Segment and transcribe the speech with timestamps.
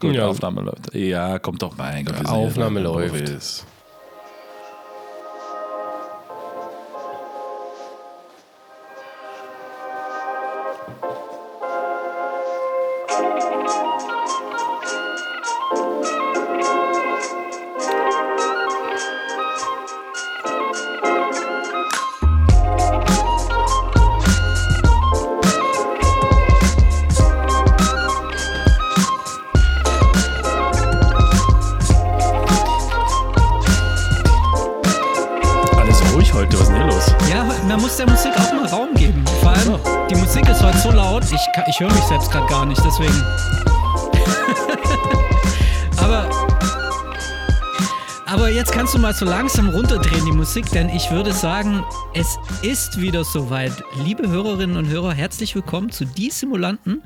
[0.00, 0.28] Gut, Ja.
[0.28, 0.94] Aufnahme läuft.
[0.94, 2.24] Ja, kommt doch mein Gott.
[2.26, 3.64] Aufnahme läuft.
[42.58, 43.12] Gar nicht, deswegen.
[45.96, 46.28] aber,
[48.26, 51.84] aber jetzt kannst du mal so langsam runterdrehen, die Musik, denn ich würde sagen,
[52.14, 53.84] es ist wieder soweit.
[54.04, 57.04] Liebe Hörerinnen und Hörer, herzlich willkommen zu Die Simulanten,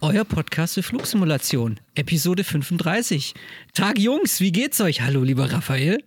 [0.00, 3.34] euer Podcast für Flugsimulation, Episode 35.
[3.74, 5.02] Tag Jungs, wie geht's euch?
[5.02, 6.02] Hallo, lieber Raphael.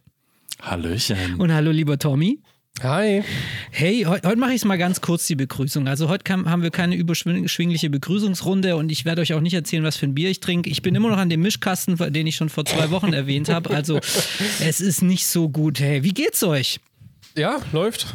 [0.61, 1.35] Hallöchen.
[1.35, 2.41] Und hallo, lieber Tommy.
[2.83, 3.23] Hi.
[3.71, 5.87] Hey, heu- heute mache ich mal ganz kurz die Begrüßung.
[5.87, 9.83] Also heute kam, haben wir keine überschwingliche Begrüßungsrunde und ich werde euch auch nicht erzählen,
[9.83, 10.69] was für ein Bier ich trinke.
[10.69, 13.71] Ich bin immer noch an dem Mischkasten, den ich schon vor zwei Wochen erwähnt habe.
[13.71, 13.97] Also
[14.63, 15.79] es ist nicht so gut.
[15.79, 16.79] Hey, wie geht's euch?
[17.35, 18.13] Ja, läuft.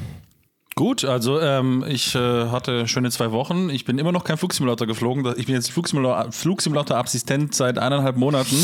[0.76, 3.68] Gut, also ähm, ich äh, hatte schöne zwei Wochen.
[3.68, 5.26] Ich bin immer noch kein Flugsimulator geflogen.
[5.36, 8.56] Ich bin jetzt Flugsimulator- Flugsimulator-Assistent seit eineinhalb Monaten.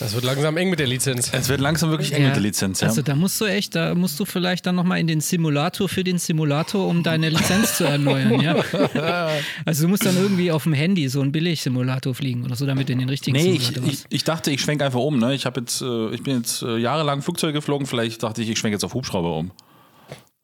[0.00, 1.30] Das wird langsam eng mit der Lizenz.
[1.32, 2.80] Es wird langsam wirklich eng mit der Lizenz.
[2.80, 2.88] Ja.
[2.88, 6.02] Also da musst du echt, da musst du vielleicht dann nochmal in den Simulator für
[6.02, 8.56] den Simulator, um deine Lizenz zu erneuern, ja.
[9.64, 12.88] Also du musst dann irgendwie auf dem Handy so einen Billig-Simulator fliegen oder so, damit
[12.88, 15.18] du in den richtigen Nee, ich, Simulator ich, ich dachte, ich schwenke einfach um.
[15.18, 15.34] Ne?
[15.34, 17.86] Ich, hab jetzt, äh, ich bin jetzt äh, jahrelang Flugzeug geflogen.
[17.86, 19.52] Vielleicht dachte ich, ich schwenke jetzt auf Hubschrauber um.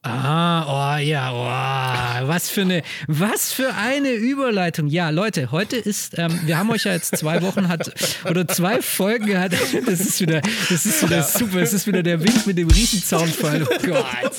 [0.03, 1.31] Ah, oh ja,
[2.23, 4.87] oh, was für eine, was für eine Überleitung.
[4.87, 7.93] Ja, Leute, heute ist, ähm, wir haben euch ja jetzt zwei Wochen hat
[8.25, 9.53] oder zwei Folgen gehabt.
[9.87, 10.41] Das ist wieder,
[10.71, 11.59] das ist wieder super.
[11.61, 13.62] Es ist wieder der Wind mit dem Riesenzaunfall.
[13.71, 14.33] Oh Gott.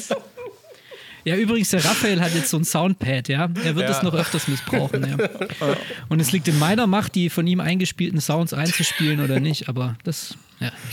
[1.26, 3.48] Ja, übrigens, der Raphael hat jetzt so ein Soundpad, ja.
[3.64, 3.96] Er wird Ja.
[3.96, 5.30] es noch öfters missbrauchen, ja.
[6.10, 9.96] Und es liegt in meiner Macht, die von ihm eingespielten Sounds einzuspielen oder nicht, aber
[10.04, 10.36] das,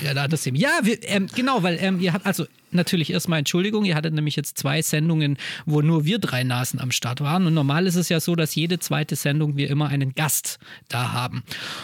[0.03, 0.57] ja, da das eben.
[0.57, 4.37] Ja, wir, ähm, genau, weil ähm, ihr habt, also natürlich erstmal Entschuldigung, ihr hattet nämlich
[4.37, 5.37] jetzt zwei Sendungen,
[5.67, 7.47] wo nur wir drei Nasen am Start waren.
[7.47, 10.59] Und normal ist es ja so, dass jede zweite Sendung wir immer einen Gast
[10.89, 11.43] da haben.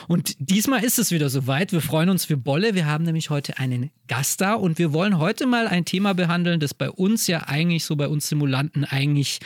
[0.09, 1.73] Und diesmal ist es wieder soweit.
[1.73, 2.75] Wir freuen uns für Bolle.
[2.75, 6.61] Wir haben nämlich heute einen Gast da und wir wollen heute mal ein Thema behandeln,
[6.61, 9.41] das bei uns ja eigentlich so bei uns Simulanten eigentlich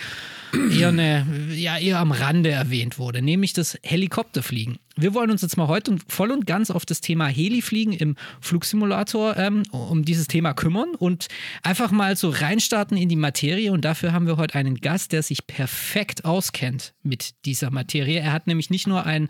[0.52, 4.78] eher, eine, ja, eher am Rande erwähnt wurde, nämlich das Helikopterfliegen.
[5.00, 9.36] Wir wollen uns jetzt mal heute voll und ganz auf das Thema Helifliegen im Flugsimulator
[9.36, 11.28] ähm, um dieses Thema kümmern und
[11.62, 13.70] einfach mal so reinstarten in die Materie.
[13.70, 18.18] Und dafür haben wir heute einen Gast, der sich perfekt auskennt mit dieser Materie.
[18.18, 19.28] Er hat nämlich nicht nur ein,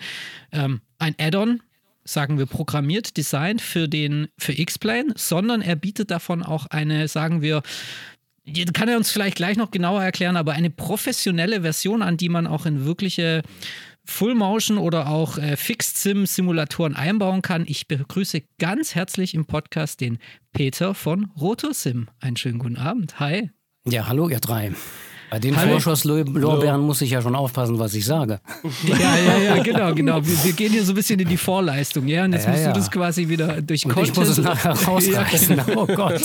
[0.53, 1.61] ähm, ein Add-on,
[2.03, 7.43] sagen wir, programmiert, designt für den für X-Plane, sondern er bietet davon auch eine, sagen
[7.43, 7.63] wir,
[8.73, 12.47] kann er uns vielleicht gleich noch genauer erklären, aber eine professionelle Version, an die man
[12.47, 13.43] auch in wirkliche
[14.09, 17.65] Full-Motion oder auch äh, Fixed-Sim-Simulatoren einbauen kann.
[17.69, 20.19] Ich begrüße ganz herzlich im Podcast den
[20.53, 22.09] Peter von RotoSim.
[22.19, 23.21] Einen schönen guten Abend.
[23.21, 23.51] Hi.
[23.85, 24.73] Ja, hallo ihr drei.
[25.31, 25.55] Bei den.
[25.55, 28.41] Vorschusslorbeeren muss ich ja schon aufpassen, was ich sage.
[28.89, 30.25] Ja, ja, ja, genau, genau.
[30.25, 32.25] Wir, wir gehen hier so ein bisschen in die Vorleistung, ja.
[32.25, 32.73] Und jetzt Ja, musst ja.
[32.73, 35.61] du das quasi wieder durch Und ich muss es nachher rausreißen.
[35.77, 36.21] Oh Gott.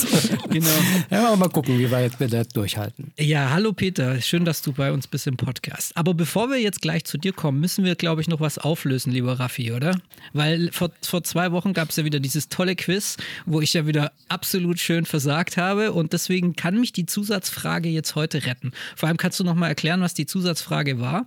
[0.50, 0.66] Genau.
[1.10, 3.12] Ja, aber mal gucken, wie weit wir das durchhalten.
[3.18, 5.96] Ja, hallo Peter, schön, dass du bei uns bist im Podcast.
[5.96, 9.12] Aber bevor wir jetzt gleich zu dir kommen, müssen wir, glaube ich, noch was auflösen,
[9.12, 9.96] lieber Raffi, oder?
[10.32, 13.16] Weil vor, vor zwei Wochen gab es ja wieder dieses tolle Quiz,
[13.46, 18.14] wo ich ja wieder absolut schön versagt habe und deswegen kann mich die Zusatzfrage jetzt
[18.14, 18.72] heute retten.
[18.96, 21.26] Vor allem kannst du noch mal erklären, was die Zusatzfrage war?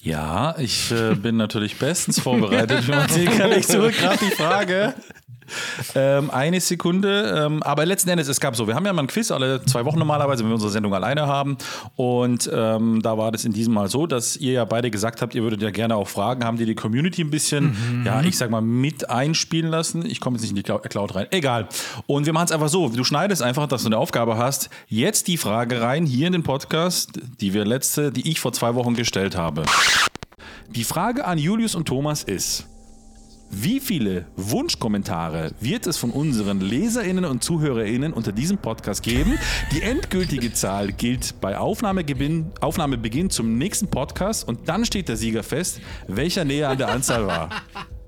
[0.00, 2.84] Ja, ich äh, bin natürlich bestens vorbereitet.
[3.08, 4.94] Sehen kann ich zurück gerade die Frage.
[5.94, 7.44] Ähm, eine Sekunde.
[7.46, 9.84] Ähm, aber letzten Endes, es gab so, wir haben ja mal ein Quiz alle zwei
[9.84, 11.56] Wochen normalerweise, wenn wir unsere Sendung alleine haben.
[11.96, 15.34] Und ähm, da war das in diesem Mal so, dass ihr ja beide gesagt habt,
[15.34, 18.50] ihr würdet ja gerne auch fragen, haben die die Community ein bisschen, ja, ich sag
[18.50, 20.04] mal, mit einspielen lassen.
[20.06, 21.26] Ich komme jetzt nicht in die Clou- Cloud rein.
[21.30, 21.68] Egal.
[22.06, 25.28] Und wir machen es einfach so, du schneidest einfach, dass du eine Aufgabe hast, jetzt
[25.28, 28.94] die Frage rein, hier in den Podcast, die wir letzte, die ich vor zwei Wochen
[28.94, 29.62] gestellt habe.
[30.70, 32.66] Die Frage an Julius und Thomas ist,
[33.62, 39.38] wie viele Wunschkommentare wird es von unseren LeserInnen und ZuhörerInnen unter diesem Podcast geben?
[39.72, 45.80] Die endgültige Zahl gilt bei Aufnahmebeginn, zum nächsten Podcast und dann steht der Sieger fest,
[46.08, 47.50] welcher näher an der Anzahl war.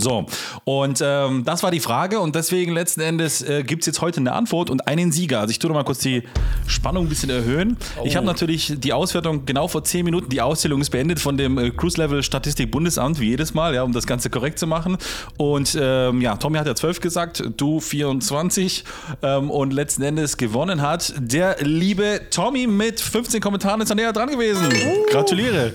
[0.00, 0.26] So,
[0.64, 4.20] und ähm, das war die Frage und deswegen letzten Endes äh, gibt es jetzt heute
[4.20, 5.40] eine Antwort und einen Sieger.
[5.40, 6.22] Also ich tue noch mal kurz die
[6.66, 7.76] Spannung ein bisschen erhöhen.
[8.04, 11.58] Ich habe natürlich die Auswertung genau vor 10 Minuten, die Auszählung ist beendet von dem
[11.58, 14.96] äh, Cruise Level Statistik Bundesamt, wie jedes Mal, ja, um das Ganze korrekt zu machen.
[15.36, 18.84] Und ähm, ja, Tommy hat ja 12 gesagt, du 24
[19.22, 24.12] ähm, und letzten Endes gewonnen hat der liebe Tommy mit 15 Kommentaren ist er näher
[24.12, 24.68] dran gewesen.
[25.10, 25.74] Gratuliere.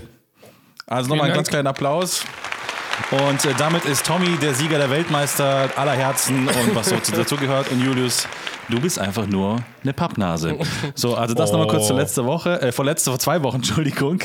[0.87, 2.23] Also nochmal einen ganz kleinen Applaus.
[3.11, 7.35] Und äh, damit ist Tommy der Sieger der Weltmeister aller Herzen und was so dazu
[7.37, 7.71] gehört.
[7.71, 8.27] Und Julius,
[8.69, 10.57] du bist einfach nur eine Pappnase.
[10.95, 14.19] So, also das nochmal kurz zur letzte Woche, äh, vor letzte, vor zwei Wochen, Entschuldigung.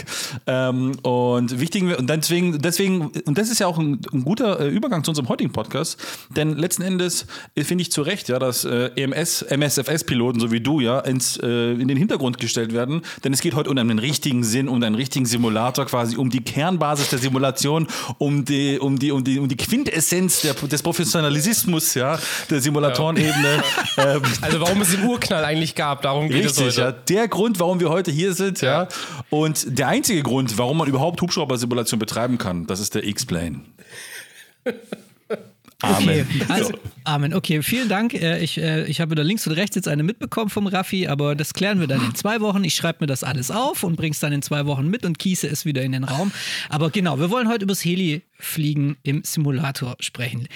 [0.47, 4.69] Ähm, und wichtig, und deswegen, deswegen, und das ist ja auch ein, ein guter äh,
[4.69, 5.99] Übergang zu unserem heutigen Podcast,
[6.31, 10.61] denn letzten Endes äh, finde ich zu Recht, ja, dass äh, EMS, MSFS-Piloten, so wie
[10.61, 13.99] du, ja, ins, äh, in den Hintergrund gestellt werden, denn es geht heute um einen
[13.99, 17.87] richtigen Sinn, um einen richtigen Simulator quasi, um die Kernbasis der Simulation,
[18.19, 23.63] um die, um die, um die, um die Quintessenz der, des Professionalismus, ja, der Simulatorenebene.
[23.97, 26.87] Ähm, Also warum es den Urknall eigentlich gab, darum geht Richtig, es ja.
[26.87, 27.03] heute.
[27.09, 28.83] Der Grund, warum wir heute hier sind, ja.
[28.83, 28.89] Ja.
[29.31, 33.61] Und der einzige Grund, warum man überhaupt Hubschrauber-Simulation betreiben kann, das ist der X-Plane.
[35.83, 36.27] Okay, Amen.
[36.49, 36.75] also,
[37.05, 37.33] Amen.
[37.33, 38.13] Okay, vielen Dank.
[38.13, 41.35] Äh, Ich, äh, ich habe da links und rechts jetzt eine mitbekommen vom Raffi, aber
[41.35, 42.63] das klären wir dann in zwei Wochen.
[42.65, 45.49] Ich schreibe mir das alles auf und bring's dann in zwei Wochen mit und kiese
[45.49, 46.33] es wieder in den Raum.
[46.69, 50.49] Aber genau, wir wollen heute übers Heli-Fliegen im Simulator sprechen.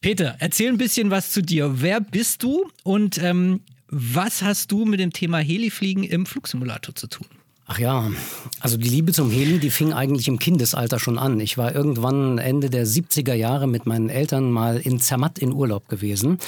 [0.00, 1.82] Peter, erzähl ein bisschen was zu dir.
[1.82, 7.06] Wer bist du und ähm, was hast du mit dem Thema Helifliegen im Flugsimulator zu
[7.06, 7.26] tun?
[7.72, 8.10] Ach ja,
[8.58, 11.38] also die Liebe zum Heli, die fing eigentlich im Kindesalter schon an.
[11.38, 15.88] Ich war irgendwann Ende der 70er Jahre mit meinen Eltern mal in Zermatt in Urlaub
[15.88, 16.38] gewesen.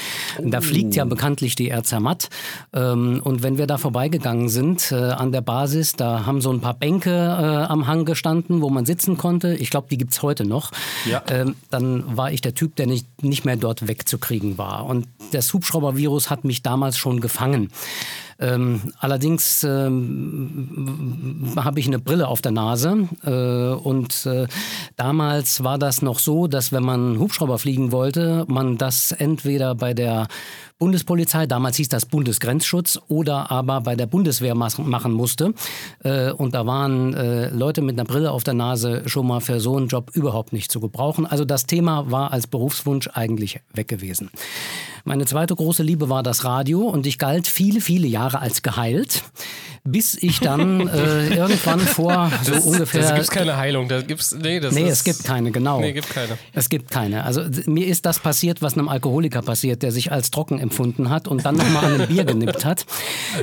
[0.42, 2.28] Da fliegt ja bekanntlich die Air Zermatt.
[2.72, 6.60] Ähm, Und wenn wir da vorbeigegangen sind äh, an der Basis, da haben so ein
[6.60, 9.54] paar Bänke äh, am Hang gestanden, wo man sitzen konnte.
[9.54, 10.72] Ich glaube, die gibt's heute noch.
[11.08, 11.22] Ja.
[11.28, 14.86] Ähm, Dann war ich der Typ, der nicht, nicht mehr dort wegzukriegen war.
[14.86, 17.70] Und das Hubschraubervirus hat mich damals schon gefangen.
[18.42, 24.48] Ähm, allerdings ähm, habe ich eine Brille auf der Nase äh, und äh,
[24.96, 29.94] damals war das noch so, dass wenn man Hubschrauber fliegen wollte, man das entweder bei
[29.94, 30.26] der
[30.82, 35.54] Bundespolizei, damals hieß das Bundesgrenzschutz, oder aber bei der Bundeswehr machen musste.
[36.02, 39.60] Äh, und da waren äh, Leute mit einer Brille auf der Nase schon mal für
[39.60, 41.24] so einen Job überhaupt nicht zu gebrauchen.
[41.24, 44.30] Also das Thema war als Berufswunsch eigentlich weg gewesen.
[45.04, 49.24] Meine zweite große Liebe war das Radio und ich galt viele, viele Jahre als geheilt,
[49.82, 53.02] bis ich dann äh, irgendwann vor so ungefähr...
[53.02, 53.88] Da gibt es keine Heilung.
[53.88, 55.80] Da gibt's, nee, das Nee, ist, es gibt keine, genau.
[55.80, 56.38] Nee, gibt keine.
[56.52, 57.24] Es gibt keine.
[57.24, 61.28] Also mir ist das passiert, was einem Alkoholiker passiert, der sich als trocken empfunden hat
[61.28, 62.86] und dann nochmal an einem Bier genippt hat.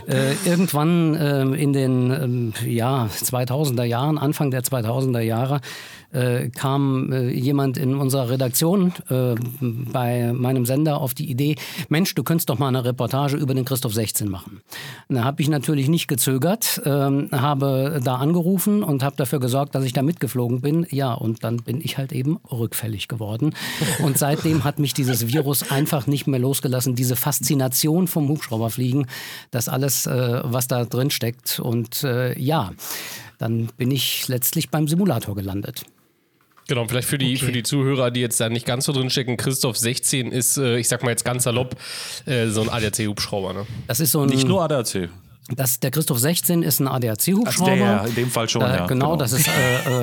[0.08, 5.62] Äh, irgendwann ähm, in den ähm, ja, 2000er Jahren, Anfang der 2000er Jahre,
[6.12, 11.56] äh, kam äh, jemand in unserer Redaktion äh, bei meinem Sender auf die Idee,
[11.90, 14.62] Mensch, du könntest doch mal eine Reportage über den Christoph 16 machen.
[15.08, 19.84] Da habe ich natürlich nicht gezögert, ähm, habe da angerufen und habe dafür gesorgt, dass
[19.84, 20.86] ich da mitgeflogen bin.
[20.90, 23.54] Ja, und dann bin ich halt eben rückfällig geworden.
[24.04, 26.96] Und seitdem hat mich dieses Virus einfach nicht mehr losgelassen.
[26.96, 29.08] Diese Faszination vom Hubschrauberfliegen,
[29.52, 31.60] das alles, äh, was da drin steckt.
[31.60, 32.72] Und äh, ja,
[33.38, 35.86] dann bin ich letztlich beim Simulator gelandet.
[36.70, 37.46] Genau, vielleicht für die, Okay.
[37.48, 40.78] für die Zuhörer, die jetzt da nicht ganz so drin stecken, Christoph 16 ist, äh,
[40.78, 41.76] ich sag mal jetzt ganz salopp,
[42.28, 43.54] äh, so ein ADAC-Hubschrauber.
[43.54, 43.66] Ne?
[43.88, 45.10] Das ist so ein, Nicht nur ADAC.
[45.56, 47.76] Das, der Christoph 16 ist ein Also ADAC-Hubschrauber.
[47.76, 48.86] der, in dem Fall schon, Äh, ja.
[48.86, 49.52] genau, das ist äh,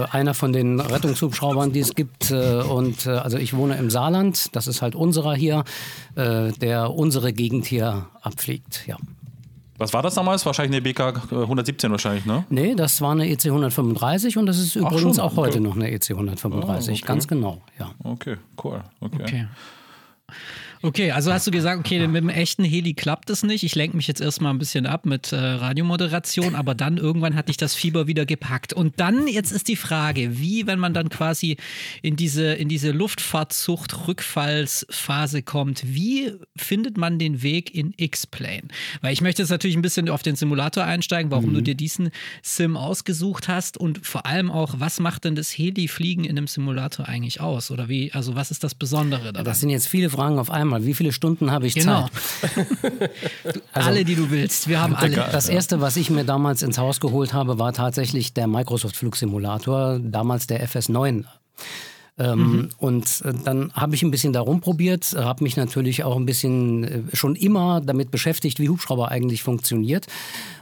[0.02, 2.32] äh, einer von den Rettungshubschraubern, die es gibt.
[2.32, 5.62] Äh, und äh, also ich wohne im Saarland, das ist halt unserer hier,
[6.16, 8.82] äh, der unsere Gegend hier abfliegt.
[8.88, 8.96] Ja.
[9.78, 10.45] Was war das damals?
[10.47, 12.45] Wahrscheinlich eine BK 117 wahrscheinlich, ne?
[12.49, 15.61] Nee, das war eine EC 135 und das ist übrigens auch heute Okay.
[15.68, 16.88] noch eine EC 135.
[16.88, 17.06] Ah, okay.
[17.06, 17.90] Ganz genau, ja.
[18.02, 18.83] Okay, cool.
[19.00, 19.23] Okay.
[19.23, 19.47] Okay.
[20.87, 23.64] Okay, also hast du gesagt, okay, mit dem echten Heli klappt es nicht.
[23.64, 27.49] Ich lenke mich jetzt erstmal ein bisschen ab mit äh, Radiomoderation, aber dann irgendwann hat
[27.49, 28.73] dich das Fieber wieder gepackt.
[28.73, 31.57] Und dann, jetzt ist die Frage, wie, wenn man dann quasi
[32.02, 38.69] in diese, in diese Luftfahrtzucht-Rückfallsphase kommt, wie findet man den Weg in X-Plane?
[39.00, 42.11] Weil ich möchte jetzt natürlich ein bisschen auf den Simulator einsteigen, warum du dir diesen
[42.43, 47.09] Sim ausgesucht hast und vor allem auch, was macht denn das Heli-Fliegen in einem Simulator
[47.09, 47.73] eigentlich aus?
[47.73, 49.45] Oder wie, also was ist das Besondere daran?
[49.45, 50.75] Das sind jetzt viele Fragen auf einmal.
[50.85, 52.09] Wie viele Stunden habe ich Genau.
[52.40, 53.11] Zeit?
[53.73, 54.68] alle, die du willst.
[54.68, 55.16] Wir haben alle.
[55.33, 59.99] Das erste, was ich mir damals ins Haus geholt habe, war tatsächlich der Microsoft Flugsimulator,
[60.02, 61.25] damals der FS9.
[62.18, 66.25] Ähm, Und äh, dann habe ich ein bisschen da rumprobiert, habe mich natürlich auch ein
[66.25, 70.06] bisschen äh, schon immer damit beschäftigt, wie Hubschrauber eigentlich funktioniert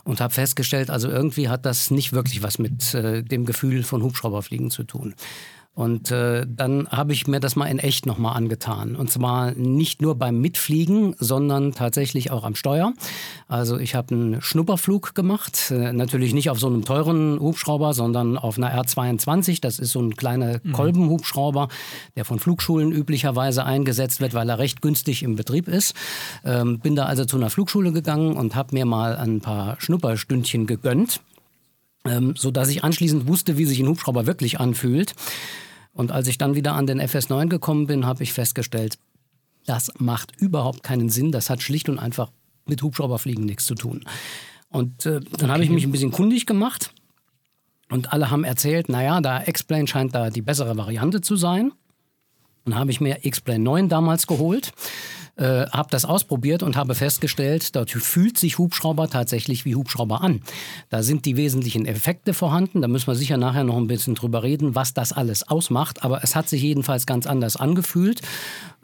[0.02, 4.02] und habe festgestellt, also irgendwie hat das nicht wirklich was mit äh, dem Gefühl von
[4.02, 5.14] Hubschrauberfliegen zu tun.
[5.74, 8.94] Und äh, dann habe ich mir das mal in echt nochmal angetan.
[8.94, 12.92] Und zwar nicht nur beim Mitfliegen, sondern tatsächlich auch am Steuer.
[13.48, 15.72] Also ich habe einen Schnupperflug gemacht.
[15.72, 19.60] Äh, natürlich nicht auf so einem teuren Hubschrauber, sondern auf einer R22.
[19.60, 21.68] Das ist so ein kleiner Kolbenhubschrauber,
[22.14, 25.94] der von Flugschulen üblicherweise eingesetzt wird, weil er recht günstig im Betrieb ist.
[26.44, 30.68] Ähm, bin da also zu einer Flugschule gegangen und habe mir mal ein paar Schnupperstündchen
[30.68, 31.20] gegönnt
[32.04, 35.14] ähm, so dass ich anschließend wusste, wie sich ein Hubschrauber wirklich anfühlt.
[35.92, 38.98] Und als ich dann wieder an den FS9 gekommen bin, habe ich festgestellt,
[39.66, 41.32] das macht überhaupt keinen Sinn.
[41.32, 42.30] Das hat schlicht und einfach
[42.66, 44.04] mit Hubschrauberfliegen nichts zu tun.
[44.68, 45.48] Und äh, dann okay.
[45.48, 46.92] habe ich mich ein bisschen kundig gemacht
[47.90, 51.72] und alle haben erzählt, naja, da X-Plane scheint da die bessere Variante zu sein.
[52.64, 54.72] Dann habe ich mir X-Plane 9 damals geholt
[55.36, 60.42] äh, habe das ausprobiert und habe festgestellt, dort fühlt sich Hubschrauber tatsächlich wie Hubschrauber an.
[60.90, 62.82] Da sind die wesentlichen Effekte vorhanden.
[62.82, 66.04] Da müssen wir sicher nachher noch ein bisschen drüber reden, was das alles ausmacht.
[66.04, 68.22] Aber es hat sich jedenfalls ganz anders angefühlt.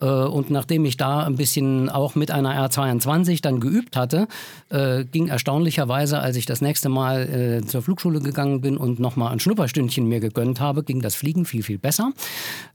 [0.01, 4.27] Äh, und nachdem ich da ein bisschen auch mit einer R22 dann geübt hatte,
[4.71, 7.29] äh, ging erstaunlicherweise, als ich das nächste Mal
[7.63, 11.45] äh, zur Flugschule gegangen bin und nochmal ein Schnupperstündchen mir gegönnt habe, ging das Fliegen
[11.45, 12.13] viel, viel besser.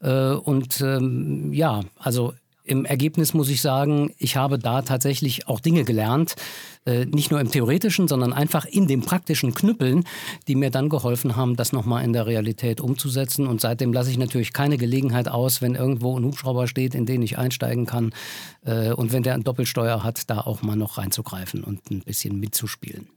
[0.02, 2.34] Äh, und ähm, ja, also
[2.66, 6.36] im Ergebnis muss ich sagen, ich habe da tatsächlich auch Dinge gelernt,
[6.86, 10.04] äh, nicht nur im theoretischen, sondern einfach in dem praktischen Knüppeln,
[10.48, 13.48] die mir dann geholfen haben, das nochmal in der Realität umzusetzen.
[13.48, 17.22] Und seitdem lasse ich natürlich keine Gelegenheit aus, wenn irgendwo ein Hubschrauber steht, in den
[17.22, 18.14] ich einsteigen kann
[18.66, 22.40] äh, und wenn der ein Doppelsteuer hat, da auch mal noch reinzugreifen und ein bisschen
[22.40, 23.08] mitzuspielen.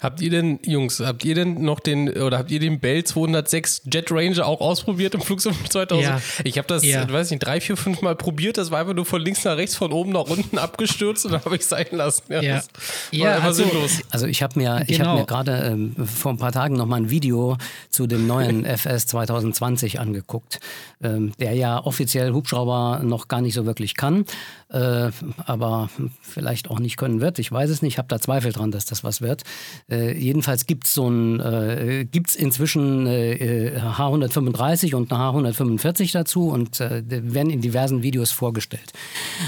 [0.00, 3.82] Habt ihr denn, Jungs, habt ihr denn noch den, oder habt ihr den Bell 206
[3.92, 5.88] Jet Ranger auch ausprobiert im Flug 2000?
[5.98, 6.20] Ja.
[6.44, 7.10] Ich habe das, ja.
[7.10, 8.56] weiß nicht, drei, vier, fünf Mal probiert.
[8.56, 11.44] Das war einfach nur von links nach rechts, von oben nach unten abgestürzt und dann
[11.44, 12.22] habe ich es sein lassen.
[12.28, 12.62] Ja, ja.
[13.10, 13.64] ja also,
[14.10, 15.04] also, ich habe mir, genau.
[15.06, 17.56] hab mir gerade ähm, vor ein paar Tagen noch mal ein Video
[17.90, 20.60] zu dem neuen FS 2020 angeguckt,
[21.02, 24.24] ähm, der ja offiziell Hubschrauber noch gar nicht so wirklich kann,
[24.70, 25.10] äh,
[25.46, 25.88] aber
[26.20, 27.38] vielleicht auch nicht können wird.
[27.38, 29.42] Ich weiß es nicht, ich habe da Zweifel dran, dass das was wird.
[29.90, 36.48] Äh, jedenfalls gibt es so ein, äh, gibt's inzwischen äh, H135 und eine H145 dazu
[36.48, 38.92] und äh, werden in diversen Videos vorgestellt.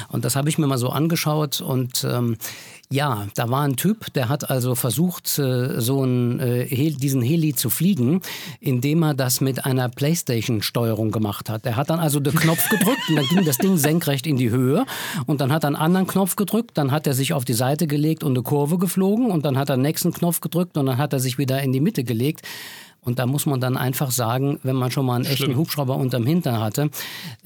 [0.08, 2.36] Und das habe ich mir mal so angeschaut und ähm,
[2.92, 7.54] ja, da war ein Typ, der hat also versucht, äh, so einen, äh, diesen Heli
[7.54, 8.20] zu fliegen,
[8.58, 11.64] indem er das mit einer Playstation-Steuerung gemacht hat.
[11.66, 14.50] Er hat dann also den Knopf gedrückt und dann ging das Ding senkrecht in die
[14.50, 14.86] Höhe
[15.26, 17.86] und dann hat er einen anderen Knopf gedrückt, dann hat er sich auf die Seite
[17.86, 20.98] gelegt und eine Kurve geflogen und dann hat er den nächsten Knopf gedrückt und dann
[20.98, 22.44] hat er sich wieder in die Mitte gelegt.
[23.00, 25.50] Und da muss man dann einfach sagen, wenn man schon mal einen Schlimm.
[25.50, 26.90] echten Hubschrauber unterm Hintern hatte,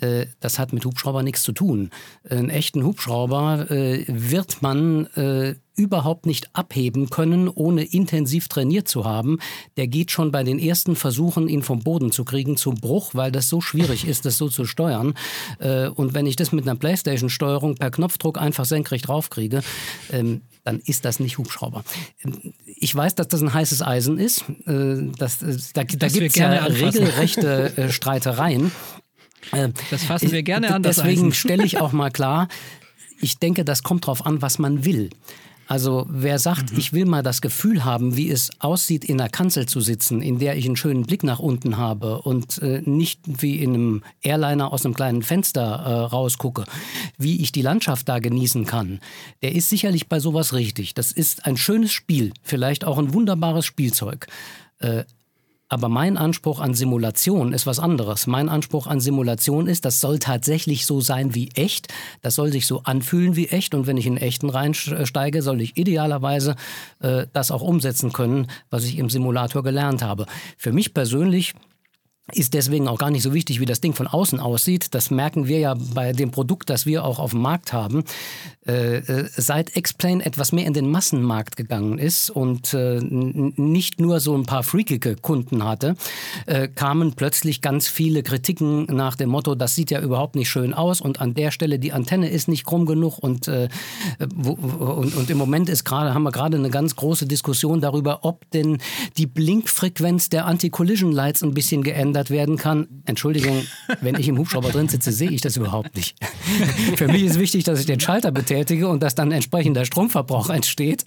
[0.01, 1.91] äh, das hat mit Hubschrauber nichts zu tun.
[2.29, 9.05] Einen echten Hubschrauber äh, wird man äh, überhaupt nicht abheben können, ohne intensiv trainiert zu
[9.05, 9.39] haben.
[9.77, 13.33] Der geht schon bei den ersten Versuchen, ihn vom Boden zu kriegen, zum Bruch, weil
[13.33, 15.15] das so schwierig ist, das so zu steuern.
[15.59, 19.63] Äh, und wenn ich das mit einer Playstation-Steuerung per Knopfdruck einfach senkrecht draufkriege,
[20.13, 21.85] ähm, dann ist das nicht Hubschrauber.
[22.65, 24.45] Ich weiß, dass das ein heißes Eisen ist.
[24.67, 28.73] Äh, das, äh, da da gibt es ja regelrechte äh, Streitereien.
[29.91, 30.83] Das fassen wir gerne an.
[30.83, 32.49] Deswegen stelle ich auch mal klar,
[33.21, 35.11] ich denke, das kommt darauf an, was man will.
[35.67, 36.79] Also wer sagt, mhm.
[36.79, 40.39] ich will mal das Gefühl haben, wie es aussieht, in einer Kanzel zu sitzen, in
[40.39, 44.73] der ich einen schönen Blick nach unten habe und äh, nicht wie in einem Airliner
[44.73, 46.65] aus einem kleinen Fenster äh, rausgucke,
[47.19, 49.01] wie ich die Landschaft da genießen kann,
[49.43, 50.95] der ist sicherlich bei sowas richtig.
[50.95, 54.27] Das ist ein schönes Spiel, vielleicht auch ein wunderbares Spielzeug.
[54.79, 55.05] Äh,
[55.69, 58.27] aber mein Anspruch an Simulation ist was anderes.
[58.27, 61.93] Mein Anspruch an Simulation ist, das soll tatsächlich so sein wie echt.
[62.21, 63.75] Das soll sich so anfühlen wie echt.
[63.75, 66.57] Und wenn ich in echten reinsteige, soll ich idealerweise
[67.01, 70.27] äh, das auch umsetzen können, was ich im Simulator gelernt habe.
[70.59, 71.55] Für mich persönlich
[72.33, 74.95] ist deswegen auch gar nicht so wichtig, wie das Ding von außen aussieht.
[74.95, 78.05] Das merken wir ja bei dem Produkt, das wir auch auf dem Markt haben.
[78.67, 84.21] Äh, äh seit Explain etwas mehr in den Massenmarkt gegangen ist und äh, nicht nur
[84.21, 85.97] so ein paar freakige Kunden hatte,
[86.47, 90.73] äh, kamen plötzlich ganz viele Kritiken nach dem Motto, das sieht ja überhaupt nicht schön
[90.73, 93.69] aus und an der Stelle die Antenne ist nicht krumm genug und, äh,
[94.35, 98.21] wo, und, und, im Moment ist gerade, haben wir gerade eine ganz große Diskussion darüber,
[98.25, 98.79] ob denn
[99.19, 103.03] die Blinkfrequenz der Anti-Collision Lights ein bisschen geändert verändert werden kann.
[103.07, 103.67] Entschuldigung,
[104.01, 106.17] wenn ich im Hubschrauber drin sitze, sehe ich das überhaupt nicht.
[106.97, 111.05] Für mich ist wichtig, dass ich den Schalter betätige und dass dann entsprechender Stromverbrauch entsteht.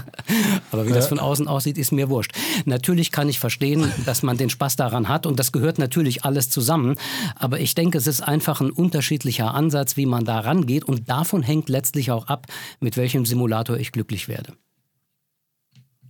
[0.70, 2.32] Aber wie das von außen aussieht, ist mir wurscht.
[2.64, 6.48] Natürlich kann ich verstehen, dass man den Spaß daran hat und das gehört natürlich alles
[6.48, 6.96] zusammen.
[7.34, 11.42] Aber ich denke, es ist einfach ein unterschiedlicher Ansatz, wie man da rangeht und davon
[11.42, 12.46] hängt letztlich auch ab,
[12.80, 14.52] mit welchem Simulator ich glücklich werde.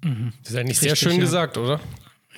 [0.02, 1.20] Das ist eigentlich Richtig, sehr schön ja.
[1.20, 1.80] gesagt, oder?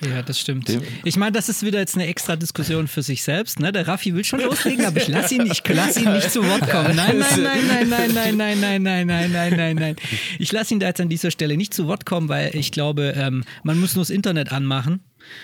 [0.01, 0.69] Ja, das stimmt.
[1.03, 3.59] Ich meine, das ist wieder jetzt eine extra Diskussion für sich selbst.
[3.59, 3.71] Ne?
[3.71, 6.69] Der Raffi will schon loslegen, aber ich lasse ihn, ich lasse ihn nicht zu Wort
[6.69, 6.95] kommen.
[6.95, 9.95] Nein, nein, nein, nein, nein, nein, nein, nein, nein, nein, nein, nein, nein.
[10.37, 13.13] Ich lasse ihn da jetzt an dieser Stelle nicht zu Wort kommen, weil ich glaube,
[13.17, 15.01] ähm, man muss nur das Internet anmachen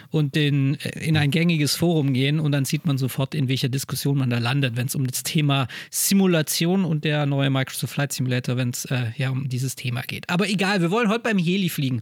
[0.10, 3.70] und den, äh, in ein gängiges Forum gehen und dann sieht man sofort, in welcher
[3.70, 8.14] Diskussion man da landet, wenn es um das Thema Simulation und der neue Microsoft Flight
[8.14, 10.30] Simulator, wenn es äh, ja um dieses Thema geht.
[10.30, 12.02] Aber egal, wir wollen heute beim Heli-Fliegen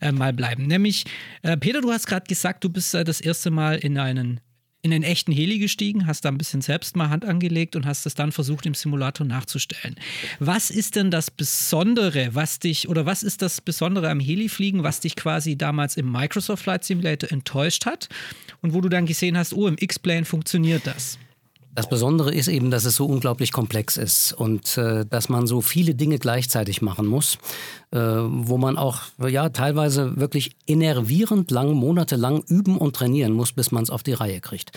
[0.00, 0.66] äh, mal bleiben.
[0.66, 1.04] Nämlich,
[1.42, 4.40] äh, Peter, du hast gerade gesagt, du bist äh, das erste Mal in einen
[4.82, 8.06] in den echten Heli gestiegen, hast da ein bisschen selbst mal Hand angelegt und hast
[8.06, 9.96] es dann versucht, im Simulator nachzustellen.
[10.38, 15.00] Was ist denn das Besondere, was dich, oder was ist das Besondere am Heli-Fliegen, was
[15.00, 18.08] dich quasi damals im Microsoft Flight Simulator enttäuscht hat
[18.62, 21.18] und wo du dann gesehen hast, oh, im X-Plane funktioniert das?
[21.72, 25.60] Das Besondere ist eben, dass es so unglaublich komplex ist und äh, dass man so
[25.60, 27.38] viele Dinge gleichzeitig machen muss,
[27.92, 33.70] äh, wo man auch ja teilweise wirklich enervierend lang, monatelang üben und trainieren muss, bis
[33.70, 34.72] man es auf die Reihe kriegt.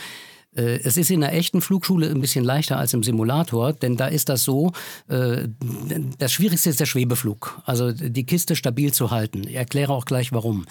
[0.55, 4.07] Äh, es ist in der echten Flugschule ein bisschen leichter als im Simulator, denn da
[4.07, 4.71] ist das so,
[5.07, 5.47] äh,
[6.17, 9.47] das Schwierigste ist der Schwebeflug, also die Kiste stabil zu halten.
[9.47, 10.65] Ich erkläre auch gleich warum.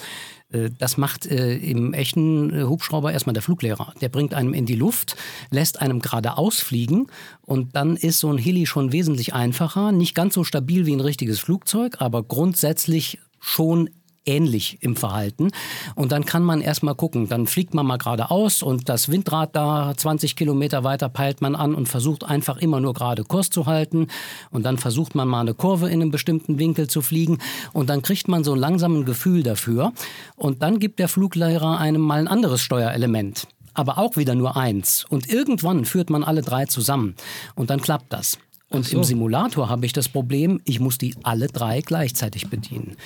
[0.51, 3.95] Äh, das macht im echten Hubschrauber erstmal der Fluglehrer.
[4.01, 5.17] Der bringt einem in die Luft,
[5.51, 7.07] lässt einem geradeaus fliegen
[7.43, 9.93] und dann ist so ein Heli schon wesentlich einfacher.
[9.93, 13.91] Nicht ganz so stabil wie ein richtiges Flugzeug, aber grundsätzlich schon
[14.25, 15.51] ähnlich im Verhalten.
[15.95, 17.29] Und dann kann man erstmal gucken.
[17.29, 21.75] Dann fliegt man mal geradeaus und das Windrad da 20 Kilometer weiter peilt man an
[21.75, 24.09] und versucht einfach immer nur gerade Kurs zu halten.
[24.51, 27.39] Und dann versucht man mal eine Kurve in einem bestimmten Winkel zu fliegen.
[27.73, 29.93] Und dann kriegt man so langsam ein Gefühl dafür.
[30.37, 35.07] Und dann gibt der Fluglehrer einem mal ein anderes Steuerelement aber auch wieder nur eins.
[35.09, 37.15] Und irgendwann führt man alle drei zusammen
[37.55, 38.39] und dann klappt das.
[38.69, 38.97] Und so.
[38.97, 42.97] im Simulator habe ich das Problem, ich muss die alle drei gleichzeitig bedienen.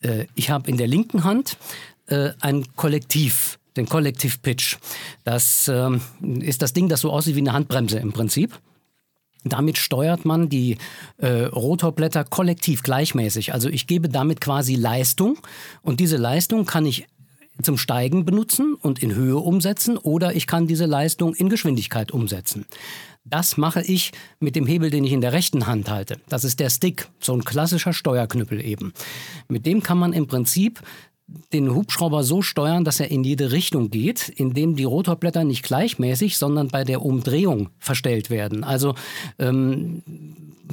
[0.00, 1.56] Äh, ich habe in der linken Hand
[2.06, 4.76] äh, ein Kollektiv, den Kollektiv Pitch.
[5.24, 5.90] Das äh,
[6.40, 8.58] ist das Ding, das so aussieht wie eine Handbremse im Prinzip.
[9.44, 10.76] Damit steuert man die
[11.16, 13.54] äh, Rotorblätter kollektiv gleichmäßig.
[13.54, 15.38] Also ich gebe damit quasi Leistung
[15.82, 17.06] und diese Leistung kann ich
[17.62, 22.66] zum Steigen benutzen und in Höhe umsetzen oder ich kann diese Leistung in Geschwindigkeit umsetzen.
[23.30, 24.10] Das mache ich
[24.40, 26.18] mit dem Hebel, den ich in der rechten Hand halte.
[26.28, 28.92] Das ist der Stick, so ein klassischer Steuerknüppel eben.
[29.48, 30.80] Mit dem kann man im Prinzip
[31.52, 36.36] den Hubschrauber so steuern, dass er in jede Richtung geht, indem die Rotorblätter nicht gleichmäßig,
[36.36, 38.64] sondern bei der Umdrehung verstellt werden.
[38.64, 38.94] Also
[39.38, 40.02] ähm,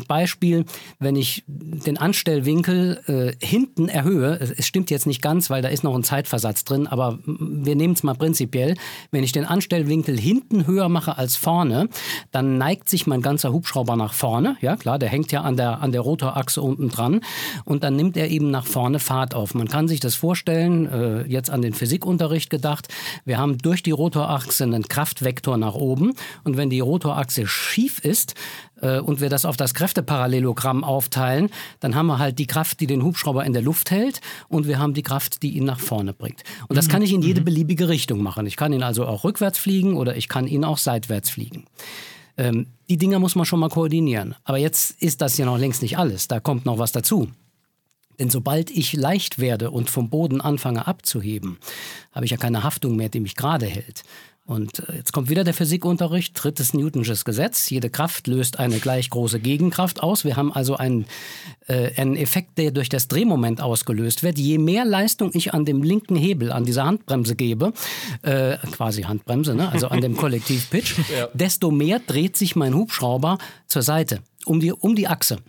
[0.07, 0.65] Beispiel,
[0.99, 5.83] wenn ich den Anstellwinkel äh, hinten erhöhe, es stimmt jetzt nicht ganz, weil da ist
[5.83, 8.75] noch ein Zeitversatz drin, aber wir nehmen es mal prinzipiell,
[9.11, 11.89] wenn ich den Anstellwinkel hinten höher mache als vorne,
[12.31, 15.81] dann neigt sich mein ganzer Hubschrauber nach vorne, ja klar, der hängt ja an der,
[15.81, 17.21] an der Rotorachse unten dran
[17.65, 19.55] und dann nimmt er eben nach vorne Fahrt auf.
[19.55, 22.87] Man kann sich das vorstellen, äh, jetzt an den Physikunterricht gedacht,
[23.25, 28.35] wir haben durch die Rotorachse einen Kraftvektor nach oben und wenn die Rotorachse schief ist,
[28.81, 32.87] äh, und wir das auf das Kräfteparallelogramm aufteilen, dann haben wir halt die Kraft, die
[32.87, 36.13] den Hubschrauber in der Luft hält und wir haben die Kraft, die ihn nach vorne
[36.13, 36.43] bringt.
[36.67, 36.91] Und das mhm.
[36.91, 37.45] kann ich in jede mhm.
[37.45, 38.45] beliebige Richtung machen.
[38.45, 41.65] Ich kann ihn also auch rückwärts fliegen oder ich kann ihn auch seitwärts fliegen.
[42.37, 44.35] Ähm, die Dinger muss man schon mal koordinieren.
[44.43, 46.27] Aber jetzt ist das ja noch längst nicht alles.
[46.27, 47.29] Da kommt noch was dazu.
[48.19, 51.57] Denn sobald ich leicht werde und vom Boden anfange abzuheben,
[52.11, 54.03] habe ich ja keine Haftung mehr, die mich gerade hält.
[54.47, 57.69] Und äh, jetzt kommt wieder der Physikunterricht, drittes Newtonsches Gesetz.
[57.69, 60.23] Jede Kraft löst eine gleich große Gegenkraft aus.
[60.23, 61.05] Wir haben also einen,
[61.67, 64.39] äh, einen Effekt, der durch das Drehmoment ausgelöst wird.
[64.39, 67.73] Je mehr Leistung ich an dem linken Hebel, an dieser Handbremse gebe,
[68.21, 69.69] äh, quasi Handbremse, ne?
[69.69, 71.27] also an dem Kollektivpitch, ja.
[71.33, 75.39] desto mehr dreht sich mein Hubschrauber zur Seite, um die, um die Achse.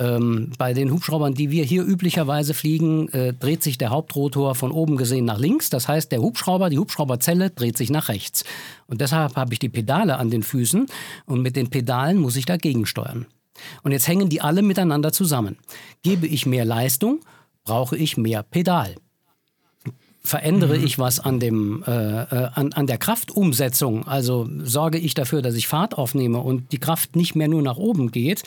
[0.00, 4.72] Ähm, bei den Hubschraubern, die wir hier üblicherweise fliegen, äh, dreht sich der Hauptrotor von
[4.72, 5.68] oben gesehen nach links.
[5.68, 8.44] Das heißt, der Hubschrauber, die Hubschrauberzelle dreht sich nach rechts.
[8.86, 10.86] Und deshalb habe ich die Pedale an den Füßen
[11.26, 13.26] und mit den Pedalen muss ich dagegen steuern.
[13.82, 15.58] Und jetzt hängen die alle miteinander zusammen.
[16.02, 17.20] Gebe ich mehr Leistung,
[17.62, 18.94] brauche ich mehr Pedal
[20.22, 20.84] verändere mhm.
[20.84, 25.54] ich was an, dem, äh, äh, an, an der Kraftumsetzung, also sorge ich dafür, dass
[25.54, 28.42] ich Fahrt aufnehme und die Kraft nicht mehr nur nach oben geht,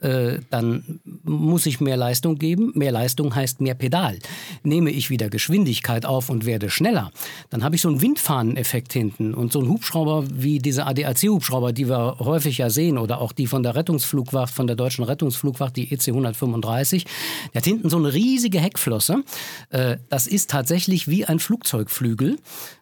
[0.00, 2.72] äh, dann muss ich mehr Leistung geben.
[2.74, 4.18] Mehr Leistung heißt mehr Pedal.
[4.62, 7.10] Nehme ich wieder Geschwindigkeit auf und werde schneller,
[7.50, 9.34] dann habe ich so einen Windfahneneffekt hinten.
[9.34, 13.46] Und so ein Hubschrauber wie diese ADAC-Hubschrauber, die wir häufig ja sehen, oder auch die
[13.46, 17.04] von der Rettungsflugwacht, von der deutschen Rettungsflugwacht, die EC 135,
[17.52, 19.24] der hat hinten so eine riesige Heckflosse.
[19.70, 22.38] Äh, das ist tatsächlich wie ein Flugzeugflügel.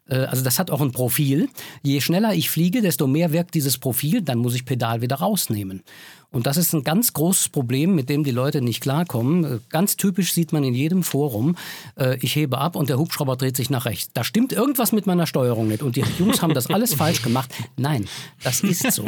[0.08, 1.48] Äh, also das hat auch ein Profil.
[1.82, 5.82] Je schneller ich fliege, desto mehr wirkt dieses Profil, dann muss ich Pedal wieder rausnehmen.
[6.30, 9.44] Und das ist ein ganz großes Problem, mit dem die Leute nicht klarkommen.
[9.44, 11.56] Äh, ganz typisch sieht man in jedem Forum,
[11.98, 14.10] äh, ich hebe ab und der Hubschrauber dreht sich nach rechts.
[14.12, 15.82] Da stimmt irgendwas mit meiner Steuerung nicht.
[15.82, 17.50] Und die Jungs haben das alles falsch gemacht.
[17.76, 18.06] Nein,
[18.42, 19.04] das ist so.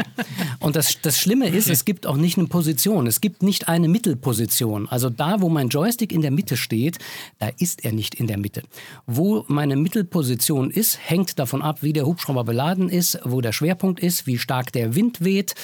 [0.60, 3.06] Und das, das Schlimme ist, es gibt auch nicht eine Position.
[3.06, 4.88] Es gibt nicht eine Mittelposition.
[4.88, 6.98] Also da, wo mein Joystick in der Mitte steht,
[7.38, 8.62] da ist er nicht in der Mitte.
[9.06, 14.00] Wo meine Mittelposition ist, hängt davon ab, wie der Hubschrauber beladen ist, wo der Schwerpunkt
[14.00, 15.54] ist, wie stark der Wind weht,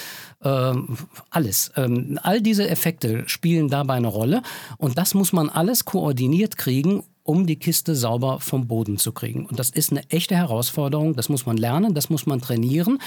[0.44, 0.96] ähm,
[1.30, 1.72] alles.
[1.76, 4.42] Ähm, all diese Effekte spielen dabei eine Rolle
[4.78, 9.46] und das muss man alles koordiniert kriegen, um die Kiste sauber vom Boden zu kriegen.
[9.46, 12.98] Und das ist eine echte Herausforderung, das muss man lernen, das muss man trainieren.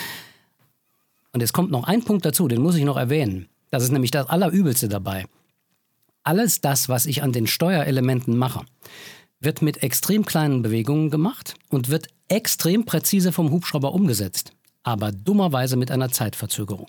[1.32, 3.48] Und es kommt noch ein Punkt dazu, den muss ich noch erwähnen.
[3.70, 5.26] Das ist nämlich das Allerübelste dabei.
[6.24, 8.66] Alles das, was ich an den Steuerelementen mache,
[9.40, 14.52] wird mit extrem kleinen Bewegungen gemacht und wird extrem präzise vom Hubschrauber umgesetzt,
[14.84, 16.88] aber dummerweise mit einer Zeitverzögerung.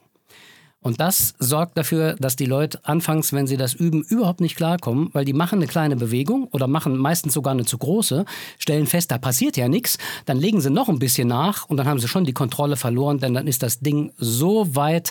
[0.80, 5.10] Und das sorgt dafür, dass die Leute anfangs, wenn sie das üben, überhaupt nicht klarkommen,
[5.12, 8.24] weil die machen eine kleine Bewegung oder machen meistens sogar eine zu große,
[8.58, 11.88] stellen fest, da passiert ja nichts, dann legen sie noch ein bisschen nach und dann
[11.88, 15.10] haben sie schon die Kontrolle verloren, denn dann ist das Ding so weit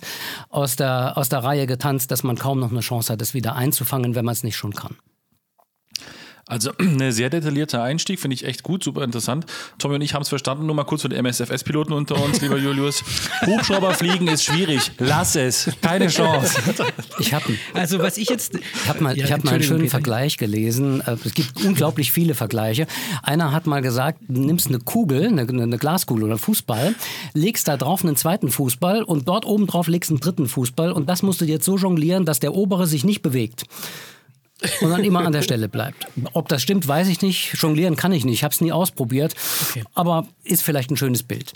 [0.49, 3.55] aus der, aus der Reihe getanzt, dass man kaum noch eine Chance hat, es wieder
[3.55, 4.95] einzufangen, wenn man es nicht schon kann.
[6.47, 9.45] Also ein sehr detaillierter Einstieg, finde ich echt gut, super interessant.
[9.77, 12.57] Tommy und ich haben es verstanden, nur mal kurz für die MSFS-Piloten unter uns, lieber
[12.57, 13.03] Julius.
[13.45, 16.57] Hubschrauber fliegen ist schwierig, lass es, keine Chance.
[17.19, 19.91] Ich habe also was ich jetzt, ich habe mal, ja, hab mal einen schönen Peter.
[19.91, 21.01] Vergleich gelesen.
[21.01, 22.87] Äh, es gibt unglaublich viele Vergleiche.
[23.23, 26.95] Einer hat mal gesagt, du nimmst eine Kugel, eine, eine Glaskugel oder Fußball,
[27.33, 31.09] legst da drauf einen zweiten Fußball und dort oben drauf legst einen dritten Fußball und
[31.09, 33.63] das musst du jetzt so jonglieren, dass der obere sich nicht bewegt
[34.81, 36.07] und dann immer an der Stelle bleibt.
[36.33, 37.53] Ob das stimmt, weiß ich nicht.
[37.55, 38.35] Jonglieren kann ich nicht.
[38.35, 39.35] Ich habe es nie ausprobiert.
[39.69, 39.83] Okay.
[39.93, 41.53] Aber ist vielleicht ein schönes Bild.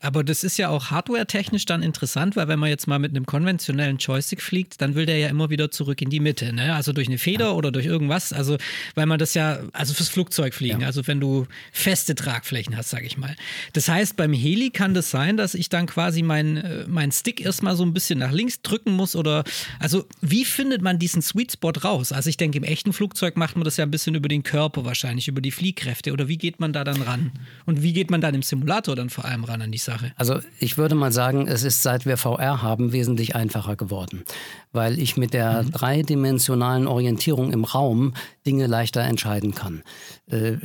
[0.00, 3.26] Aber das ist ja auch hardware-technisch dann interessant, weil wenn man jetzt mal mit einem
[3.26, 6.74] konventionellen Joystick fliegt, dann will der ja immer wieder zurück in die Mitte, ne?
[6.74, 7.52] Also durch eine Feder ja.
[7.52, 8.32] oder durch irgendwas.
[8.32, 8.58] Also,
[8.94, 10.86] weil man das ja, also fürs Flugzeugfliegen, ja.
[10.86, 13.34] also wenn du feste Tragflächen hast, sage ich mal.
[13.72, 17.40] Das heißt, beim Heli kann das sein, dass ich dann quasi meinen äh, mein Stick
[17.40, 19.44] erstmal so ein bisschen nach links drücken muss oder,
[19.78, 22.12] also wie findet man diesen Sweet Spot raus?
[22.12, 24.84] Also ich denke, im echten Flugzeug macht man das ja ein bisschen über den Körper
[24.84, 27.32] wahrscheinlich, über die Fliehkräfte oder wie geht man da dann ran?
[27.66, 30.12] Und wie geht man dann im Simulator dann vor allem ran an die Sache?
[30.16, 34.24] Also ich würde mal sagen, es ist seit wir VR haben wesentlich einfacher geworden,
[34.72, 35.72] weil ich mit der mhm.
[35.72, 38.14] dreidimensionalen Orientierung im Raum
[38.46, 39.82] Dinge leichter entscheiden kann.
[40.30, 40.58] Äh, äh,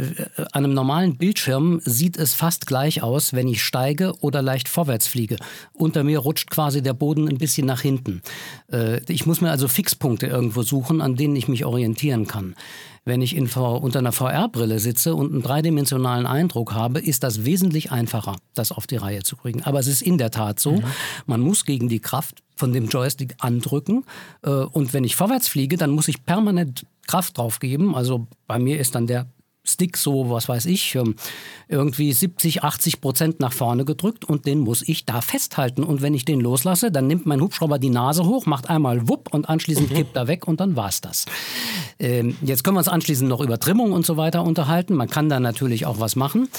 [0.52, 5.08] an einem normalen Bildschirm sieht es fast gleich aus, wenn ich steige oder leicht vorwärts
[5.08, 5.38] fliege.
[5.74, 8.22] Unter mir rutscht quasi der Boden ein bisschen nach hinten.
[8.72, 12.56] Äh, ich muss mir also Fixpunkte irgendwo suchen, an denen ich mich orientieren kann.
[13.06, 17.44] Wenn ich in v unter einer VR-Brille sitze und einen dreidimensionalen Eindruck habe, ist das
[17.44, 19.62] wesentlich einfacher, das auf die Reihe zu kriegen.
[19.64, 20.84] Aber es ist in der Tat so, mhm.
[21.26, 24.06] man muss gegen die Kraft von dem Joystick andrücken.
[24.44, 27.96] Äh, und wenn ich vorwärts fliege, dann muss ich permanent Kraft drauf geben.
[27.96, 29.28] Also bei mir ist dann der
[29.66, 31.16] Stick so, was weiß ich, ähm,
[31.70, 35.84] irgendwie 70, 80 Prozent nach vorne gedrückt und den muss ich da festhalten.
[35.84, 39.34] Und wenn ich den loslasse, dann nimmt mein Hubschrauber die Nase hoch, macht einmal wupp
[39.34, 39.96] und anschließend mhm.
[39.96, 41.26] kippt er weg und dann war's das.
[41.98, 44.96] Ähm, jetzt können wir uns anschließend noch über Trimmung und so weiter unterhalten.
[44.96, 46.50] Man kann da natürlich auch was machen.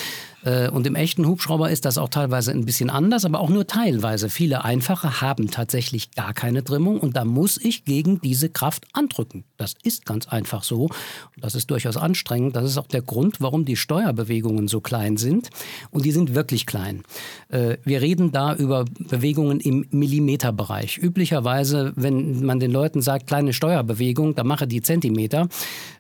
[0.45, 3.67] Äh, und im echten Hubschrauber ist das auch teilweise ein bisschen anders, aber auch nur
[3.67, 4.29] teilweise.
[4.29, 9.45] Viele einfache haben tatsächlich gar keine Trimmung und da muss ich gegen diese Kraft andrücken.
[9.57, 10.89] Das ist ganz einfach so.
[11.37, 12.57] das ist durchaus anstrengend.
[12.57, 15.51] Das ist auch der Grund, warum die Steuerbewegungen so klein sind.
[15.91, 17.03] Und die sind wirklich klein.
[17.49, 20.99] Äh, wir reden da über Bewegungen im Millimeterbereich.
[20.99, 25.49] Üblicherweise, wenn man den Leuten sagt, kleine Steuerbewegung, dann mache die Zentimeter.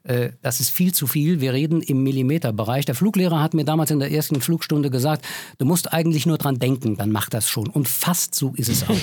[0.02, 1.40] Äh, das ist viel zu viel.
[1.40, 2.85] Wir reden im Millimeterbereich.
[2.85, 5.25] Der Fluglehrer hat mir damals in der ersten Flugstunde gesagt,
[5.59, 7.68] du musst eigentlich nur dran denken, dann macht das schon.
[7.68, 8.94] Und fast so ist es auch.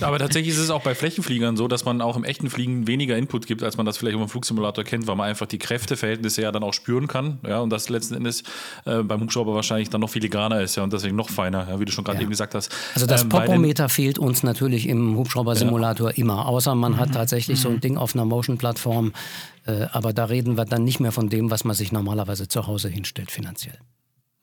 [0.00, 3.16] Aber tatsächlich ist es auch bei Flächenfliegern so, dass man auch im echten Fliegen weniger
[3.16, 6.52] Input gibt, als man das vielleicht im Flugsimulator kennt, weil man einfach die Kräfteverhältnisse ja
[6.52, 7.38] dann auch spüren kann.
[7.46, 8.42] Ja, und das letzten Endes
[8.84, 11.84] äh, beim Hubschrauber wahrscheinlich dann noch filigraner ist ja, und deswegen noch feiner, ja, wie
[11.84, 12.22] du schon gerade ja.
[12.22, 12.74] eben gesagt hast.
[12.94, 16.16] Also das ähm, Popometer fehlt uns natürlich im Hubschraubersimulator ja.
[16.16, 17.14] immer, außer man hat mhm.
[17.14, 17.62] tatsächlich mhm.
[17.62, 17.80] so ein mhm.
[17.80, 19.12] Ding auf einer Motion-Plattform,
[19.92, 22.88] aber da reden wir dann nicht mehr von dem, was man sich normalerweise zu Hause
[22.88, 23.78] hinstellt finanziell.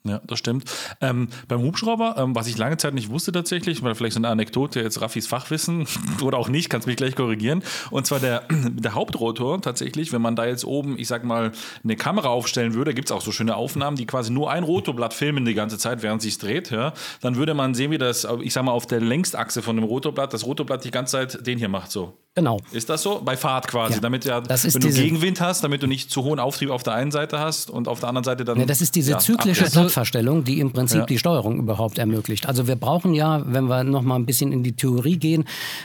[0.08, 0.70] Ja, das stimmt.
[1.00, 4.28] Ähm, beim Hubschrauber, ähm, was ich lange Zeit nicht wusste tatsächlich, weil vielleicht so eine
[4.28, 5.86] Anekdote, jetzt Raffis Fachwissen
[6.22, 7.62] oder auch nicht, kannst mich gleich korrigieren.
[7.90, 11.96] Und zwar der, der Hauptrotor tatsächlich, wenn man da jetzt oben, ich sag mal, eine
[11.96, 15.44] Kamera aufstellen würde, gibt es auch so schöne Aufnahmen, die quasi nur ein Rotorblatt filmen
[15.44, 18.64] die ganze Zeit, während sich dreht, ja, dann würde man sehen, wie das, ich sag
[18.64, 21.90] mal, auf der Längsachse von dem Rotorblatt, das Rotorblatt die ganze Zeit den hier macht
[21.90, 22.16] so.
[22.38, 22.60] Genau.
[22.70, 23.22] Ist das so?
[23.24, 24.00] Bei Fahrt quasi, Ja.
[24.00, 27.10] damit ja, wenn du Gegenwind hast, damit du nicht zu hohen Auftrieb auf der einen
[27.10, 28.58] Seite hast und auf der anderen Seite dann.
[28.60, 29.64] Ja, das ist diese ja, zyklische.
[29.70, 31.06] Blattverstellung, die im Prinzip Ja.
[31.06, 32.46] die Steuerung überhaupt ermöglicht.
[32.46, 35.44] Also wir brauchen ja, wenn wir noch mal ein bisschen in die Theorie gehen,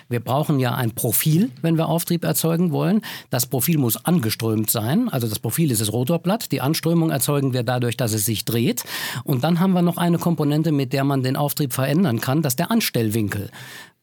[0.09, 2.99] wir brauchen ja ein Profil, wenn wir Auftrieb erzeugen wollen.
[3.29, 5.07] Das Profil muss angeströmt sein.
[5.07, 6.51] Also das Profil ist das Rotorblatt.
[6.51, 8.83] Die Anströmung erzeugen wir dadurch, dass es sich dreht.
[9.23, 12.41] Und dann haben wir noch eine Komponente, mit der man den Auftrieb verändern kann.
[12.41, 13.49] Das ist der Anstellwinkel.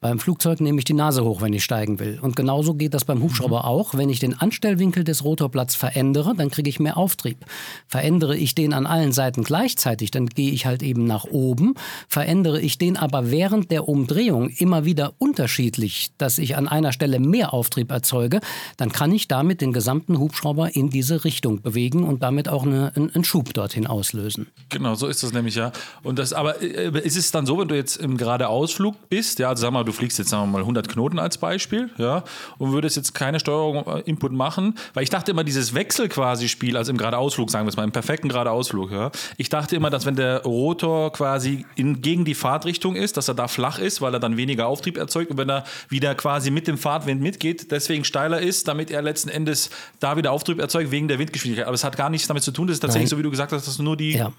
[0.01, 2.19] Beim Flugzeug nehme ich die Nase hoch, wenn ich steigen will.
[2.21, 3.95] Und genauso geht das beim Hubschrauber auch.
[3.95, 7.45] Wenn ich den Anstellwinkel des Rotorblatts verändere, dann kriege ich mehr Auftrieb.
[7.85, 11.73] Verändere ich den an allen Seiten gleichzeitig, dann gehe ich halt eben nach oben.
[12.07, 17.19] Verändere ich den aber während der Umdrehung immer wieder unterschiedlich, dass ich an einer Stelle
[17.19, 18.39] mehr Auftrieb erzeuge,
[18.77, 22.93] dann kann ich damit den gesamten Hubschrauber in diese Richtung bewegen und damit auch eine,
[22.95, 24.47] einen, einen Schub dorthin auslösen.
[24.69, 25.73] Genau, so ist das nämlich ja.
[26.03, 29.49] Und das, aber äh, ist es dann so, wenn du jetzt im Geradeausflug bist, ja,
[29.49, 32.23] also sag mal, du fliegst jetzt sagen wir mal 100 Knoten als Beispiel, ja,
[32.57, 36.77] und würdest jetzt keine Steuerung Input machen, weil ich dachte immer dieses Wechsel quasi Spiel,
[36.77, 40.05] also im Geradeausflug, sagen wir es mal, im perfekten Geradeausflug, ja, ich dachte immer, dass
[40.05, 44.13] wenn der Rotor quasi in, gegen die Fahrtrichtung ist, dass er da flach ist, weil
[44.13, 48.03] er dann weniger Auftrieb erzeugt und wenn er wieder quasi mit dem Fahrtwind mitgeht, deswegen
[48.03, 51.67] steiler ist, damit er letzten Endes da wieder Auftrieb erzeugt wegen der Windgeschwindigkeit.
[51.67, 53.17] Aber es hat gar nichts damit zu tun, das ist tatsächlich Nein.
[53.17, 54.31] so, wie du gesagt hast, dass nur die Ja.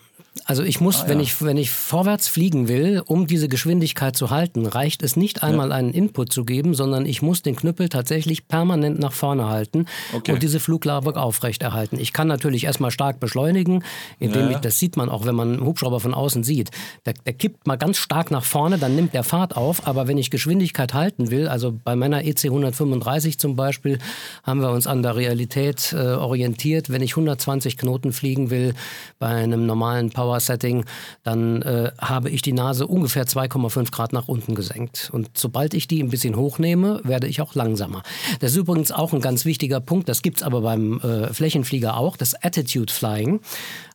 [0.44, 4.64] Also ich muss, wenn, ich, wenn ich vorwärts fliegen will, um diese Geschwindigkeit zu halten,
[4.66, 8.98] reicht es nicht einmal einen Input zu geben, sondern ich muss den Knüppel tatsächlich permanent
[8.98, 10.32] nach vorne halten Okay.
[10.32, 11.98] und diese Fluglage aufrechterhalten.
[11.98, 13.84] Ich kann natürlich erstmal stark beschleunigen,
[14.18, 14.50] indem Ja.
[14.52, 16.70] ich, das sieht man auch, wenn man einen Hubschrauber von außen sieht,
[17.06, 20.18] der, der kippt mal ganz stark nach vorne, dann nimmt der Fahrt auf, aber wenn
[20.18, 23.98] ich Geschwindigkeit halten will, also bei meiner EC 135 zum Beispiel,
[24.42, 26.90] haben wir uns an der Realität äh, orientiert.
[26.90, 28.74] Wenn ich 120 Knoten fliegen will
[29.18, 30.84] bei einem normalen Power-Setting,
[31.22, 35.10] dann äh, habe ich die Nase ungefähr 2,5 Grad nach unten gesenkt.
[35.12, 38.02] Und sobald ich die ein bisschen hochnehme, werde ich auch langsamer.
[38.40, 41.96] Das ist übrigens auch ein ganz wichtiger Punkt, das gibt es aber beim äh, Flächenflieger
[41.96, 43.40] auch, das Attitude Flying.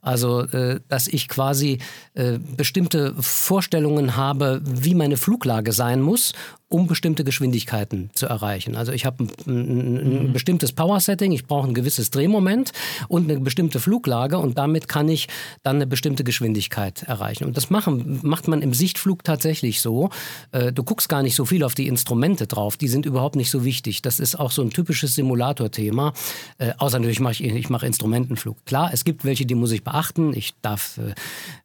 [0.01, 1.79] Also, äh, dass ich quasi
[2.13, 6.33] äh, bestimmte Vorstellungen habe, wie meine Fluglage sein muss,
[6.67, 8.75] um bestimmte Geschwindigkeiten zu erreichen.
[8.75, 9.97] Also ich habe ein, ein,
[10.27, 12.71] ein bestimmtes Power-Setting, ich brauche ein gewisses Drehmoment
[13.07, 15.27] und eine bestimmte Fluglage und damit kann ich
[15.61, 17.45] dann eine bestimmte Geschwindigkeit erreichen.
[17.45, 20.09] Und das machen, macht man im Sichtflug tatsächlich so.
[20.51, 23.51] Äh, Du guckst gar nicht so viel auf die Instrumente drauf, die sind überhaupt nicht
[23.51, 24.01] so wichtig.
[24.01, 26.13] Das ist auch so ein typisches Simulator-Thema.
[26.57, 28.65] Äh, außer natürlich mache ich, ich mache Instrumentenflug.
[28.65, 30.33] Klar, es gibt welche, die muss ich beachten.
[30.35, 31.13] Ich darf, äh,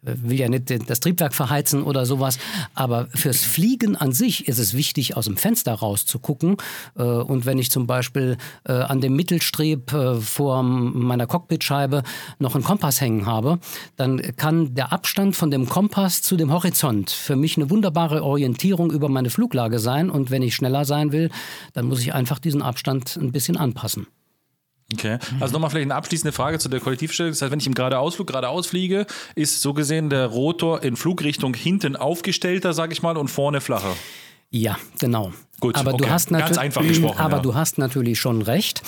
[0.02, 2.38] will ja nicht das Triebwerk verheizen oder sowas.
[2.74, 6.56] Aber fürs Fliegen an sich ist es wichtig, aus dem Fenster raus zu gucken.
[6.96, 12.02] Äh, und wenn ich zum Beispiel äh, an dem Mittelstreb äh, vor meiner Cockpitscheibe
[12.38, 13.58] noch einen Kompass hängen habe,
[13.96, 18.90] dann kann der Abstand von dem Kompass zu dem Horizont für mich eine wunderbare Orientierung
[18.90, 20.10] über meine Fluglage sein.
[20.10, 21.30] Und wenn ich schneller sein will,
[21.72, 24.06] dann muss ich einfach diesen Abstand ein bisschen anpassen.
[24.92, 25.18] Okay.
[25.38, 27.32] Also nochmal vielleicht eine abschließende Frage zu der Kollektivstellung.
[27.32, 31.54] Das heißt, wenn ich im Geradeausflug geradeaus fliege, ist so gesehen der Rotor in Flugrichtung
[31.54, 33.94] hinten aufgestellter, sag ich mal, und vorne flacher.
[34.50, 35.32] Ja, genau.
[35.60, 36.04] Gut, aber okay.
[36.04, 37.42] du hast Ganz natürlich, einfach gesprochen, aber ja.
[37.42, 38.82] du hast natürlich schon recht.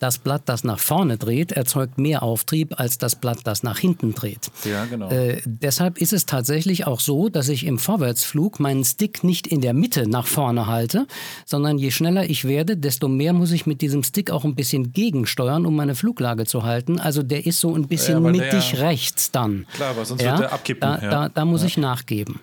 [0.00, 4.12] Das Blatt, das nach vorne dreht, erzeugt mehr Auftrieb als das Blatt, das nach hinten
[4.14, 4.50] dreht.
[4.64, 5.08] Ja, genau.
[5.08, 9.60] Äh, deshalb ist es tatsächlich auch so, dass ich im Vorwärtsflug meinen Stick nicht in
[9.60, 11.06] der Mitte nach vorne halte,
[11.46, 14.92] sondern je schneller ich werde, desto mehr muss ich mit diesem Stick auch ein bisschen
[14.92, 16.98] gegensteuern, um meine Fluglage zu halten.
[16.98, 19.64] Also der ist so ein bisschen Ja, der mittig ja- rechts dann.
[19.74, 21.10] Klar, weil sonst wird der abkippen, Da, ja.
[21.10, 22.40] da, da muss ich nachgeben.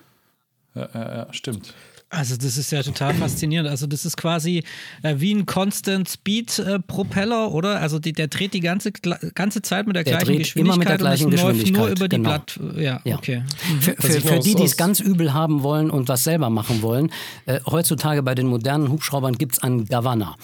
[0.74, 1.72] Ja, ja, ja, stimmt.
[2.16, 3.68] Also das ist ja total faszinierend.
[3.68, 4.62] Also das ist quasi
[5.02, 7.80] äh, wie ein Constant Speed äh, Propeller, oder?
[7.80, 10.78] Also die, der dreht die ganze, ganze Zeit mit der, Der gleichen dreht Geschwindigkeit immer
[10.78, 12.28] mit der gleichen und es läuft nur Geschwindigkeit, über die genau.
[12.30, 12.60] Blatt.
[12.76, 13.16] Ja, Ja.
[13.16, 13.42] okay.
[13.80, 16.50] Für, Was für, für noch die, die es ganz übel haben wollen und was selber
[16.50, 17.10] machen wollen,
[17.46, 20.36] äh, heutzutage bei den modernen Hubschraubern gibt es einen Governor.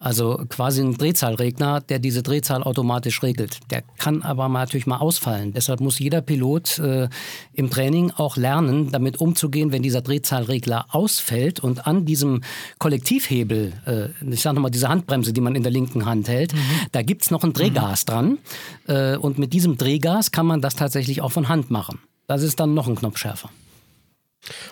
[0.00, 3.58] Also quasi einen Drehzahlregner, der diese Drehzahl automatisch regelt.
[3.70, 5.52] Der kann aber mal natürlich mal ausfallen.
[5.52, 7.08] Deshalb muss jeder Pilot äh,
[7.52, 12.42] im Training auch lernen, damit umzugehen, wenn dieser Drehzahlregler ausfällt und an diesem
[12.78, 16.54] Kollektivhebel, äh, ich sage nochmal diese Handbremse, die man in der linken Hand hält,
[16.92, 18.38] da gibt es noch ein Drehgas dran.
[18.86, 21.98] Äh, und mit diesem Drehgas kann man das tatsächlich auch von Hand machen.
[22.28, 23.50] Das ist dann noch ein Knopf schärfer.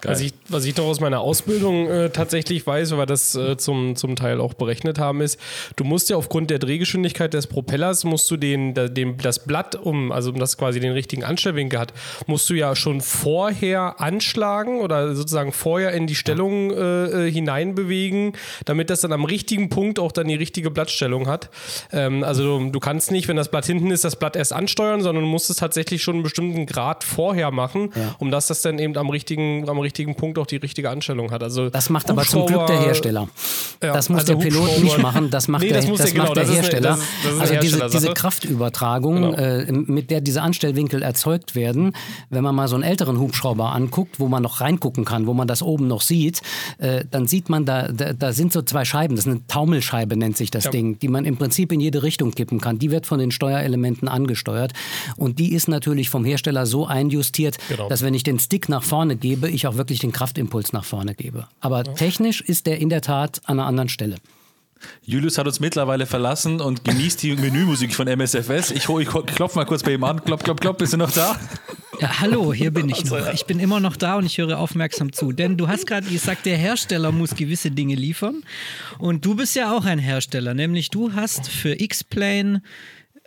[0.03, 3.57] Was ich, was ich doch aus meiner Ausbildung äh, tatsächlich weiß, weil wir das äh,
[3.57, 5.39] zum, zum Teil auch berechnet haben, ist,
[5.77, 10.13] du musst ja aufgrund der Drehgeschwindigkeit des Propellers, musst du den, den, das Blatt, um,
[10.13, 11.93] also um das quasi den richtigen Anstellwinkel hat,
[12.27, 18.33] musst du ja schon vorher anschlagen oder sozusagen vorher in die Stellung äh, äh, hineinbewegen,
[18.65, 21.51] damit das dann am richtigen Punkt auch dann die richtige Blattstellung hat.
[21.93, 25.03] Ähm, also du, du kannst nicht, wenn das Blatt hinten ist, das Blatt erst ansteuern,
[25.03, 28.15] sondern du musst es tatsächlich schon einen bestimmten Grad vorher machen, Ja.
[28.19, 31.43] um dass das dann eben am richtigen am richtigen Punkt auch die richtige Anstellung hat.
[31.43, 33.29] Also das macht aber zum Glück der Hersteller.
[33.83, 36.25] Ja, das muss also der Pilot nicht machen, das macht nee, der, das das genau,
[36.25, 36.93] macht der Hersteller.
[36.95, 39.33] Eine, das also diese, diese Kraftübertragung, genau.
[39.35, 41.93] äh, mit der diese Anstellwinkel erzeugt werden,
[42.31, 45.49] wenn man mal so einen älteren Hubschrauber anguckt, wo man noch reingucken kann, wo man
[45.49, 46.41] das oben noch sieht,
[46.79, 50.17] äh, dann sieht man, da, da, da, sind so zwei Scheiben, das ist eine Taumelscheibe
[50.17, 50.71] nennt sich das ja.
[50.71, 52.79] Ding, die man im Prinzip in jede Richtung kippen kann.
[52.79, 54.73] Die wird von den Steuerelementen angesteuert
[55.17, 57.89] und die ist natürlich vom Hersteller so einjustiert, genau.
[57.89, 61.15] dass wenn ich den Stick nach vorne gebe, ich auch wirklich den Kraftimpuls nach vorne
[61.15, 61.49] gebe.
[61.61, 61.93] Aber ja.
[61.95, 64.17] technisch ist der in der Tat an einer anderen Stelle.
[65.03, 68.71] Julius hat uns mittlerweile verlassen und genießt die Menümusik von MSFS.
[68.73, 70.23] Ich, ich klopfe mal kurz bei ihm an.
[70.23, 70.79] Klopp, klopp, klopp.
[70.79, 71.39] Bist du noch da?
[72.01, 73.33] Ja, hallo, hier bin ich noch.
[73.33, 75.33] Ich bin immer noch da und ich höre aufmerksam zu.
[75.33, 78.43] Denn du hast gerade gesagt, der Hersteller muss gewisse Dinge liefern.
[78.99, 80.53] Und du bist ja auch ein Hersteller.
[80.53, 82.63] Nämlich du hast für X-Plane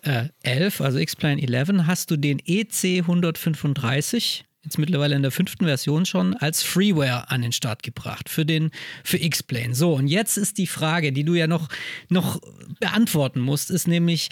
[0.04, 5.66] äh, 11, also X-Plane 11, hast du den EC 135 jetzt mittlerweile in der fünften
[5.66, 8.70] Version schon, als Freeware an den Start gebracht für den
[9.04, 9.74] für X-Plane.
[9.74, 11.70] So, und jetzt ist die Frage, die du ja noch,
[12.10, 12.40] noch
[12.80, 14.30] beantworten musst, ist nämlich,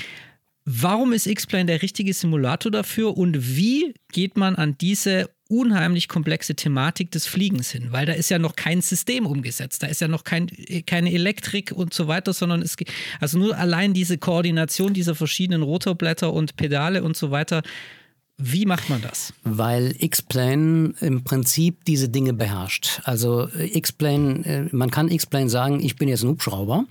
[0.63, 6.55] warum ist X-Plane der richtige Simulator dafür und wie geht man an diese unheimlich komplexe
[6.55, 10.09] Thematik des Fliegens hin, weil da ist ja noch kein System umgesetzt, da ist ja
[10.09, 10.49] noch kein,
[10.85, 12.75] keine Elektrik und so weiter, sondern es
[13.21, 17.63] also nur allein diese Koordination dieser verschiedenen Rotorblätter und Pedale und so weiter
[18.39, 19.33] wie macht man das?
[19.43, 23.01] Weil X-Plane im Prinzip diese Dinge beherrscht.
[23.03, 26.85] Also äh, X-Plane, äh, man kann X-Plane sagen, ich bin jetzt ein Hubschrauber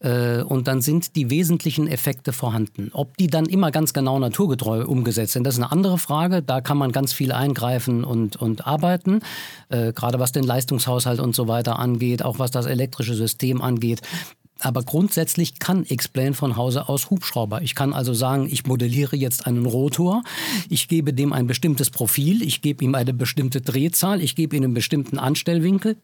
[0.00, 2.88] äh, und dann sind die wesentlichen Effekte vorhanden.
[2.94, 6.40] Ob die dann immer ganz genau naturgetreu umgesetzt sind, das ist eine andere Frage.
[6.42, 9.20] Da kann man ganz viel eingreifen und, und arbeiten,
[9.68, 14.00] gerade was den Leistungshaushalt und so weiter angeht, auch was das elektrische System angeht.
[14.60, 17.62] Aber grundsätzlich kann X-Plane von Hause aus Hubschrauber.
[17.62, 20.22] Ich kann also sagen, ich modelliere jetzt einen Rotor,
[20.68, 24.64] ich gebe dem ein bestimmtes Profil, ich gebe ihm eine bestimmte Drehzahl, ich gebe ihm
[24.64, 25.96] einen bestimmten Anstellwinkel,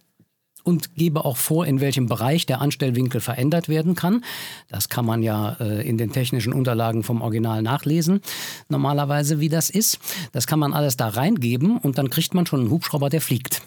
[0.64, 4.24] und gebe auch vor, in welchem Bereich der Anstellwinkel verändert werden kann.
[4.68, 8.20] Das kann man ja äh, in den technischen Unterlagen vom Original nachlesen,
[8.68, 9.98] normalerweise, wie das ist.
[10.32, 13.62] Das kann man alles da reingeben und dann kriegt man schon einen Hubschrauber, der fliegt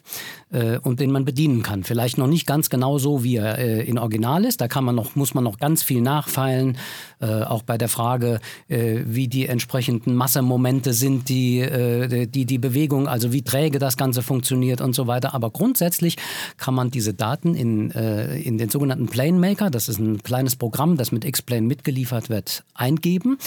[0.51, 1.83] äh, und den man bedienen kann.
[1.83, 4.61] Vielleicht noch nicht ganz genau so, wie er äh, in Original ist.
[4.61, 6.77] Da kann man noch, muss man noch ganz viel nachfeilen,
[7.19, 12.57] äh, auch bei der Frage, äh, wie die entsprechenden Massemomente sind, die, äh, die die
[12.57, 15.33] Bewegung, also wie träge das Ganze funktioniert und so weiter.
[15.33, 16.17] Aber grundsätzlich
[16.57, 20.23] kann man man diese Daten in, äh, in den sogenannten Plane Maker, das ist ein
[20.23, 23.37] kleines Programm, das mit X-Plane mitgeliefert wird, eingeben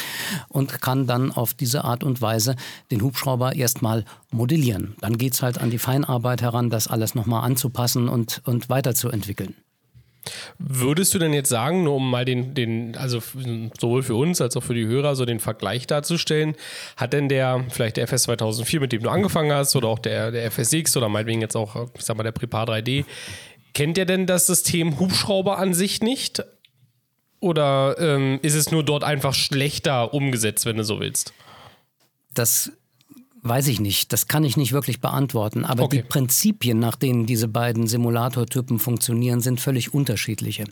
[0.48, 2.56] und kann dann auf diese Art und Weise
[2.90, 4.94] den Hubschrauber erstmal modellieren.
[5.00, 9.54] Dann geht es halt an die Feinarbeit heran, das alles nochmal anzupassen und, und weiterzuentwickeln.
[10.58, 13.22] Würdest du denn jetzt sagen, nur um mal den, den, also
[13.80, 16.54] sowohl für uns als auch für die Hörer so den Vergleich darzustellen,
[16.96, 20.30] hat denn der, vielleicht der FS 2004, mit dem du angefangen hast, oder auch der,
[20.30, 23.04] der FSX oder meinetwegen jetzt auch, ich sag mal, der Prepar 3D,
[23.72, 26.42] kennt der denn das System Hubschrauber an sich nicht?
[27.40, 31.32] Oder ähm, ist es nur dort einfach schlechter umgesetzt, wenn du so willst?
[32.34, 32.72] Das
[33.42, 35.64] Weiß ich nicht, das kann ich nicht wirklich beantworten.
[35.64, 35.98] Aber okay.
[35.98, 40.64] die Prinzipien, nach denen diese beiden Simulatortypen funktionieren, sind völlig unterschiedliche.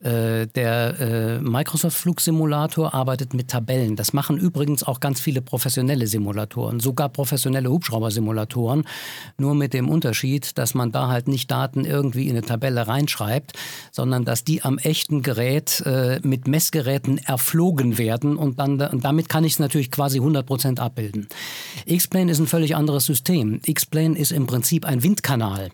[0.00, 3.94] Äh, der äh, Microsoft Flugsimulator arbeitet mit Tabellen.
[3.94, 8.84] Das machen übrigens auch ganz viele professionelle Simulatoren, sogar professionelle Hubschraubersimulatoren.
[9.36, 13.52] Nur mit dem Unterschied, dass man da halt nicht Daten irgendwie in eine Tabelle reinschreibt,
[13.92, 19.28] sondern dass die am echten Gerät äh, mit Messgeräten erflogen werden und dann und damit
[19.28, 21.28] kann ich es natürlich quasi 100 Prozent abbilden.
[21.98, 23.60] X-Plane ist ein völlig anderes System.
[23.66, 25.70] X-Plane ist im Prinzip ein Windkanal.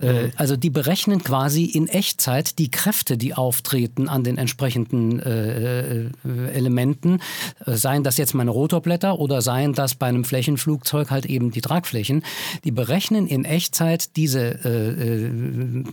[0.00, 0.32] Äh, mhm.
[0.36, 6.10] Also die berechnen quasi in Echtzeit die Kräfte, die auftreten an den entsprechenden äh, äh,
[6.52, 7.20] Elementen.
[7.64, 12.22] Seien das jetzt meine Rotorblätter oder seien das bei einem Flächenflugzeug halt eben die Tragflächen.
[12.64, 15.84] Die berechnen in Echtzeit diese äh,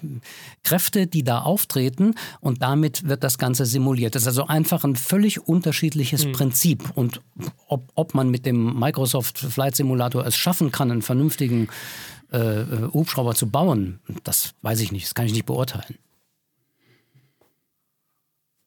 [0.63, 4.15] Kräfte, die da auftreten und damit wird das Ganze simuliert.
[4.15, 6.31] Das ist also einfach ein völlig unterschiedliches mhm.
[6.33, 6.83] Prinzip.
[6.95, 7.21] Und
[7.67, 11.69] ob, ob man mit dem Microsoft Flight Simulator es schaffen kann, einen vernünftigen
[12.33, 15.97] äh, äh, Hubschrauber zu bauen, das weiß ich nicht, das kann ich nicht beurteilen.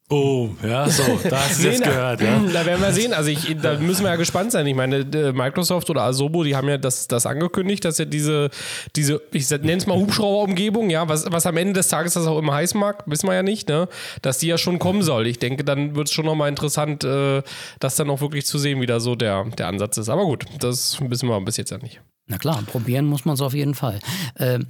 [0.09, 2.21] Oh, ja, so, da hast du jetzt gehört.
[2.21, 2.39] Ja.
[2.39, 3.13] Da werden wir sehen.
[3.13, 4.65] Also ich, da müssen wir ja gespannt sein.
[4.65, 5.03] Ich meine,
[5.33, 8.49] Microsoft oder Asobo, die haben ja das, das angekündigt, dass ja diese,
[8.95, 12.39] diese ich nenne es mal Hubschrauberumgebung, ja, was, was am Ende des Tages das auch
[12.39, 13.89] immer heißen mag, wissen wir ja nicht, ne?
[14.21, 15.27] Dass die ja schon kommen soll.
[15.27, 17.41] Ich denke, dann wird es schon nochmal interessant, äh,
[17.81, 20.07] das dann auch wirklich zu sehen, wie da so der, der Ansatz ist.
[20.07, 21.99] Aber gut, das wissen wir bis jetzt ja nicht.
[22.27, 23.99] Na klar, probieren muss man es auf jeden Fall.
[24.37, 24.67] Ähm,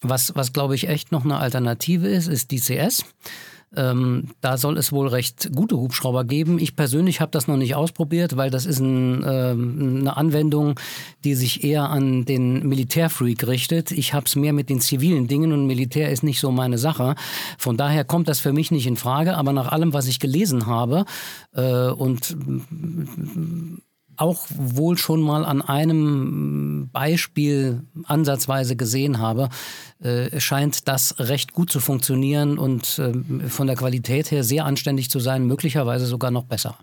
[0.00, 3.04] was, was glaube ich echt noch eine Alternative ist, ist DCS.
[3.76, 6.58] Ähm, da soll es wohl recht gute Hubschrauber geben.
[6.58, 10.78] Ich persönlich habe das noch nicht ausprobiert, weil das ist ein, ähm, eine Anwendung,
[11.24, 13.90] die sich eher an den Militärfreak richtet.
[13.90, 17.16] Ich habe es mehr mit den zivilen Dingen und Militär ist nicht so meine Sache.
[17.58, 19.36] Von daher kommt das für mich nicht in Frage.
[19.36, 21.04] Aber nach allem, was ich gelesen habe
[21.52, 22.36] äh, und
[24.16, 29.48] auch wohl schon mal an einem Beispiel ansatzweise gesehen habe,
[30.02, 35.10] äh, scheint das recht gut zu funktionieren und äh, von der Qualität her sehr anständig
[35.10, 36.78] zu sein, möglicherweise sogar noch besser.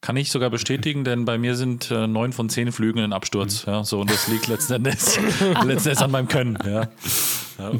[0.00, 3.66] Kann ich sogar bestätigen, denn bei mir sind äh, neun von zehn Flügen ein Absturz.
[3.66, 3.72] Mhm.
[3.72, 6.58] Ja, so, und das liegt letzten Endes, letzten Endes an meinem Können.
[6.64, 6.88] Ja.
[7.58, 7.72] Ja.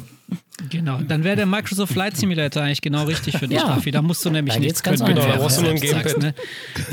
[0.69, 3.65] Genau, dann wäre der Microsoft Flight Simulator eigentlich genau richtig für dich, ja.
[3.65, 3.91] Raffi.
[3.91, 5.03] Da musst du nämlich da nichts können.
[5.03, 6.17] Genau, da brauchst du nur ein Gamepad.
[6.19, 6.35] Ne?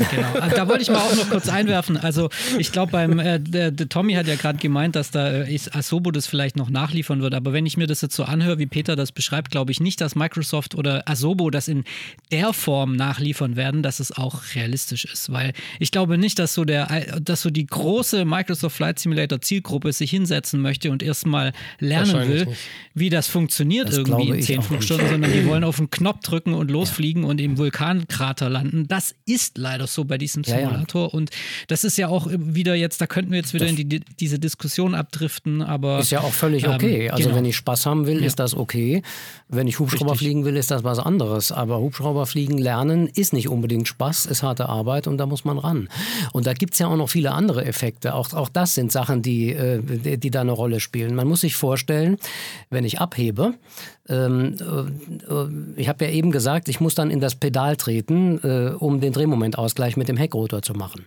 [0.09, 0.33] Genau.
[0.39, 1.97] Also, da wollte ich mal auch noch kurz einwerfen.
[1.97, 5.59] Also ich glaube, beim äh, der, der, Tommy hat ja gerade gemeint, dass da äh,
[5.71, 7.35] Asobo das vielleicht noch nachliefern wird.
[7.35, 10.01] Aber wenn ich mir das jetzt so anhöre, wie Peter das beschreibt, glaube ich nicht,
[10.01, 11.83] dass Microsoft oder Asobo das in
[12.31, 15.31] der Form nachliefern werden, dass es auch realistisch ist.
[15.31, 19.93] Weil ich glaube nicht, dass so der, dass so die große Microsoft Flight Simulator Zielgruppe
[19.93, 22.59] sich hinsetzen möchte und erstmal lernen will, nicht.
[22.93, 26.53] wie das funktioniert das irgendwie in 10 Flugstunden, sondern die wollen auf den Knopf drücken
[26.53, 27.29] und losfliegen ja.
[27.29, 28.87] und im Vulkankrater landen.
[28.87, 31.01] Das ist leider so bei diesem Simulator.
[31.01, 31.13] Ja, ja.
[31.13, 31.31] Und
[31.67, 34.37] das ist ja auch wieder jetzt, da könnten wir jetzt wieder das in die, diese
[34.37, 35.99] Diskussion abdriften, aber.
[35.99, 37.07] Ist ja auch völlig okay.
[37.07, 37.35] Ähm, also genau.
[37.37, 39.01] wenn ich Spaß haben will, ist das okay.
[39.47, 40.27] Wenn ich Hubschrauber Richtig.
[40.27, 41.51] fliegen will, ist das was anderes.
[41.51, 45.57] Aber Hubschrauber fliegen lernen ist nicht unbedingt Spaß, ist harte Arbeit und da muss man
[45.57, 45.89] ran.
[46.33, 48.13] Und da gibt es ja auch noch viele andere Effekte.
[48.13, 51.15] Auch, auch das sind Sachen, die, äh, die, die da eine Rolle spielen.
[51.15, 52.17] Man muss sich vorstellen,
[52.69, 53.20] wenn ich abhebe,
[54.09, 58.73] ähm, äh, ich habe ja eben gesagt, ich muss dann in das Pedal treten, äh,
[58.77, 61.05] um den Drehmomentausgleich mit dem Heckrotor zu machen.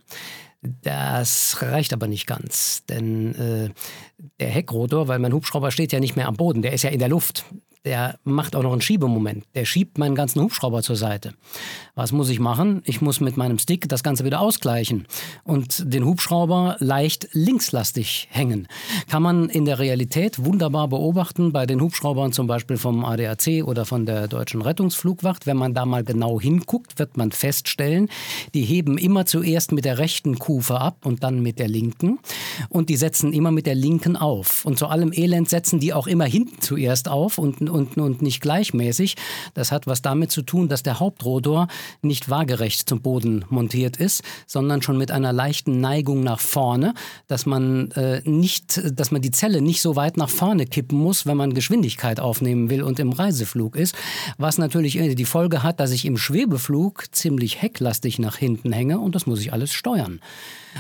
[0.83, 3.71] Das reicht aber nicht ganz, denn äh,
[4.41, 6.99] der Heckrotor, weil mein Hubschrauber steht ja nicht mehr am Boden, der ist ja in
[6.99, 7.45] der Luft
[7.85, 9.45] der macht auch noch einen Schiebemoment.
[9.55, 11.35] Der schiebt meinen ganzen Hubschrauber zur Seite.
[11.95, 12.83] Was muss ich machen?
[12.87, 15.07] Ich muss mit meinem Stick das Ganze wieder ausgleichen
[15.45, 18.69] und den Hubschrauber leicht linkslastig hängen.
[19.11, 23.85] Kann man in der Realität wunderbar beobachten bei den Hubschraubern zum Beispiel vom ADAC oder
[23.85, 25.47] von der Deutschen Rettungsflugwacht.
[25.47, 28.09] Wenn man da mal genau hinguckt, wird man feststellen,
[28.55, 32.19] die heben immer zuerst mit der rechten Kufe ab und dann mit der linken.
[32.71, 34.65] Und die setzen immer mit der linken auf.
[34.65, 38.41] Und zu allem Elend setzen die auch immer hinten zuerst auf und und, und nicht
[38.41, 39.17] gleichmäßig.
[39.55, 41.69] Das hat was damit zu tun, dass der Hauptrotor
[42.03, 46.95] nicht waagerecht zum Boden montiert ist, sondern schon mit einer leichten Neigung nach vorne,
[47.27, 51.27] dass man äh, nicht, dass man die Zelle nicht so weit nach vorne kippen muss,
[51.27, 53.95] wenn man Geschwindigkeit aufnehmen will und im Reiseflug ist,
[54.39, 59.15] was natürlich die Folge hat, dass ich im Schwebeflug ziemlich hecklastig nach hinten hänge und
[59.15, 60.21] das muss ich alles steuern.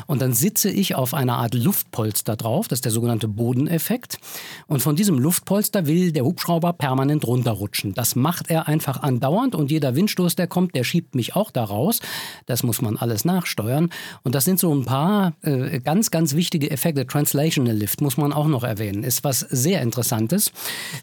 [0.07, 4.18] Und dann sitze ich auf einer Art Luftpolster drauf, das ist der sogenannte Bodeneffekt.
[4.66, 7.95] Und von diesem Luftpolster will der Hubschrauber permanent runterrutschen.
[7.95, 11.64] Das macht er einfach andauernd und jeder Windstoß, der kommt, der schiebt mich auch da
[11.64, 12.01] raus.
[12.45, 13.89] Das muss man alles nachsteuern.
[14.22, 17.07] Und das sind so ein paar äh, ganz, ganz wichtige Effekte.
[17.07, 19.03] Translational Lift muss man auch noch erwähnen.
[19.03, 20.53] Ist was sehr Interessantes.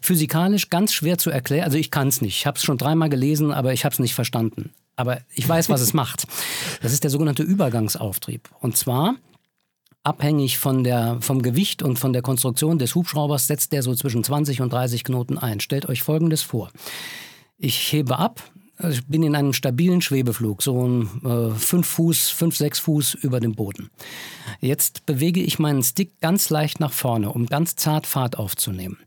[0.02, 1.64] Physikalisch ganz schwer zu erklären.
[1.64, 2.36] Also ich kann es nicht.
[2.36, 5.70] Ich habe es schon dreimal gelesen, aber ich habe es nicht verstanden aber ich weiß,
[5.70, 6.26] was es macht.
[6.82, 8.50] Das ist der sogenannte Übergangsauftrieb.
[8.60, 9.14] Und zwar
[10.04, 14.24] abhängig von der, vom Gewicht und von der Konstruktion des Hubschraubers setzt der so zwischen
[14.24, 15.60] 20 und 30 Knoten ein.
[15.60, 16.70] Stellt euch Folgendes vor.
[17.58, 18.42] Ich hebe ab,
[18.76, 23.38] also ich bin in einem stabilen Schwebeflug, so äh, fünf Fuß, fünf, sechs Fuß über
[23.38, 23.90] dem Boden.
[24.60, 28.98] Jetzt bewege ich meinen Stick ganz leicht nach vorne, um ganz zart Fahrt aufzunehmen.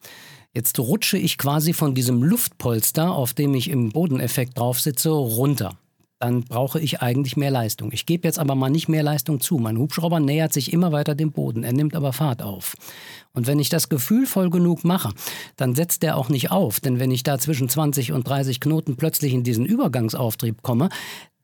[0.53, 5.77] Jetzt rutsche ich quasi von diesem Luftpolster, auf dem ich im Bodeneffekt drauf sitze, runter.
[6.19, 7.91] Dann brauche ich eigentlich mehr Leistung.
[7.91, 9.57] Ich gebe jetzt aber mal nicht mehr Leistung zu.
[9.57, 11.63] Mein Hubschrauber nähert sich immer weiter dem Boden.
[11.63, 12.75] Er nimmt aber Fahrt auf.
[13.33, 15.13] Und wenn ich das gefühlvoll genug mache,
[15.57, 16.79] dann setzt der auch nicht auf.
[16.79, 20.87] Denn wenn ich da zwischen 20 und 30 Knoten plötzlich in diesen Übergangsauftrieb komme,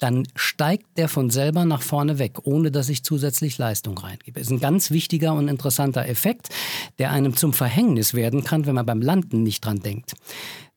[0.01, 4.39] dann steigt der von selber nach vorne weg, ohne dass ich zusätzlich Leistung reingebe.
[4.39, 6.49] Das ist ein ganz wichtiger und interessanter Effekt,
[6.97, 10.13] der einem zum Verhängnis werden kann, wenn man beim Landen nicht dran denkt.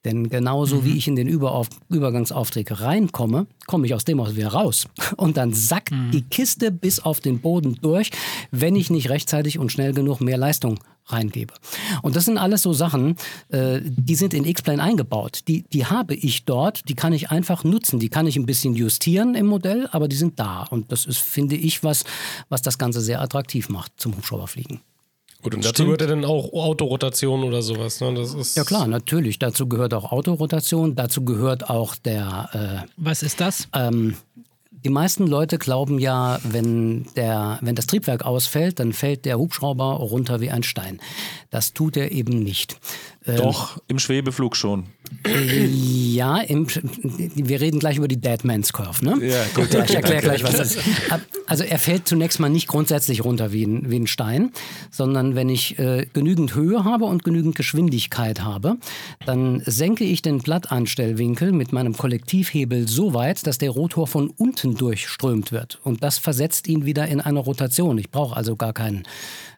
[0.04, 0.84] Denn genauso mhm.
[0.84, 4.86] wie ich in den Überauf Übergangsauftrag reinkomme, komme ich aus dem aus wieder raus.
[5.16, 6.10] Und dann sackt mhm.
[6.10, 8.10] die Kiste bis auf den Boden durch,
[8.50, 11.52] wenn ich nicht rechtzeitig und schnell genug mehr Leistung reingebe.
[12.02, 13.16] Und das sind alles so Sachen,
[13.48, 15.40] äh, die sind in X-Plane eingebaut.
[15.48, 17.98] Die, die habe ich dort, die kann ich einfach nutzen.
[17.98, 20.64] Die kann ich ein bisschen justieren im Modell, aber die sind da.
[20.70, 22.04] Und das ist, finde ich, was,
[22.48, 24.80] was das Ganze sehr attraktiv macht zum Hubschrauberfliegen.
[25.44, 25.86] Gut, und dazu Stimmt.
[25.98, 28.00] gehört ja dann auch Autorotation oder sowas.
[28.00, 28.14] Ne?
[28.14, 29.38] Das ist ja klar, natürlich.
[29.38, 30.94] Dazu gehört auch Autorotation.
[30.94, 32.86] Dazu gehört auch der.
[32.86, 33.68] Äh, Was ist das?
[33.74, 34.16] Ähm,
[34.70, 39.84] die meisten Leute glauben ja, wenn, der, wenn das Triebwerk ausfällt, dann fällt der Hubschrauber
[39.84, 40.98] runter wie ein Stein.
[41.50, 42.78] Das tut er eben nicht.
[43.26, 44.84] Ähm, Doch, im Schwebeflug schon.
[45.26, 49.26] Äh, ja, im, wir reden gleich über die Deadman's Curve, ne?
[49.26, 49.72] Ja, gut.
[49.72, 50.84] Ja, ich erkläre gleich, was das ist.
[51.46, 54.50] Also er fällt zunächst mal nicht grundsätzlich runter wie ein, wie ein Stein,
[54.90, 58.76] sondern wenn ich äh, genügend Höhe habe und genügend Geschwindigkeit habe,
[59.24, 64.74] dann senke ich den Blattanstellwinkel mit meinem Kollektivhebel so weit, dass der Rotor von unten
[64.74, 65.80] durchströmt wird.
[65.82, 67.96] Und das versetzt ihn wieder in eine Rotation.
[67.96, 69.04] Ich brauche also gar keinen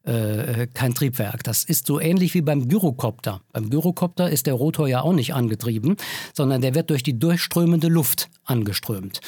[0.06, 1.42] äh, kein Triebwerk.
[1.44, 3.40] Das ist so ähnlich wie beim Gyrokopter.
[3.52, 5.96] Beim Gyrokopter ist der Rotor ja auch nicht angetrieben,
[6.32, 9.20] sondern der wird durch die durchströmende Luft angeströmt.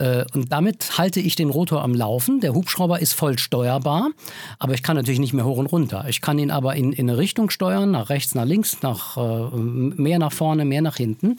[0.00, 2.40] Äh, und damit halte ich den Rotor am Laufen.
[2.40, 4.10] Der Hubschrauber ist voll steuerbar,
[4.58, 6.06] aber ich kann natürlich nicht mehr hoch und runter.
[6.08, 9.56] Ich kann ihn aber in, in eine Richtung steuern, nach rechts, nach links, nach, äh,
[9.56, 11.36] mehr nach vorne, mehr nach hinten.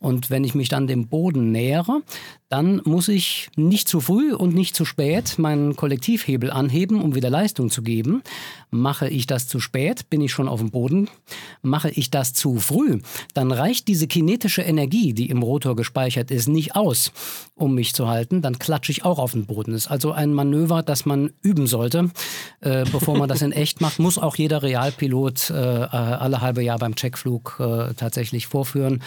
[0.00, 2.02] Und wenn ich mich dann dem Boden nähere,
[2.48, 7.28] dann muss ich nicht zu früh und nicht zu spät meinen Kollektivhebel anheben, um wieder
[7.28, 8.22] Leistung zu geben.
[8.70, 11.10] Mache ich das zu spät, bin ich schon auf dem Boden.
[11.60, 13.00] Mache ich das zu früh,
[13.34, 17.12] dann reicht diese kinetische Energie, die im Rotor gespeichert ist, nicht aus,
[17.54, 18.42] um mich zu halten.
[18.42, 19.72] Dann klatsche ich auch auf den Boden.
[19.72, 22.10] Das ist also ein Manöver, das man üben sollte,
[22.60, 23.98] äh, bevor man das in echt macht.
[23.98, 29.02] Muss auch jeder Realpilot äh, alle halbe Jahr beim Checkflug äh, tatsächlich vorführen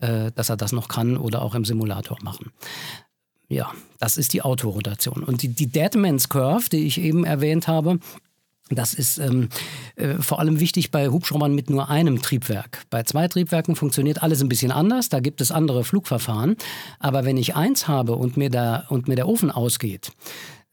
[0.00, 2.52] äh, dass er das noch kann oder auch im Simulator machen.
[3.48, 5.24] Ja, das ist die Autorotation.
[5.24, 7.98] Und die, die Deadman's Curve, die ich eben erwähnt habe,
[8.70, 9.48] das ist ähm,
[9.96, 12.84] äh, vor allem wichtig bei Hubschraubern mit nur einem Triebwerk.
[12.88, 16.56] Bei zwei Triebwerken funktioniert alles ein bisschen anders, da gibt es andere Flugverfahren.
[16.98, 20.12] Aber wenn ich eins habe und mir, da, und mir der Ofen ausgeht,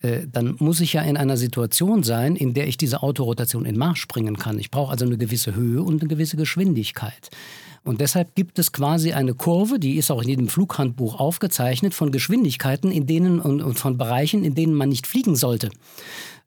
[0.02, 3.78] äh, dann muss ich ja in einer Situation sein, in der ich diese Autorotation in
[3.78, 4.60] Marsch bringen kann.
[4.60, 7.30] Ich brauche also eine gewisse Höhe und eine gewisse Geschwindigkeit.
[7.84, 12.12] Und deshalb gibt es quasi eine Kurve, die ist auch in jedem Flughandbuch aufgezeichnet, von
[12.12, 15.70] Geschwindigkeiten in denen und von Bereichen, in denen man nicht fliegen sollte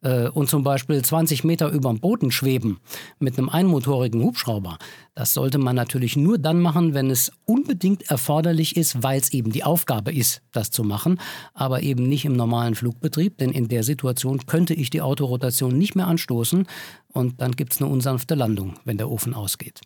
[0.02, 2.78] äh, und zum Beispiel 20 Meter über dem Boden schweben
[3.18, 4.78] mit einem einmotorigen Hubschrauber,
[5.14, 9.52] das sollte man natürlich nur dann machen, wenn es unbedingt erforderlich ist, weil es eben
[9.52, 11.20] die Aufgabe ist, das zu machen,
[11.54, 15.94] aber eben nicht im normalen Flugbetrieb, denn in der Situation könnte ich die Autorotation nicht
[15.94, 16.66] mehr anstoßen
[17.08, 19.80] und dann gibt es eine unsanfte Landung, wenn der Ofen ausgeht.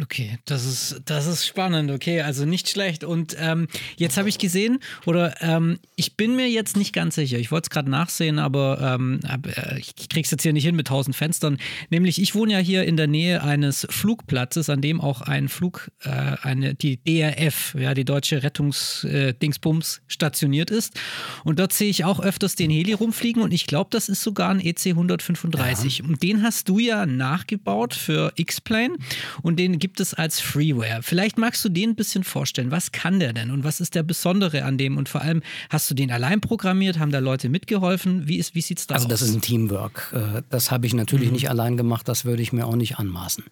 [0.00, 3.02] Okay, das ist, das ist spannend, okay, also nicht schlecht.
[3.02, 7.36] Und ähm, jetzt habe ich gesehen, oder ähm, ich bin mir jetzt nicht ganz sicher,
[7.36, 10.86] ich wollte es gerade nachsehen, aber ähm, äh, ich krieg's jetzt hier nicht hin mit
[10.86, 11.58] tausend Fenstern.
[11.90, 15.90] Nämlich, ich wohne ja hier in der Nähe eines Flugplatzes, an dem auch ein Flug,
[16.04, 16.10] äh,
[16.42, 20.94] eine, die DRF, ja, die deutsche Rettungsdingsbums, äh, stationiert ist.
[21.42, 24.50] Und dort sehe ich auch öfters den Heli rumfliegen und ich glaube, das ist sogar
[24.50, 25.98] ein EC 135.
[25.98, 26.04] Ja.
[26.04, 28.94] Und den hast du ja nachgebaut für X-Plane
[29.42, 30.98] und den gibt gibt es als Freeware.
[31.00, 32.70] Vielleicht magst du den ein bisschen vorstellen.
[32.70, 34.98] Was kann der denn und was ist der Besondere an dem?
[34.98, 36.98] Und vor allem, hast du den allein programmiert?
[36.98, 38.28] Haben da Leute mitgeholfen?
[38.28, 39.12] Wie, ist, wie sieht es da also aus?
[39.12, 40.12] Also, das ist ein Teamwork.
[40.14, 41.32] Äh, das habe ich natürlich mhm.
[41.32, 42.06] nicht allein gemacht.
[42.06, 43.44] Das würde ich mir auch nicht anmaßen.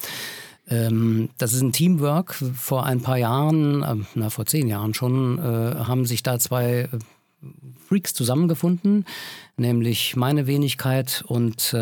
[0.68, 2.34] Ähm, das ist ein Teamwork.
[2.34, 6.90] Vor ein paar Jahren, äh, na, vor zehn Jahren schon, äh, haben sich da zwei
[7.88, 9.06] Freaks zusammengefunden,
[9.56, 11.74] nämlich meine Wenigkeit und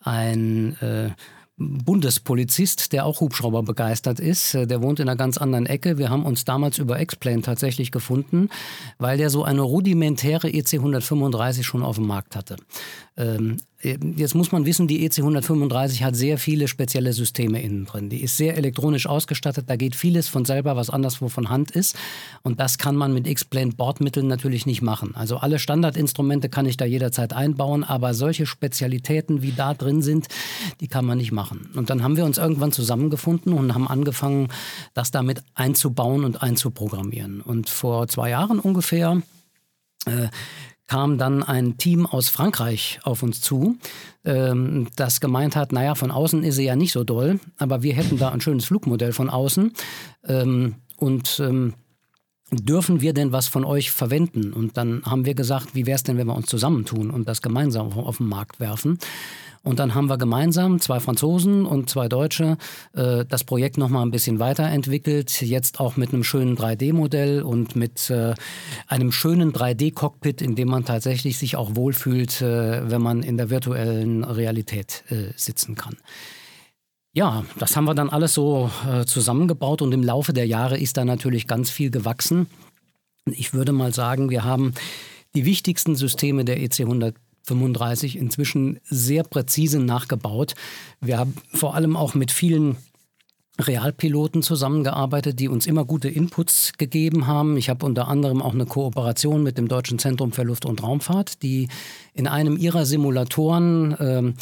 [0.00, 1.14] ein
[1.58, 4.54] Bundespolizist, der auch Hubschrauber begeistert ist.
[4.54, 5.98] Äh, der wohnt in einer ganz anderen Ecke.
[5.98, 8.48] Wir haben uns damals über X-Plane tatsächlich gefunden,
[8.98, 12.56] weil der so eine rudimentäre EC 135 schon auf dem Markt hatte.
[13.16, 18.08] Ähm, Jetzt muss man wissen, die EC 135 hat sehr viele spezielle Systeme innen drin.
[18.08, 19.66] Die ist sehr elektronisch ausgestattet.
[19.68, 21.96] Da geht vieles von selber, was anderswo von Hand ist.
[22.42, 25.14] Und das kann man mit X-Plane Bordmitteln natürlich nicht machen.
[25.14, 30.26] Also alle Standardinstrumente kann ich da jederzeit einbauen, aber solche Spezialitäten, wie da drin sind,
[30.80, 31.70] die kann man nicht machen.
[31.76, 34.48] Und dann haben wir uns irgendwann zusammengefunden und haben angefangen,
[34.94, 37.42] das damit einzubauen und einzuprogrammieren.
[37.42, 39.22] Und vor zwei Jahren ungefähr
[40.06, 40.28] äh,
[40.88, 43.76] kam dann ein Team aus Frankreich auf uns zu,
[44.24, 47.94] ähm, das gemeint hat, naja, von außen ist sie ja nicht so doll, aber wir
[47.94, 49.72] hätten da ein schönes Flugmodell von außen
[50.26, 51.74] ähm, und ähm,
[52.50, 54.52] dürfen wir denn was von euch verwenden?
[54.52, 57.42] Und dann haben wir gesagt, wie wäre es denn, wenn wir uns zusammentun und das
[57.42, 58.98] gemeinsam auf, auf den Markt werfen?
[59.62, 62.56] Und dann haben wir gemeinsam, zwei Franzosen und zwei Deutsche,
[62.94, 65.42] äh, das Projekt nochmal ein bisschen weiterentwickelt.
[65.42, 68.34] Jetzt auch mit einem schönen 3D-Modell und mit äh,
[68.86, 73.50] einem schönen 3D-Cockpit, in dem man tatsächlich sich auch wohlfühlt, äh, wenn man in der
[73.50, 75.96] virtuellen Realität äh, sitzen kann.
[77.12, 80.96] Ja, das haben wir dann alles so äh, zusammengebaut und im Laufe der Jahre ist
[80.96, 82.46] da natürlich ganz viel gewachsen.
[83.26, 84.72] Ich würde mal sagen, wir haben
[85.34, 90.54] die wichtigsten Systeme der EC 100 35 inzwischen sehr präzise nachgebaut.
[91.00, 92.76] Wir haben vor allem auch mit vielen
[93.60, 97.56] Realpiloten zusammengearbeitet, die uns immer gute Inputs gegeben haben.
[97.56, 101.42] Ich habe unter anderem auch eine Kooperation mit dem Deutschen Zentrum für Luft- und Raumfahrt,
[101.42, 101.68] die
[102.14, 104.34] in einem ihrer Simulatoren ähm,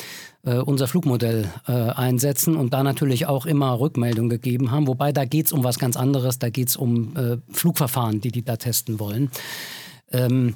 [0.44, 4.86] äh, unser Flugmodell äh, einsetzen und da natürlich auch immer Rückmeldungen gegeben haben.
[4.86, 8.30] Wobei da geht es um was ganz anderes, da geht es um äh, Flugverfahren, die
[8.30, 9.30] die da testen wollen.
[10.12, 10.54] Ähm,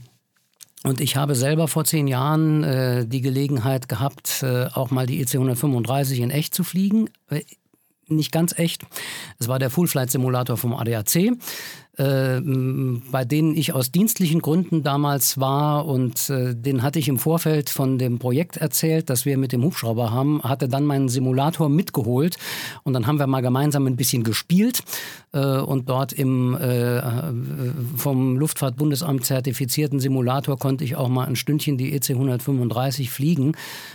[0.83, 5.21] und ich habe selber vor zehn Jahren äh, die Gelegenheit gehabt, äh, auch mal die
[5.21, 7.11] EC 135 in echt zu fliegen.
[7.29, 7.43] Äh,
[8.07, 8.83] nicht ganz echt.
[9.39, 11.33] Es war der Full Flight Simulator vom ADAC
[12.01, 17.69] bei denen ich aus dienstlichen Gründen damals war und äh, den hatte ich im Vorfeld
[17.69, 22.37] von dem Projekt erzählt, das wir mit dem Hubschrauber haben, hatte dann meinen Simulator mitgeholt
[22.85, 24.83] und dann haben wir mal gemeinsam ein bisschen gespielt
[25.33, 27.03] äh, und dort im äh,
[27.97, 33.53] vom Luftfahrtbundesamt zertifizierten Simulator konnte ich auch mal ein Stündchen die EC 135 fliegen,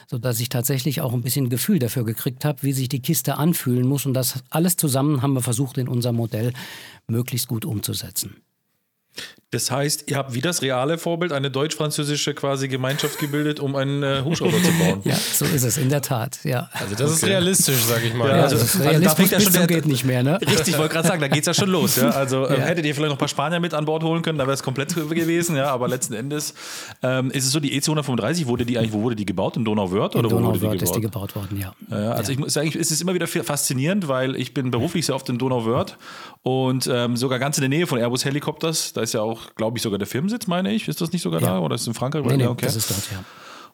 [0.09, 3.87] sodass ich tatsächlich auch ein bisschen Gefühl dafür gekriegt habe, wie sich die Kiste anfühlen
[3.87, 6.53] muss und das alles zusammen haben wir versucht in unser Modell
[7.07, 8.35] möglichst gut umzusetzen.
[9.55, 14.03] Das heißt, ihr habt wie das reale Vorbild eine deutsch-französische quasi Gemeinschaft gebildet, um einen
[14.03, 15.01] äh, Hubschrauber zu bauen.
[15.05, 16.39] Ja, so ist es in der Tat.
[16.43, 16.69] Ja.
[16.73, 17.13] Also das okay.
[17.13, 18.27] ist realistisch, sag ich mal.
[18.27, 20.41] Ja, also, also, da fängt ja schon der, geht nicht mehr, ne?
[20.41, 21.95] Richtig, ich wollte gerade sagen, da geht es ja schon los.
[21.95, 22.09] Ja?
[22.09, 24.45] Also ähm, hättet ihr vielleicht noch ein paar Spanier mit an Bord holen können, da
[24.45, 25.55] wäre es komplett gewesen.
[25.55, 26.53] Ja, aber letzten Endes
[27.01, 29.55] ähm, ist es so, die EC 135 wurde die eigentlich, wo wurde die gebaut?
[29.55, 30.81] In Donauwörth oder in wo wurde die gebaut?
[30.81, 31.73] ist die gebaut worden, ja.
[31.89, 35.15] ja also ich muss sagen, es ist immer wieder faszinierend, weil ich bin beruflich sehr
[35.15, 35.97] oft in Donauwörth
[36.43, 38.91] und ähm, sogar ganz in der Nähe von Airbus Helikopters.
[38.91, 40.87] Da ist ja auch, glaube ich, sogar der Firmensitz, meine ich.
[40.87, 41.47] Ist das nicht sogar ja.
[41.47, 41.59] da?
[41.59, 42.23] Oder ist es in Frankreich?
[42.25, 42.65] Nee, nee, okay.
[42.65, 43.23] das ist dort, ja.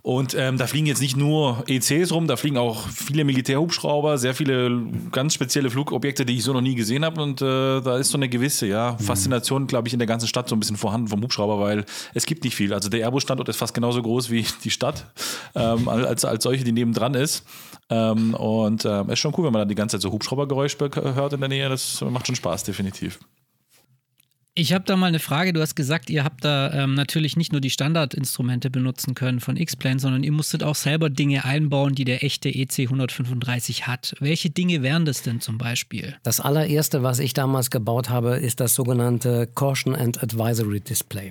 [0.04, 4.34] Und ähm, da fliegen jetzt nicht nur ECs rum, da fliegen auch viele Militärhubschrauber, sehr
[4.34, 7.22] viele ganz spezielle Flugobjekte, die ich so noch nie gesehen habe.
[7.22, 9.04] Und äh, da ist so eine gewisse ja, mhm.
[9.04, 12.26] Faszination, glaube ich, in der ganzen Stadt so ein bisschen vorhanden vom Hubschrauber, weil es
[12.26, 12.74] gibt nicht viel.
[12.74, 15.06] Also der Airbus-Standort ist fast genauso groß wie die Stadt,
[15.54, 17.46] ähm, als, als solche, die nebendran ist.
[17.92, 20.78] Ähm, und es äh, ist schon cool, wenn man dann die ganze Zeit so Hubschraubergeräusch
[20.80, 21.70] hört in der Nähe.
[21.70, 23.20] Das macht schon Spaß, definitiv.
[24.54, 25.54] Ich habe da mal eine Frage.
[25.54, 29.56] Du hast gesagt, ihr habt da ähm, natürlich nicht nur die Standardinstrumente benutzen können von
[29.56, 34.14] X-Plane, sondern ihr musstet auch selber Dinge einbauen, die der echte EC 135 hat.
[34.20, 36.16] Welche Dinge wären das denn zum Beispiel?
[36.24, 41.30] Das allererste, was ich damals gebaut habe, ist das sogenannte Caution and Advisory Display.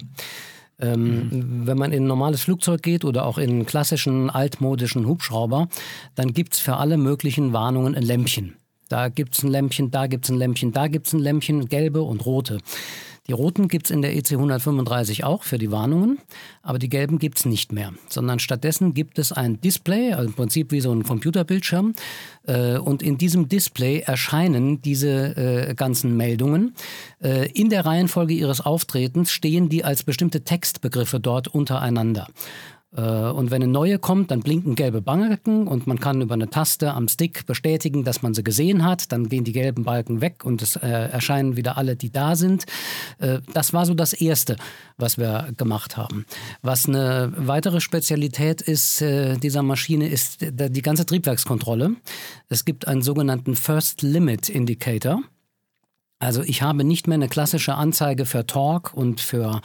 [0.79, 1.66] Ähm, mhm.
[1.66, 5.68] Wenn man in ein normales Flugzeug geht oder auch in einen klassischen altmodischen Hubschrauber,
[6.14, 8.57] dann gibt es für alle möglichen Warnungen ein Lämpchen.
[8.89, 11.68] Da gibt es ein Lämpchen, da gibt es ein Lämpchen, da gibt es ein Lämpchen,
[11.68, 12.59] gelbe und rote.
[13.27, 16.18] Die roten gibt es in der EC 135 auch für die Warnungen,
[16.62, 20.35] aber die gelben gibt es nicht mehr, sondern stattdessen gibt es ein Display, also im
[20.35, 21.95] Prinzip wie so ein Computerbildschirm.
[22.47, 25.37] Äh, und in diesem Display erscheinen diese
[25.68, 26.75] äh, ganzen Meldungen.
[27.23, 32.27] Äh, in der Reihenfolge ihres Auftretens stehen die als bestimmte Textbegriffe dort untereinander.
[32.97, 36.51] Äh, und wenn eine neue kommt, dann blinken gelbe Balken und man kann über eine
[36.51, 39.12] Taste am Stick bestätigen, dass man sie gesehen hat.
[39.12, 42.64] Dann gehen die gelben Balken weg und es äh, erscheinen wieder alle, die da sind.
[43.18, 44.57] Äh, das war so das Erste,
[44.97, 46.26] was wir gemacht haben.
[46.62, 51.97] Was eine weitere Spezialität ist äh, dieser Maschine, ist die ganze Triebwerkskontrolle.
[52.49, 55.22] Es gibt einen sogenannten First Limit Indicator.
[56.22, 59.62] Also ich habe nicht mehr eine klassische Anzeige für Torque und für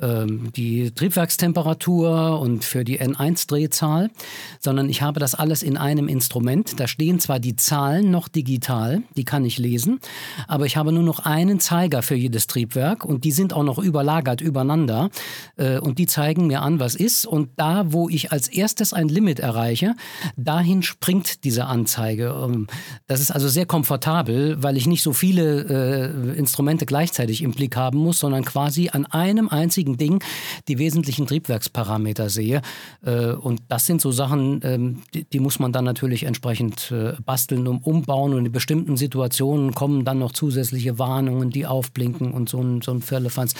[0.00, 4.10] die Triebwerkstemperatur und für die N1-Drehzahl,
[4.58, 6.80] sondern ich habe das alles in einem Instrument.
[6.80, 10.00] Da stehen zwar die Zahlen noch digital, die kann ich lesen,
[10.48, 13.78] aber ich habe nur noch einen Zeiger für jedes Triebwerk und die sind auch noch
[13.78, 15.10] überlagert übereinander
[15.56, 17.26] äh, und die zeigen mir an, was ist.
[17.26, 19.94] Und da, wo ich als erstes ein Limit erreiche,
[20.36, 22.34] dahin springt diese Anzeige.
[22.42, 22.66] Ähm,
[23.06, 27.76] das ist also sehr komfortabel, weil ich nicht so viele äh, Instrumente gleichzeitig im Blick
[27.76, 30.24] haben muss, sondern quasi an einem einzigen einzigen Ding
[30.68, 32.62] die wesentlichen Triebwerksparameter sehe.
[33.04, 37.66] Äh, und das sind so Sachen, ähm, die, muss man dann natürlich entsprechend äh, basteln
[37.66, 38.34] und umbauen.
[38.34, 42.92] Und in bestimmten Situationen kommen dann noch zusätzliche Warnungen, die aufblinken und so ein, so
[42.92, 43.54] ein Firlefanz.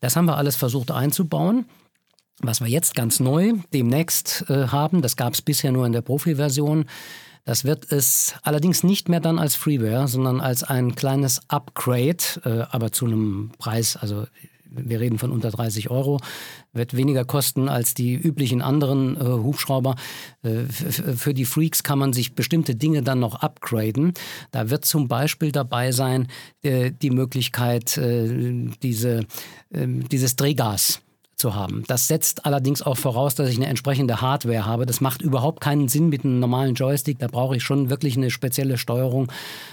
[0.00, 1.66] Das haben wir alles versucht einzubauen.
[2.40, 6.02] Was wir jetzt ganz neu demnächst äh, haben, das gab es bisher nur in der
[6.02, 6.86] Profi-Version,
[7.44, 12.64] das wird es allerdings nicht mehr dann als Freeware, sondern als ein kleines Upgrade, äh,
[12.70, 14.24] aber zu einem Preis, also
[14.76, 16.18] wir reden von unter 30 Euro,
[16.72, 19.96] wird weniger kosten als die üblichen anderen äh, Hubschrauber.
[20.42, 24.12] Äh, für die Freaks kann man sich bestimmte Dinge dann noch upgraden.
[24.50, 26.28] Da wird zum Beispiel dabei sein
[26.62, 29.26] äh, die Möglichkeit, äh, diese,
[29.72, 31.00] ähm, dieses Drehgas
[31.36, 31.84] zu haben.
[31.86, 34.86] Das setzt allerdings auch voraus, dass ich eine entsprechende Hardware habe.
[34.86, 37.18] Das macht überhaupt keinen Sinn mit einem normalen Joystick.
[37.18, 39.30] Da brauche ich schon wirklich eine spezielle Steuerung.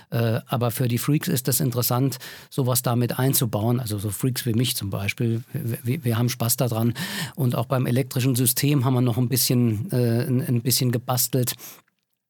[0.10, 2.18] Äh, aber für die Freaks ist das interessant,
[2.50, 3.80] sowas damit einzubauen.
[3.80, 5.44] Also so Freaks wie mich zum Beispiel.
[5.54, 6.94] Wir, haben Spaß daran.
[7.36, 11.54] Und auch beim elektrischen System haben wir noch ein bisschen, äh, ein bisschen gebastelt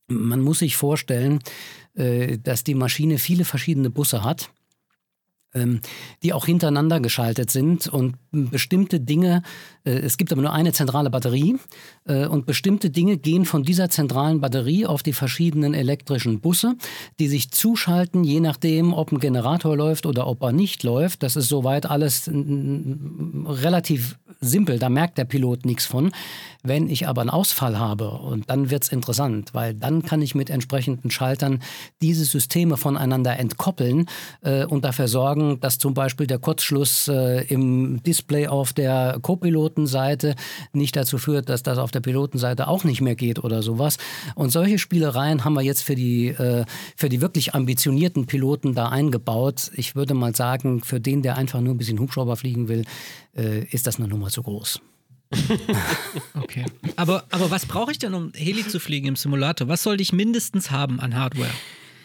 [0.08, 1.40] Man muss sich vorstellen,
[1.96, 4.50] äh, dass die Maschine viele verschiedene Busse hat
[6.24, 9.44] die auch hintereinander geschaltet sind und bestimmte Dinge,
[9.84, 11.58] äh, es gibt aber nur eine zentrale Batterie
[12.06, 16.76] äh, und bestimmte Dinge gehen von dieser zentralen Batterie auf die verschiedenen elektrischen Busse,
[17.20, 21.24] die sich zuschalten, je nachdem, ob ein Generator läuft oder ob er nicht läuft.
[21.24, 26.12] Das ist soweit alles relativ simpel, da merkt der Pilot nichts von.
[26.64, 30.36] Wenn ich aber einen Ausfall habe, und dann wird es interessant, weil dann kann ich
[30.36, 31.62] mit entsprechenden Schaltern
[32.02, 34.08] diese Systeme voneinander entkoppeln
[34.42, 40.36] äh, und dafür sorgen, dass zum Beispiel der Kurzschluss äh, im Display auf der Co-Pilotenseite
[40.74, 43.98] nicht dazu führt, dass das auf der Pilotenseite auch nicht mehr geht oder sowas.
[44.36, 46.66] Und solche Spielereien haben wir jetzt für die, äh,
[46.96, 49.72] für die wirklich ambitionierten Piloten da eingebaut.
[49.76, 52.86] Ich würde mal sagen, für den, der einfach nur ein bisschen Hubschrauber fliegen will,
[53.36, 54.82] äh, ist das eine Nummer zu groß.
[56.42, 56.66] okay.
[56.98, 59.68] Aber, aber was brauche ich denn, um Heli zu fliegen im Simulator?
[59.68, 61.50] Was sollte ich mindestens haben an Hardware?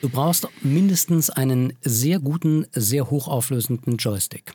[0.03, 4.53] Du brauchst mindestens einen sehr guten, sehr hochauflösenden Joystick.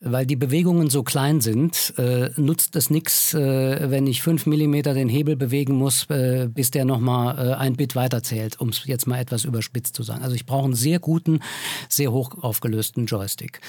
[0.00, 4.82] Weil die Bewegungen so klein sind, äh, nutzt es nichts, äh, wenn ich 5 mm
[4.82, 9.06] den Hebel bewegen muss, äh, bis der nochmal äh, ein Bit weiterzählt, um es jetzt
[9.06, 10.22] mal etwas überspitzt zu sagen.
[10.22, 11.40] Also ich brauche einen sehr guten,
[11.88, 13.60] sehr hochaufgelösten Joystick.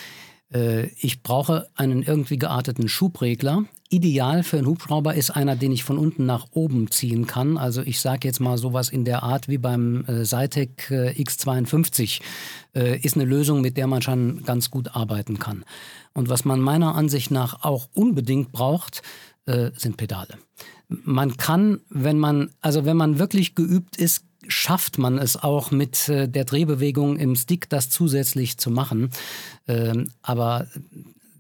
[0.54, 3.66] Äh, ich brauche einen irgendwie gearteten Schubregler.
[3.90, 7.58] Ideal für einen Hubschrauber ist einer, den ich von unten nach oben ziehen kann.
[7.58, 12.22] Also ich sage jetzt mal sowas in der Art wie beim äh, äh, X52
[12.76, 15.64] äh, ist eine Lösung, mit der man schon ganz gut arbeiten kann.
[16.14, 19.02] Und was man meiner Ansicht nach auch unbedingt braucht,
[19.76, 20.38] sind Pedale.
[20.88, 26.10] Man kann, wenn man, also wenn man wirklich geübt ist, schafft man es auch mit
[26.10, 29.10] äh, der Drehbewegung im Stick, das zusätzlich zu machen.
[29.68, 30.68] Ähm, aber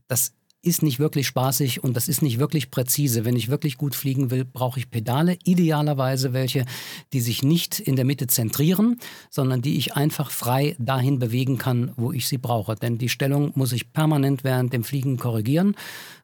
[0.07, 0.33] das
[0.63, 3.25] ist nicht wirklich spaßig und das ist nicht wirklich präzise.
[3.25, 6.65] Wenn ich wirklich gut fliegen will, brauche ich Pedale, idealerweise welche,
[7.11, 8.97] die sich nicht in der Mitte zentrieren,
[9.29, 12.75] sondern die ich einfach frei dahin bewegen kann, wo ich sie brauche.
[12.75, 15.75] Denn die Stellung muss ich permanent während dem Fliegen korrigieren.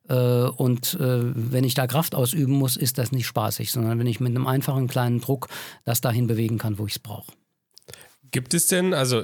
[0.10, 4.08] Äh, und äh, wenn ich da Kraft ausüben muss, ist das nicht spaßig, sondern wenn
[4.08, 5.48] ich mit einem einfachen kleinen Druck
[5.86, 7.32] das dahin bewegen kann, wo ich es brauche.
[8.32, 9.24] Gibt es denn, also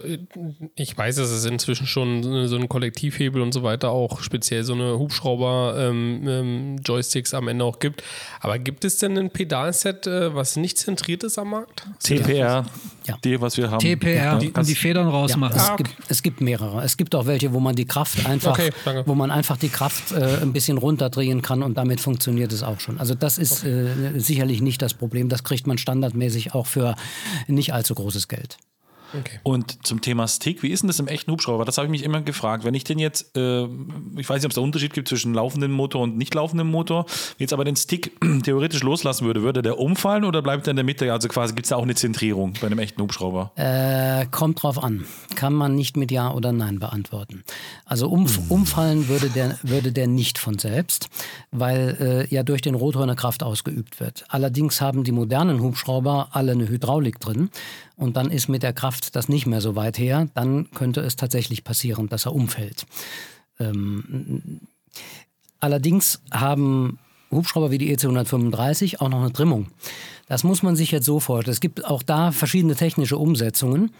[0.76, 4.74] ich weiß, dass es inzwischen schon so einen Kollektivhebel und so weiter auch speziell so
[4.74, 8.02] eine Hubschrauber-Joysticks ähm, ähm, am Ende auch gibt,
[8.40, 11.86] aber gibt es denn ein Pedalset, äh, was nicht zentriert ist am Markt?
[12.02, 12.66] TPR,
[13.06, 13.18] ja.
[13.24, 13.80] die, was wir haben.
[13.80, 15.56] TPR, die, und die Federn rausmachen.
[15.56, 16.84] Ja, es, gibt, es gibt mehrere.
[16.84, 18.72] Es gibt auch welche, wo man die Kraft einfach, okay,
[19.06, 22.80] wo man einfach die Kraft äh, ein bisschen runterdrehen kann und damit funktioniert es auch
[22.80, 23.00] schon.
[23.00, 24.16] Also das ist okay.
[24.16, 25.30] äh, sicherlich nicht das Problem.
[25.30, 26.96] Das kriegt man standardmäßig auch für
[27.48, 28.58] nicht allzu großes Geld.
[29.14, 29.40] Okay.
[29.44, 31.66] Und zum Thema Stick, wie ist denn das im echten Hubschrauber?
[31.66, 32.64] Das habe ich mich immer gefragt.
[32.64, 33.66] Wenn ich den jetzt, äh,
[34.18, 37.06] ich weiß nicht, ob es da Unterschied gibt zwischen laufendem Motor und nicht laufendem Motor,
[37.38, 38.12] jetzt aber den Stick
[38.44, 41.12] theoretisch loslassen würde, würde der umfallen oder bleibt er in der Mitte?
[41.12, 43.52] Also quasi gibt es da auch eine Zentrierung bei einem echten Hubschrauber?
[43.56, 45.06] Äh, kommt drauf an.
[45.36, 47.44] Kann man nicht mit Ja oder Nein beantworten.
[47.86, 48.44] Also um, hm.
[48.50, 51.10] umfallen würde der, würde der nicht von selbst,
[51.52, 54.26] weil äh, ja durch den Rotor eine Kraft ausgeübt wird.
[54.30, 57.50] Allerdings haben die modernen Hubschrauber alle eine Hydraulik drin
[57.98, 61.16] und dann ist mit der Kraft das nicht mehr so weit her, dann könnte es
[61.16, 62.86] tatsächlich passieren, dass er umfällt.
[63.60, 64.62] Ähm,
[65.60, 67.00] allerdings haben
[67.32, 69.68] Hubschrauber wie die EC-135 auch noch eine Trimmung.
[70.28, 71.54] Das muss man sich jetzt so vorstellen.
[71.54, 73.92] Es gibt auch da verschiedene technische Umsetzungen.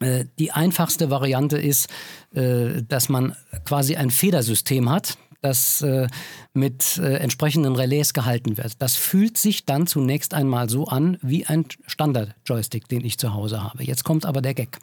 [0.00, 1.88] Äh, die einfachste Variante ist,
[2.34, 6.08] äh, dass man quasi ein Federsystem hat das äh,
[6.52, 8.80] mit äh, entsprechenden Relais gehalten wird.
[8.80, 13.62] Das fühlt sich dann zunächst einmal so an wie ein Standard-Joystick, den ich zu Hause
[13.62, 13.84] habe.
[13.84, 14.78] Jetzt kommt aber der Gag.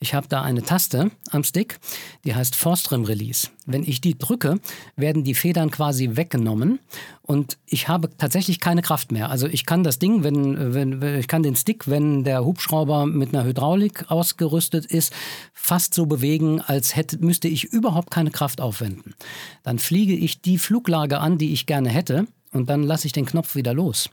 [0.00, 1.78] Ich habe da eine Taste am Stick,
[2.24, 3.48] die heißt Force Trim Release.
[3.66, 4.60] Wenn ich die drücke,
[4.96, 6.78] werden die Federn quasi weggenommen
[7.22, 9.30] und ich habe tatsächlich keine Kraft mehr.
[9.30, 13.34] Also ich kann das Ding, wenn, wenn ich kann den Stick, wenn der Hubschrauber mit
[13.34, 15.12] einer Hydraulik ausgerüstet ist,
[15.52, 19.14] fast so bewegen, als hätte, müsste ich überhaupt keine Kraft aufwenden.
[19.62, 22.26] Dann fliege ich die Fluglage an, die ich gerne hätte
[22.56, 24.10] und dann lasse ich den Knopf wieder los.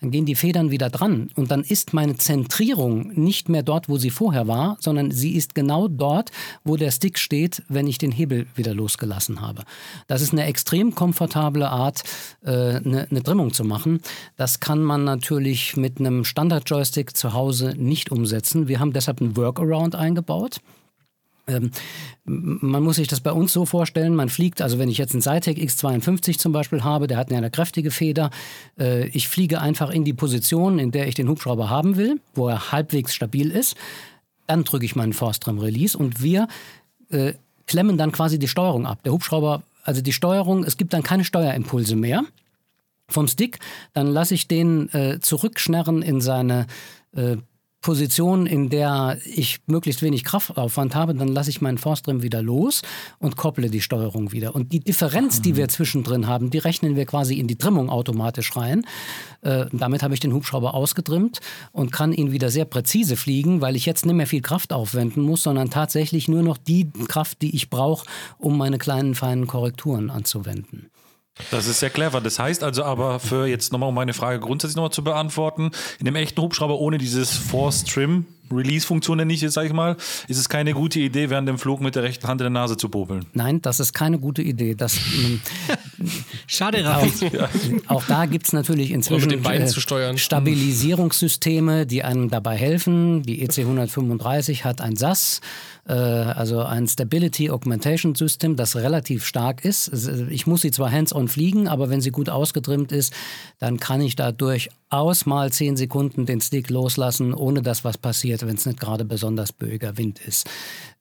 [0.00, 3.96] Dann gehen die Federn wieder dran und dann ist meine Zentrierung nicht mehr dort, wo
[3.96, 6.30] sie vorher war, sondern sie ist genau dort,
[6.64, 9.64] wo der Stick steht, wenn ich den Hebel wieder losgelassen habe.
[10.06, 12.02] Das ist eine extrem komfortable Art,
[12.44, 14.00] äh, eine, eine Trimmung zu machen.
[14.36, 18.68] Das kann man natürlich mit einem Standard-Joystick zu Hause nicht umsetzen.
[18.68, 20.60] Wir haben deshalb einen Workaround eingebaut.
[21.48, 21.70] Ähm,
[22.24, 25.22] man muss sich das bei uns so vorstellen, man fliegt, also wenn ich jetzt einen
[25.22, 28.30] Cytec X52 zum Beispiel habe, der hat eine kräftige Feder,
[28.78, 32.48] äh, ich fliege einfach in die Position, in der ich den Hubschrauber haben will, wo
[32.48, 33.76] er halbwegs stabil ist,
[34.46, 36.48] dann drücke ich meinen Force Trim Release und wir
[37.10, 37.34] äh,
[37.66, 39.02] klemmen dann quasi die Steuerung ab.
[39.04, 42.24] Der Hubschrauber, also die Steuerung, es gibt dann keine Steuerimpulse mehr
[43.08, 43.60] vom Stick,
[43.92, 46.66] dann lasse ich den äh, zurückschnarren in seine
[47.14, 47.36] äh,
[47.86, 52.82] Position, in der ich möglichst wenig Kraftaufwand habe, dann lasse ich meinen Forstrim wieder los
[53.20, 54.56] und kopple die Steuerung wieder.
[54.56, 58.56] Und die Differenz, die wir zwischendrin haben, die rechnen wir quasi in die Trimmung automatisch
[58.56, 58.84] rein.
[59.42, 61.38] Äh, damit habe ich den Hubschrauber ausgetrimmt
[61.70, 65.22] und kann ihn wieder sehr präzise fliegen, weil ich jetzt nicht mehr viel Kraft aufwenden
[65.22, 68.04] muss, sondern tatsächlich nur noch die Kraft, die ich brauche,
[68.36, 70.90] um meine kleinen feinen Korrekturen anzuwenden.
[71.50, 72.20] Das ist sehr clever.
[72.20, 76.06] Das heißt also aber für jetzt nochmal, um meine Frage grundsätzlich nochmal zu beantworten, in
[76.06, 79.96] dem echten Hubschrauber ohne dieses Force Trim Release-Funktion nenne ich jetzt, sag ich mal,
[80.28, 82.76] ist es keine gute Idee, während dem Flug mit der rechten Hand in der Nase
[82.76, 83.26] zu popeln.
[83.32, 84.74] Nein, das ist keine gute Idee.
[84.74, 84.98] Das,
[86.46, 87.30] Schade, Raffi.
[87.86, 93.22] Auch, auch da gibt es natürlich inzwischen äh, Stabilisierungssysteme, die einem dabei helfen.
[93.22, 95.40] Die EC 135 hat ein SAS,
[95.88, 99.90] äh, also ein Stability Augmentation System, das relativ stark ist.
[100.30, 103.12] Ich muss sie zwar hands-on fliegen, aber wenn sie gut ausgetrimmt ist,
[103.58, 108.35] dann kann ich da durchaus mal zehn Sekunden den Stick loslassen, ohne dass was passiert,
[108.42, 110.48] wenn es nicht gerade besonders böiger Wind ist.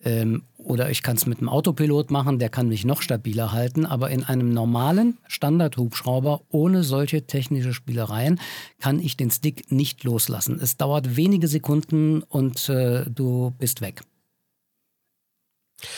[0.04, 3.86] Ähm, oder ich kann es mit einem Autopilot machen, der kann mich noch stabiler halten,
[3.86, 8.40] aber in einem normalen Standard-Hubschrauber ohne solche technische Spielereien
[8.80, 10.60] kann ich den Stick nicht loslassen.
[10.62, 14.02] Es dauert wenige Sekunden und äh, du bist weg.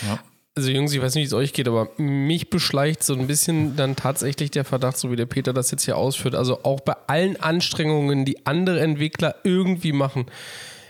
[0.05, 0.19] Ja.
[0.57, 3.75] Also Jungs, ich weiß nicht, wie es euch geht, aber mich beschleicht so ein bisschen
[3.75, 6.33] dann tatsächlich der Verdacht, so wie der Peter das jetzt hier ausführt.
[6.33, 10.25] Also auch bei allen Anstrengungen, die andere Entwickler irgendwie machen.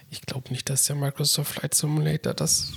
[0.09, 2.73] Ich glaube nicht, dass der Microsoft Flight Simulator das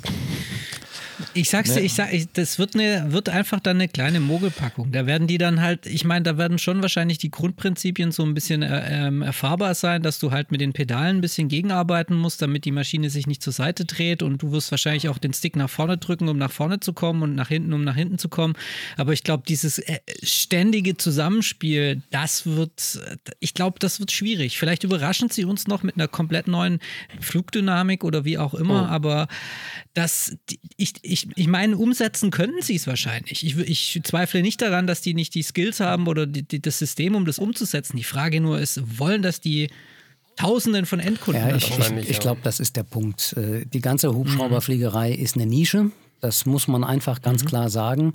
[1.34, 1.86] ich sag's dir, ne?
[1.86, 4.92] ich sag, ich, das wird, eine, wird einfach dann eine kleine Mogelpackung.
[4.92, 8.34] Da werden die dann halt, ich meine, da werden schon wahrscheinlich die Grundprinzipien so ein
[8.34, 12.42] bisschen äh, ähm, erfahrbar sein, dass du halt mit den Pedalen ein bisschen gegenarbeiten musst,
[12.42, 15.56] damit die Maschine sich nicht zur Seite dreht und du wirst wahrscheinlich auch den Stick
[15.56, 18.28] nach vorne drücken, um nach vorne zu kommen und nach hinten, um nach hinten zu
[18.28, 18.54] kommen.
[18.96, 23.00] Aber ich glaube, dieses äh, ständige Zusammenspiel, das wird,
[23.40, 24.58] ich glaube, das wird schwierig.
[24.58, 26.80] Vielleicht überraschen sie uns noch mit einer komplett neuen
[27.20, 28.92] Flugdynamik oder wie auch immer, oh.
[28.92, 29.28] aber
[29.94, 30.36] das,
[30.76, 33.44] ich, ich, ich meine, umsetzen können sie es wahrscheinlich.
[33.44, 36.78] Ich, ich, zweifle nicht daran, dass die nicht die Skills haben oder die, die, das
[36.78, 37.96] System, um das umzusetzen.
[37.96, 39.68] Die Frage nur ist, wollen das die
[40.36, 41.48] Tausenden von Endkunden?
[41.48, 43.34] Ja, ich, ich, ich glaube, das ist der Punkt.
[43.36, 45.22] Äh, die ganze Hubschrauberfliegerei mhm.
[45.22, 45.90] ist eine Nische.
[46.20, 47.48] Das muss man einfach ganz mhm.
[47.48, 48.14] klar sagen.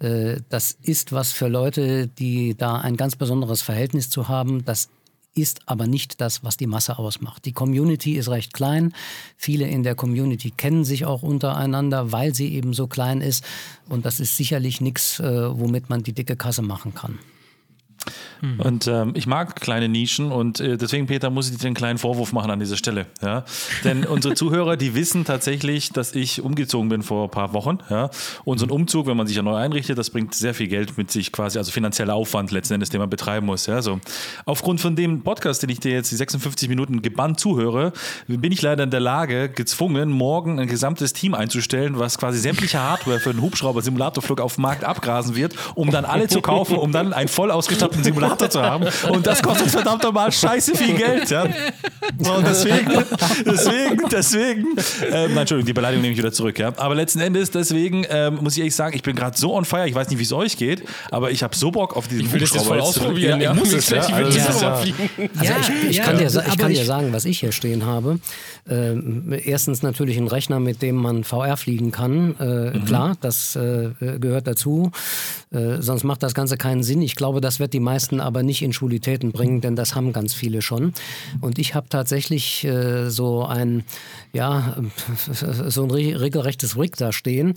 [0.00, 4.64] Äh, das ist was für Leute, die da ein ganz besonderes Verhältnis zu haben.
[4.64, 4.88] Das
[5.34, 7.44] ist aber nicht das, was die Masse ausmacht.
[7.44, 8.92] Die Community ist recht klein.
[9.36, 13.44] Viele in der Community kennen sich auch untereinander, weil sie eben so klein ist.
[13.88, 17.18] Und das ist sicherlich nichts, äh, womit man die dicke Kasse machen kann.
[18.40, 18.60] Mhm.
[18.60, 21.98] Und ähm, ich mag kleine Nischen und äh, deswegen, Peter, muss ich dir einen kleinen
[21.98, 23.06] Vorwurf machen an dieser Stelle.
[23.22, 23.44] Ja?
[23.84, 27.78] Denn unsere Zuhörer, die wissen tatsächlich, dass ich umgezogen bin vor ein paar Wochen.
[27.88, 28.10] Ja?
[28.44, 30.98] Und so ein Umzug, wenn man sich ja neu einrichtet, das bringt sehr viel Geld
[30.98, 33.66] mit sich quasi, also finanzieller Aufwand letzten Endes, den man betreiben muss.
[33.66, 33.80] Ja?
[33.80, 34.00] So.
[34.44, 37.92] Aufgrund von dem Podcast, den ich dir jetzt die 56 Minuten gebannt zuhöre,
[38.26, 42.80] bin ich leider in der Lage, gezwungen, morgen ein gesamtes Team einzustellen, was quasi sämtliche
[42.80, 46.90] Hardware für einen Hubschrauber-Simulatorflug auf dem Markt abgrasen wird, um dann alle zu kaufen, um
[46.90, 48.86] dann einen voll ausgestatteten Simulator Simulator zu haben.
[49.10, 51.30] Und das kostet verdammt nochmal scheiße viel Geld.
[51.30, 51.42] Ja?
[51.42, 52.90] Und deswegen,
[53.44, 54.76] deswegen, deswegen,
[55.10, 56.58] äh, nein, Entschuldigung, die Beleidigung nehme ich wieder zurück.
[56.58, 56.72] Ja?
[56.76, 59.88] Aber letzten Endes, deswegen ähm, muss ich ehrlich sagen, ich bin gerade so on fire.
[59.88, 62.32] Ich weiß nicht, wie es euch geht, aber ich habe so Bock auf diesen Ich
[62.32, 63.40] will das jetzt voll ausprobieren.
[63.40, 64.00] Ja, ich muss es, ja.
[64.02, 64.46] Also, ja.
[64.46, 68.18] Also ich, ich kann, dir, ich kann dir sagen, was ich hier stehen habe.
[68.68, 72.36] Ähm, erstens natürlich ein Rechner, mit dem man VR fliegen kann.
[72.38, 72.84] Äh, mhm.
[72.84, 74.92] Klar, das äh, gehört dazu.
[75.50, 77.02] Äh, sonst macht das Ganze keinen Sinn.
[77.02, 80.34] Ich glaube, das wird die meisten aber nicht in Schulitäten bringen, denn das haben ganz
[80.34, 80.92] viele schon.
[81.40, 83.84] Und ich habe tatsächlich äh, so ein,
[84.32, 84.76] ja,
[85.68, 87.54] so ein regelrechtes Rig da stehen.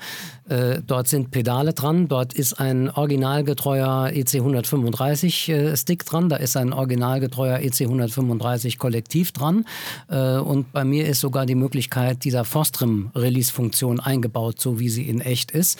[0.49, 6.35] Äh, dort sind Pedale dran, dort ist ein originalgetreuer EC 135 äh, Stick dran, da
[6.35, 9.65] ist ein originalgetreuer EC 135 Kollektiv dran.
[10.09, 15.21] Äh, und bei mir ist sogar die Möglichkeit dieser Forstrim-Release-Funktion eingebaut, so wie sie in
[15.21, 15.79] echt ist.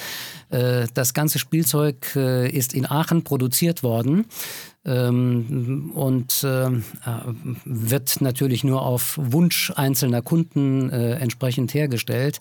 [0.50, 4.26] Das ganze Spielzeug ist in Aachen produziert worden
[4.86, 6.68] und äh,
[7.66, 12.40] wird natürlich nur auf Wunsch einzelner Kunden äh, entsprechend hergestellt.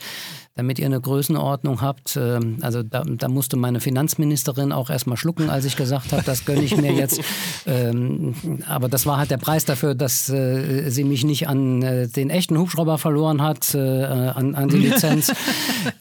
[0.56, 5.48] Damit ihr eine Größenordnung habt, äh, also da, da, musste meine Finanzministerin auch erstmal schlucken,
[5.48, 7.20] als ich gesagt habe, das gönne ich mir jetzt.
[7.66, 8.34] Ähm,
[8.68, 12.28] aber das war halt der Preis dafür, dass äh, sie mich nicht an äh, den
[12.28, 15.32] echten Hubschrauber verloren hat, äh, an, an, die Lizenz.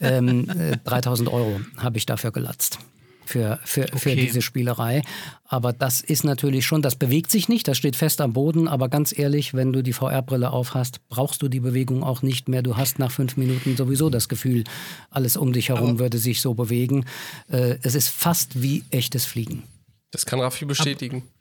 [1.28, 2.78] ähm, Euro habe ich dafür gelatzt
[3.26, 3.98] für, für, okay.
[3.98, 5.02] für diese Spielerei.
[5.44, 8.68] Aber das ist natürlich schon, das bewegt sich nicht, das steht fest am Boden.
[8.68, 12.62] Aber ganz ehrlich, wenn du die VR-Brille aufhast, brauchst du die Bewegung auch nicht mehr.
[12.62, 14.64] Du hast nach fünf Minuten sowieso das Gefühl,
[15.10, 17.04] alles um dich herum aber würde sich so bewegen.
[17.48, 19.64] Äh, es ist fast wie echtes Fliegen.
[20.10, 21.18] Das kann Raffi bestätigen.
[21.18, 21.34] Ab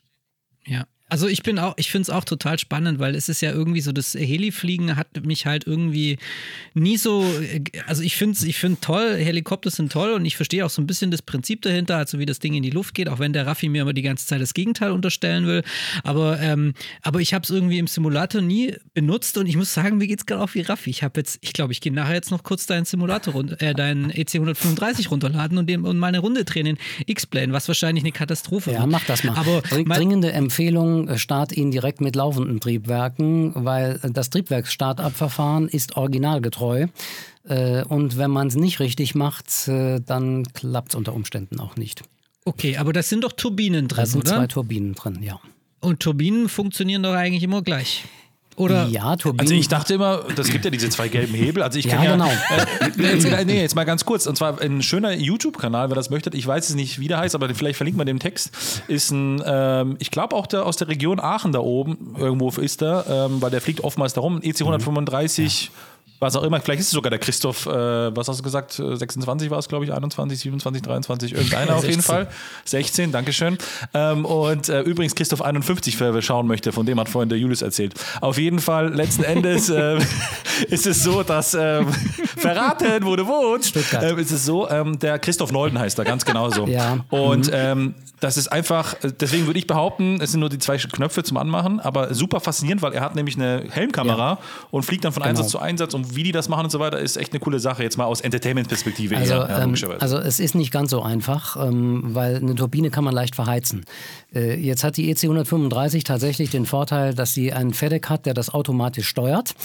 [0.66, 0.86] ja.
[1.14, 3.82] Also ich bin auch, ich finde es auch total spannend, weil es ist ja irgendwie
[3.82, 6.18] so, das Helifliegen hat mich halt irgendwie
[6.74, 7.24] nie so,
[7.86, 10.82] also ich finde es ich find toll, Helikopter sind toll und ich verstehe auch so
[10.82, 13.32] ein bisschen das Prinzip dahinter, also wie das Ding in die Luft geht, auch wenn
[13.32, 15.62] der Raffi mir immer die ganze Zeit das Gegenteil unterstellen will.
[16.04, 20.00] Aber, ähm, aber ich habe es irgendwie im Simulator nie benutzt und ich muss sagen,
[20.00, 20.90] mir geht es gerade auch wie Raffi.
[20.90, 24.10] Ich habe jetzt, ich glaube, ich gehe nachher jetzt noch kurz deinen Simulator, äh, deinen
[24.10, 28.14] EC 135 runterladen und, dem, und mal eine Runde drehen in X-Plane, was wahrscheinlich eine
[28.14, 29.38] Katastrophe Ja, mach das mal.
[29.38, 36.88] Aber Dringende Empfehlung äh, start ihn direkt mit laufenden Triebwerken, weil das Triebwerks-Start-up-Verfahren ist originalgetreu.
[37.48, 41.76] Äh, und wenn man es nicht richtig macht, äh, dann klappt es unter Umständen auch
[41.76, 42.04] nicht.
[42.46, 44.38] Okay, aber das sind doch Turbinen drin, Da sind oder?
[44.38, 45.40] zwei Turbinen drin, ja.
[45.80, 48.04] Und Turbinen funktionieren doch eigentlich immer gleich.
[48.56, 48.88] Oder?
[48.88, 49.42] Ja, Turbinen.
[49.42, 51.64] Also ich dachte immer, das gibt ja diese zwei gelben Hebel.
[51.64, 52.30] Also ich Ja, ja, genau.
[52.54, 54.28] Äh, jetzt, nee, jetzt mal ganz kurz.
[54.28, 56.30] Und zwar ein schöner YouTube-Kanal, wer das möchte.
[56.34, 58.52] Ich weiß es nicht, wie der heißt, aber vielleicht verlinkt man den Text.
[58.88, 62.16] Ist ein, ähm, ich glaube auch der, aus der Region Aachen da oben.
[62.18, 64.42] Irgendwo ist der, ähm, weil der fliegt oftmals darum.
[64.42, 65.72] EC 135.
[66.24, 68.96] Was auch immer, vielleicht ist es sogar der Christoph, äh, was hast du gesagt, Äh,
[68.96, 72.16] 26 war es, glaube ich, 21, 27, 23, irgendeiner auf jeden 16.
[72.16, 72.28] Fall.
[72.64, 73.58] 16, Dankeschön.
[73.94, 77.62] Ähm, und äh, übrigens Christoph 51, wer schauen möchte, von dem hat vorhin der Julius
[77.62, 77.96] erzählt.
[78.22, 80.00] Auf jeden Fall, letzten Endes äh,
[80.70, 81.88] ist es so, dass ähm,
[82.38, 84.04] verraten, wo du wohnst, Stuttgart.
[84.04, 86.68] ähm, ist es so, ähm, der Christoph Nolden heißt er, ganz genau so.
[86.68, 87.00] Ja.
[87.10, 90.78] Und ähm, das ist einfach, äh, deswegen würde ich behaupten, es sind nur die zwei
[90.78, 94.40] Knöpfe zum Anmachen, aber super faszinierend, weil er hat nämlich eine Helmkamera
[94.72, 97.00] und fliegt dann von Einsatz zu Einsatz und wie die das machen und so weiter,
[97.00, 100.40] ist echt eine coole Sache, jetzt mal aus Entertainment-Perspektive Also, eher, ja, ähm, also es
[100.40, 103.86] ist nicht ganz so einfach, ähm, weil eine Turbine kann man leicht verheizen.
[104.34, 108.34] Äh, jetzt hat die EC 135 tatsächlich den Vorteil, dass sie einen FedEx hat, der
[108.34, 109.56] das automatisch steuert.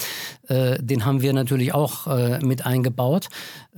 [0.48, 3.28] Äh, den haben wir natürlich auch äh, mit eingebaut.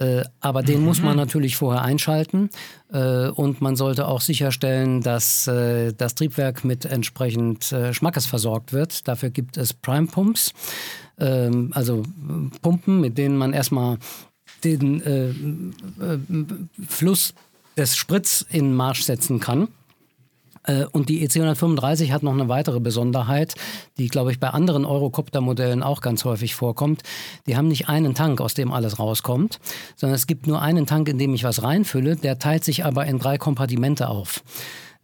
[0.00, 2.48] Äh, aber den muss man natürlich vorher einschalten.
[2.90, 9.06] Äh, und man sollte auch sicherstellen, dass äh, das Triebwerk mit entsprechend Schmackes versorgt wird.
[9.06, 10.52] Dafür gibt es Prime-Pumps,
[11.20, 12.02] ähm, also
[12.62, 13.98] Pumpen, mit denen man erstmal
[14.64, 16.18] den äh, äh,
[16.86, 17.34] Fluss
[17.76, 19.68] des Spritz in Marsch setzen kann.
[20.64, 23.54] Äh, Und die EC 135 hat noch eine weitere Besonderheit,
[23.98, 27.02] die, glaube ich, bei anderen Eurocopter-Modellen auch ganz häufig vorkommt.
[27.46, 29.58] Die haben nicht einen Tank, aus dem alles rauskommt,
[29.96, 32.16] sondern es gibt nur einen Tank, in dem ich was reinfülle.
[32.16, 34.42] Der teilt sich aber in drei Kompartimente auf.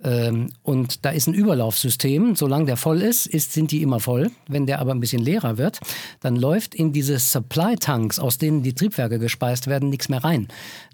[0.05, 2.37] Ähm, Und da ist ein Überlaufsystem.
[2.37, 4.31] Solange der voll ist, ist, sind die immer voll.
[4.47, 5.81] Wenn der aber ein bisschen leerer wird,
[6.21, 10.49] dann läuft in diese Supply-Tanks, aus denen die Triebwerke gespeist werden, nichts mehr rein.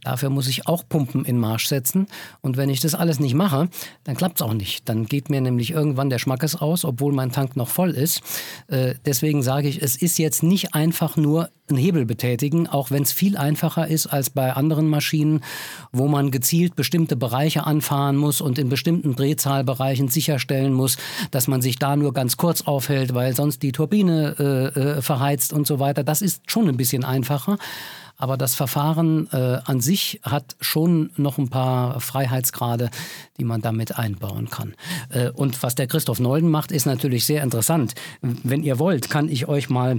[0.05, 2.07] Dafür muss ich auch Pumpen in Marsch setzen.
[2.43, 3.69] Und wenn ich das alles nicht mache,
[4.05, 4.89] dann klappt es auch nicht.
[4.89, 8.21] Dann geht mir nämlich irgendwann der Schmackes aus, obwohl mein Tank noch voll ist.
[8.69, 13.03] Äh, deswegen sage ich, es ist jetzt nicht einfach nur einen Hebel betätigen, auch wenn
[13.03, 15.43] es viel einfacher ist als bei anderen Maschinen,
[15.93, 20.97] wo man gezielt bestimmte Bereiche anfahren muss und in bestimmten Drehzahlbereichen sicherstellen muss,
[21.31, 25.53] dass man sich da nur ganz kurz aufhält, weil sonst die Turbine äh, äh, verheizt
[25.53, 26.05] und so weiter.
[26.05, 27.59] Das ist schon ein bisschen einfacher.
[28.23, 32.91] Aber das Verfahren äh, an sich hat schon noch ein paar Freiheitsgrade,
[33.39, 34.75] die man damit einbauen kann.
[35.09, 37.95] Äh, und was der Christoph Nolden macht, ist natürlich sehr interessant.
[38.21, 39.99] Wenn ihr wollt, kann ich euch mal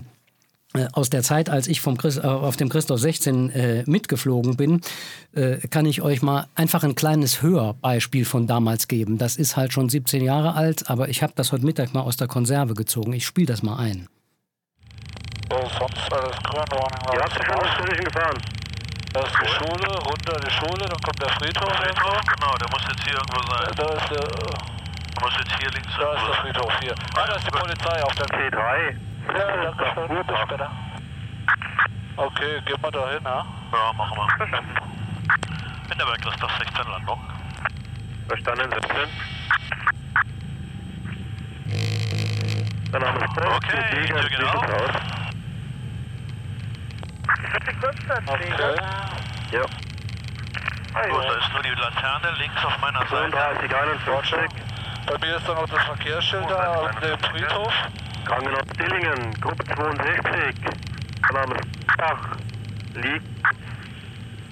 [0.93, 4.82] aus der Zeit, als ich vom Christ, äh, auf dem Christoph 16 äh, mitgeflogen bin,
[5.36, 9.17] äh, kann ich euch mal einfach ein kleines Hörbeispiel von damals geben.
[9.17, 12.17] Das ist halt schon 17 Jahre alt, aber ich habe das heute Mittag mal aus
[12.17, 13.13] der Konserve gezogen.
[13.13, 14.07] Ich spiele das mal ein.
[15.51, 16.63] So, sonst alles grün.
[17.13, 18.38] Ja, zwischen uns bin ich gefahren.
[19.13, 21.69] Da ist die Schule, runter die Schule, dann kommt der Friedhof.
[21.69, 23.69] Friedhof, genau, der muss jetzt hier irgendwo sein.
[23.78, 26.95] Da ist der, Der muss jetzt hier links da ist der Friedhof hier.
[27.13, 29.12] Ah, da ist die Polizei auf der T3.
[29.28, 30.26] Ja, danke schön.
[30.26, 30.71] Bis später.
[32.15, 33.45] Okay, gehen wir da hin, ja?
[33.71, 34.28] Ja, machen wir.
[35.89, 37.19] Hinterberg, Christoph 16 Landung.
[38.28, 39.34] Verstanden, 17.
[42.91, 43.53] Mein Name ist Paul.
[43.55, 44.63] Okay, Tür geht auf.
[48.28, 48.76] Okay.
[49.51, 49.61] Ja.
[51.09, 53.32] Gut, da ist nur die Laterne links auf meiner Seite.
[53.32, 54.38] 32, 41.
[55.07, 57.74] Bei mir ist da noch das Verkehrsschild da und der Friedhof.
[58.26, 60.55] Krankenhaus Dillingen, Gruppe 62.
[61.32, 62.38] Mein Name ist Bach.
[62.93, 63.26] Liegt.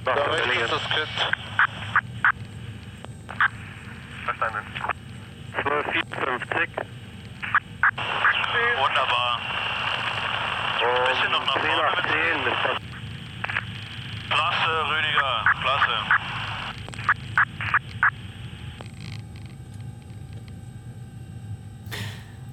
[0.05, 0.65] Nach rechts Dillingen.
[0.65, 1.15] ist das Kind.
[4.26, 4.65] Verstanden.
[5.53, 6.69] 1254.
[8.78, 9.39] Wunderbar.
[10.82, 11.72] Um bisschen noch nach vorne.
[11.72, 12.13] 10 nach 10
[12.47, 12.78] ist das.
[14.30, 15.45] Klasse, Rüdiger.
[15.61, 16.20] Klasse.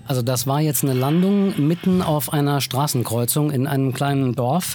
[0.08, 4.74] Also das war jetzt eine Landung mitten auf einer Straßenkreuzung in einem kleinen Dorf,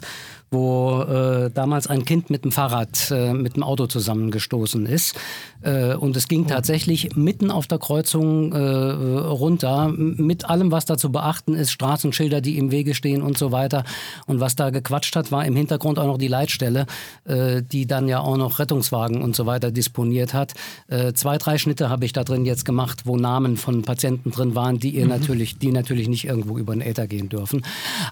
[0.52, 5.20] wo äh, damals ein Kind mit dem Fahrrad, äh, mit dem Auto zusammengestoßen ist.
[5.64, 6.50] Äh, und es ging oh.
[6.50, 12.42] tatsächlich mitten auf der Kreuzung äh, runter, mit allem, was da zu beachten ist, Straßenschilder,
[12.42, 13.84] die im Wege stehen und so weiter.
[14.26, 16.86] Und was da gequatscht hat, war im Hintergrund auch noch die Leitstelle,
[17.26, 20.54] äh, die dann ja auch noch Rettungswagen und so weiter disponiert hat.
[20.88, 24.56] Äh, zwei, drei Schnitte habe ich da drin jetzt gemacht, wo Namen von Patienten drin
[24.56, 25.12] waren, die ihr mhm.
[25.12, 27.64] natürlich, die natürlich nicht irgendwo über den Äther gehen dürfen.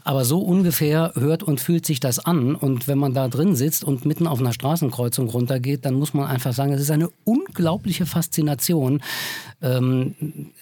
[0.04, 2.56] Aber so ungefähr hört und fühlt sich das an.
[2.56, 6.28] Und wenn man da drin sitzt und mitten auf einer Straßenkreuzung runtergeht, dann muss man
[6.28, 7.10] einfach sagen, es ist eine
[7.48, 9.02] unglaubliche Faszination.
[9.62, 10.16] Ähm,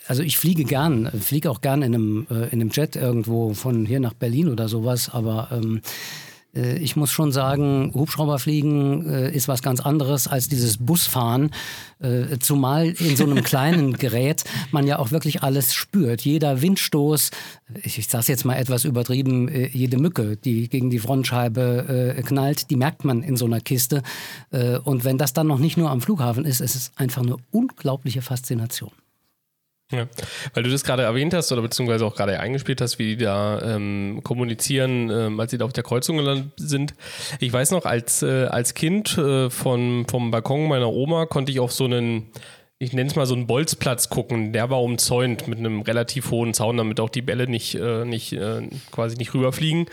[0.08, 3.86] also ich fliege gern, fliege auch gern in einem, äh, in einem Jet irgendwo von
[3.86, 9.48] hier nach Berlin oder sowas, aber ähm, äh, ich muss schon sagen, Hubschrauberfliegen äh, ist
[9.48, 11.52] was ganz anderes als dieses Busfahren,
[12.00, 16.22] äh, zumal in so einem kleinen Gerät man ja auch wirklich alles spürt.
[16.22, 17.32] Jeder Windstoß,
[17.84, 22.76] ich, ich sage jetzt mal etwas übertrieben, jede Mücke, die gegen die Frontscheibe knallt, die
[22.76, 24.02] merkt man in so einer Kiste.
[24.84, 28.22] Und wenn das dann noch nicht nur am Flughafen ist, ist es einfach eine unglaubliche
[28.22, 28.92] Faszination.
[29.92, 30.08] Ja,
[30.54, 33.60] weil du das gerade erwähnt hast oder beziehungsweise auch gerade eingespielt hast, wie die da
[33.64, 36.94] ähm, kommunizieren, ähm, als sie da auf der Kreuzung gelandet sind.
[37.40, 41.60] Ich weiß noch, als, äh, als Kind äh, von, vom Balkon meiner Oma konnte ich
[41.60, 42.28] auf so einen
[42.82, 44.54] ich nenne es mal so einen Bolzplatz gucken.
[44.54, 48.32] Der war umzäunt mit einem relativ hohen Zaun, damit auch die Bälle nicht, äh, nicht
[48.32, 49.88] äh, quasi nicht rüberfliegen.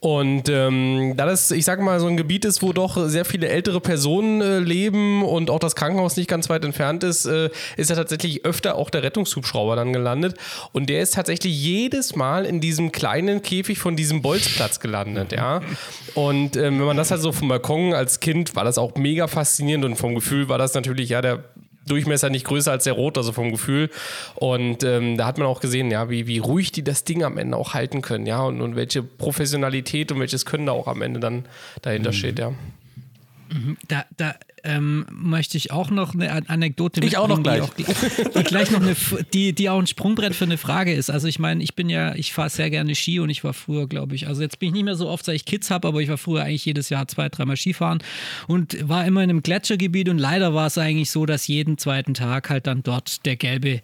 [0.00, 3.46] Und ähm, da das, ich sage mal, so ein Gebiet ist, wo doch sehr viele
[3.46, 7.90] ältere Personen äh, leben und auch das Krankenhaus nicht ganz weit entfernt ist, äh, ist
[7.90, 10.36] ja tatsächlich öfter auch der Rettungshubschrauber dann gelandet.
[10.72, 15.60] Und der ist tatsächlich jedes Mal in diesem kleinen Käfig von diesem Bolzplatz gelandet, ja.
[16.14, 19.28] Und ähm, wenn man das halt so vom Balkon als Kind, war das auch mega
[19.28, 21.44] faszinierend und vom Gefühl war das natürlich, ja, der
[21.86, 23.90] Durchmesser nicht größer als der Rot, also vom Gefühl.
[24.34, 27.38] Und ähm, da hat man auch gesehen, ja, wie, wie ruhig die das Ding am
[27.38, 31.02] Ende auch halten können, ja, und, und welche Professionalität und welches Können da auch am
[31.02, 31.44] Ende dann
[31.82, 32.14] dahinter mhm.
[32.14, 32.52] steht, ja.
[33.52, 33.76] Mhm.
[33.88, 34.34] Da, da
[34.64, 37.62] ähm, möchte ich auch noch eine Anekdote Ich auch noch gleich.
[37.70, 38.96] Die, auch, die gleich noch eine,
[39.32, 41.10] die, die auch ein Sprungbrett für eine Frage ist.
[41.10, 43.86] Also ich meine, ich bin ja, ich fahre sehr gerne Ski und ich war früher,
[43.86, 46.00] glaube ich, also jetzt bin ich nicht mehr so oft, seit ich Kids habe, aber
[46.00, 48.02] ich war früher eigentlich jedes Jahr zwei, dreimal Skifahren
[48.48, 52.14] und war immer in einem Gletschergebiet und leider war es eigentlich so, dass jeden zweiten
[52.14, 53.80] Tag halt dann dort der gelbe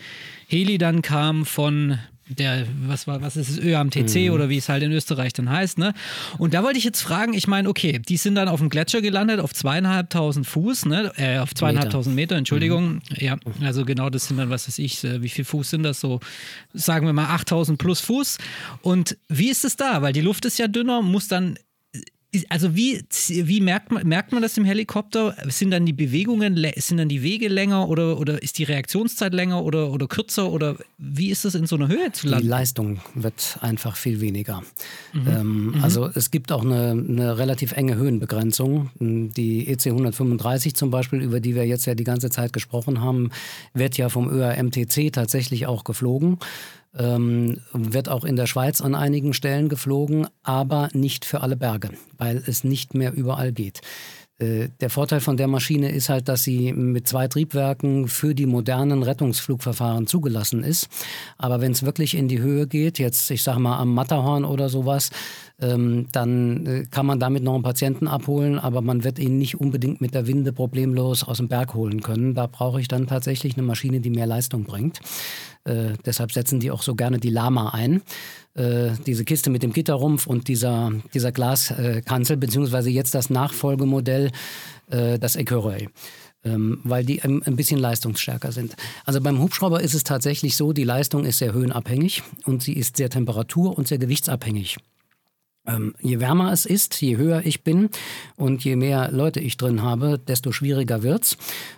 [0.49, 1.99] Heli dann kam von
[2.29, 4.31] der, was war, was ist es, ÖAMTC mhm.
[4.31, 5.93] oder wie es halt in Österreich dann heißt, ne?
[6.39, 9.03] Und da wollte ich jetzt fragen, ich meine, okay, die sind dann auf dem Gletscher
[9.03, 11.13] gelandet, auf zweieinhalbtausend Fuß, ne?
[11.17, 12.37] Äh, auf zweieinhalbtausend Meter.
[12.37, 12.95] Entschuldigung.
[12.95, 13.01] Mhm.
[13.19, 16.01] Ja, also genau, das sind dann, was weiß ich, äh, wie viel Fuß sind das
[16.01, 16.21] so?
[16.73, 18.39] Sagen wir mal 8000 plus Fuß.
[18.83, 20.03] Und wie ist es da?
[20.03, 21.59] Weil die Luft ist ja dünner, muss dann
[22.49, 25.37] also wie, wie merkt, man, merkt man das im Helikopter?
[25.49, 29.63] Sind dann die Bewegungen, sind dann die Wege länger oder, oder ist die Reaktionszeit länger
[29.63, 32.45] oder, oder kürzer oder wie ist das in so einer Höhe zu landen?
[32.45, 34.63] Die Leistung wird einfach viel weniger.
[35.13, 35.29] Mhm.
[35.29, 35.85] Ähm, mhm.
[35.85, 38.91] Also es gibt auch eine, eine, relativ enge Höhenbegrenzung.
[38.99, 43.31] Die EC 135 zum Beispiel, über die wir jetzt ja die ganze Zeit gesprochen haben,
[43.75, 46.39] wird ja vom ÖRMTC tatsächlich auch geflogen
[46.99, 51.91] ähm, wird auch in der Schweiz an einigen Stellen geflogen, aber nicht für alle Berge,
[52.19, 53.81] weil es nicht mehr überall geht.
[54.43, 58.47] Äh, der Vorteil von der Maschine ist halt, dass sie mit zwei Triebwerken für die
[58.47, 60.89] modernen Rettungsflugverfahren zugelassen ist.
[61.39, 64.69] Aber wenn es wirklich in die Höhe geht, jetzt ich sage mal am Matterhorn oder
[64.69, 65.11] sowas,
[65.63, 70.01] dann äh, kann man damit noch einen Patienten abholen, aber man wird ihn nicht unbedingt
[70.01, 72.35] mit der Winde problemlos aus dem Berg holen können.
[72.35, 75.01] Da brauche ich dann tatsächlich eine Maschine, die mehr Leistung bringt.
[75.65, 78.03] Äh, deshalb setzen die auch so gerne die Lama ein.
[78.55, 84.31] Äh, diese Kiste mit dem Gitterrumpf und dieser, dieser Glaskanzel, beziehungsweise jetzt das Nachfolgemodell,
[84.91, 85.89] äh, das Ecureuil.
[86.45, 88.75] Ähm, weil die ein, ein bisschen leistungsstärker sind.
[89.05, 92.97] Also beim Hubschrauber ist es tatsächlich so, die Leistung ist sehr höhenabhängig und sie ist
[92.97, 94.79] sehr temperatur- und sehr gewichtsabhängig.
[95.67, 97.89] Ähm, je wärmer es ist, je höher ich bin
[98.37, 101.37] und je mehr Leute ich drin habe, desto schwieriger wird's.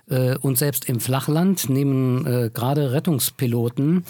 [0.09, 4.05] Äh, und selbst im Flachland nehmen äh, gerade Rettungspiloten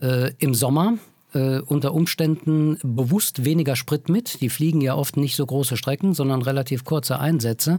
[0.00, 0.98] äh, im Sommer
[1.34, 4.40] äh, unter Umständen bewusst weniger Sprit mit.
[4.40, 7.78] Die fliegen ja oft nicht so große Strecken, sondern relativ kurze Einsätze,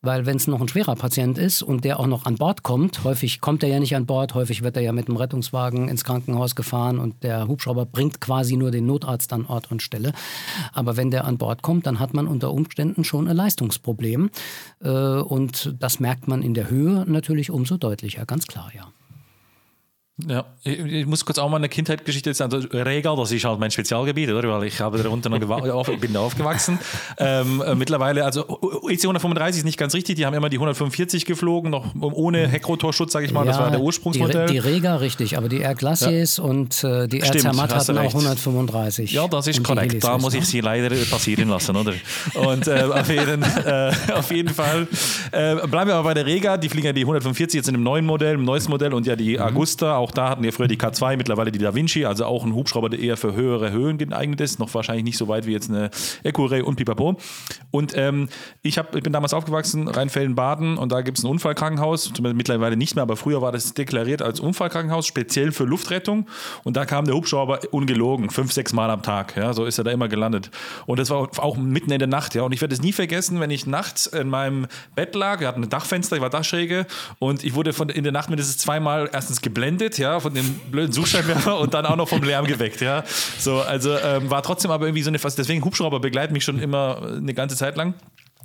[0.00, 3.04] weil wenn es noch ein schwerer Patient ist und der auch noch an Bord kommt,
[3.04, 6.04] häufig kommt er ja nicht an Bord, häufig wird er ja mit dem Rettungswagen ins
[6.04, 10.12] Krankenhaus gefahren und der Hubschrauber bringt quasi nur den Notarzt an Ort und Stelle.
[10.72, 14.30] Aber wenn der an Bord kommt, dann hat man unter Umständen schon ein Leistungsproblem
[14.80, 18.92] äh, und das merkt man in der Höhe natürlich umso deutlicher, ganz klar, ja.
[20.28, 22.52] Ja, ich, ich, muss kurz auch mal eine Kindheitsgeschichte sagen.
[22.54, 24.48] Also Rega, das ist halt mein Spezialgebiet, oder?
[24.48, 25.38] Weil ich habe darunter noch
[25.98, 26.78] bin da aufgewachsen.
[27.18, 28.42] Ähm, äh, mittlerweile, also
[28.88, 33.12] EC 135 ist nicht ganz richtig, die haben immer die 145 geflogen, noch ohne Heckrotorschutz,
[33.12, 33.44] sage ich mal.
[33.44, 34.46] Ja, das war der Ursprungsmodell.
[34.46, 36.44] Die, die Rega, richtig, aber die Air Glaciers ja.
[36.44, 39.12] und äh, die Air Zermatt hatten auch 135.
[39.12, 40.02] Ja, das ist korrekt.
[40.02, 41.92] Da muss ich sie leider passieren lassen, oder?
[42.34, 44.88] Und äh, auf, jeden, äh, auf jeden Fall
[45.30, 46.56] äh, bleiben wir aber bei der Rega.
[46.56, 49.16] Die fliegen ja die 145 jetzt in einem neuen Modell, im neuesten Modell und ja
[49.16, 49.42] die mhm.
[49.42, 52.54] Agusta, auch da hatten wir früher die K2, mittlerweile die Da Vinci, also auch ein
[52.54, 55.70] Hubschrauber, der eher für höhere Höhen geeignet ist, noch wahrscheinlich nicht so weit wie jetzt
[55.70, 55.90] eine
[56.22, 57.16] Ecuray und Pipapo.
[57.70, 58.28] Und ähm,
[58.62, 62.94] ich, hab, ich bin damals aufgewachsen, Rheinfelden-Baden und da gibt es ein Unfallkrankenhaus, mittlerweile nicht
[62.94, 66.26] mehr, aber früher war das deklariert als Unfallkrankenhaus, speziell für Luftrettung
[66.64, 69.84] und da kam der Hubschrauber ungelogen, fünf, sechs Mal am Tag, ja, so ist er
[69.84, 70.50] da immer gelandet.
[70.86, 73.40] Und das war auch mitten in der Nacht, ja, und ich werde es nie vergessen,
[73.40, 76.86] wenn ich nachts in meinem Bett lag, wir hatten ein Dachfenster, ich war Dachschräge
[77.18, 80.92] und ich wurde von, in der Nacht mindestens zweimal erstens geblendet, ja, von dem blöden
[80.92, 83.04] Suchscheinwerfer und dann auch noch vom Lärm geweckt, ja.
[83.38, 87.02] So, also ähm, war trotzdem aber irgendwie so eine, deswegen Hubschrauber begleiten mich schon immer
[87.02, 87.94] eine ganze Zeit lang.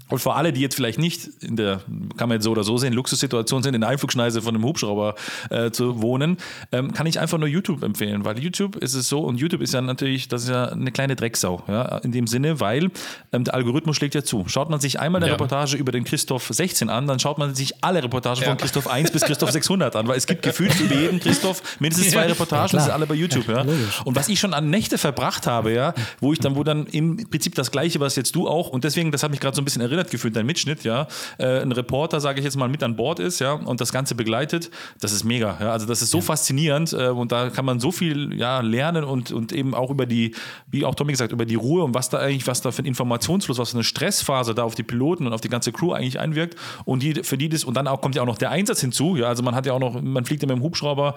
[0.09, 1.81] Und für alle, die jetzt vielleicht nicht in der,
[2.15, 5.15] kann man jetzt so oder so sehen, Luxussituation sind, in der Einflugschneise von einem Hubschrauber
[5.49, 6.37] äh, zu wohnen,
[6.71, 9.73] ähm, kann ich einfach nur YouTube empfehlen, weil YouTube ist es so und YouTube ist
[9.73, 12.89] ja natürlich, das ist ja eine kleine Drecksau, ja, in dem Sinne, weil
[13.33, 14.45] ähm, der Algorithmus schlägt ja zu.
[14.47, 15.33] Schaut man sich einmal eine ja.
[15.33, 18.47] Reportage über den Christoph 16 an, dann schaut man sich alle Reportagen ja.
[18.47, 22.11] von Christoph 1 bis Christoph 600 an, weil es gibt gefühlt über jeden Christoph mindestens
[22.11, 23.65] zwei Reportagen, das sind alle bei YouTube, ja.
[24.05, 27.29] Und was ich schon an Nächte verbracht habe, ja, wo ich dann, wo dann im
[27.29, 29.65] Prinzip das Gleiche, was jetzt du auch, und deswegen, das hat mich gerade so ein
[29.65, 31.07] bisschen erinnert, erinnert gefühlt, dein Mitschnitt, ja,
[31.37, 34.15] äh, ein Reporter, sage ich jetzt mal, mit an Bord ist, ja, und das Ganze
[34.15, 34.69] begleitet,
[35.01, 36.23] das ist mega, ja, also das ist so ja.
[36.23, 40.05] faszinierend äh, und da kann man so viel, ja, lernen und, und eben auch über
[40.05, 40.35] die,
[40.67, 42.85] wie auch Tommy gesagt, über die Ruhe und was da eigentlich, was da für ein
[42.85, 46.19] Informationsfluss, was für eine Stressphase da auf die Piloten und auf die ganze Crew eigentlich
[46.19, 46.55] einwirkt.
[46.85, 49.15] Und die, für die das, und dann auch kommt ja auch noch der Einsatz hinzu,
[49.15, 51.15] ja, also man hat ja auch noch, man fliegt ja mit dem Hubschrauber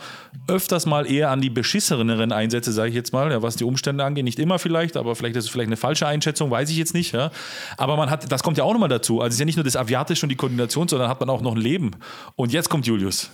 [0.48, 4.04] öfters mal eher an die beschisseneren Einsätze, sage ich jetzt mal, ja, was die Umstände
[4.04, 6.94] angeht, nicht immer vielleicht, aber vielleicht ist es vielleicht eine falsche Einschätzung, weiß ich jetzt
[6.94, 7.30] nicht, ja,
[7.76, 9.20] aber man hat, das kommt ja auch nochmal dazu.
[9.20, 11.42] Also es ist ja nicht nur das Aviatische und die Koordination, sondern hat man auch
[11.42, 11.92] noch ein Leben.
[12.36, 13.30] Und jetzt kommt Julius.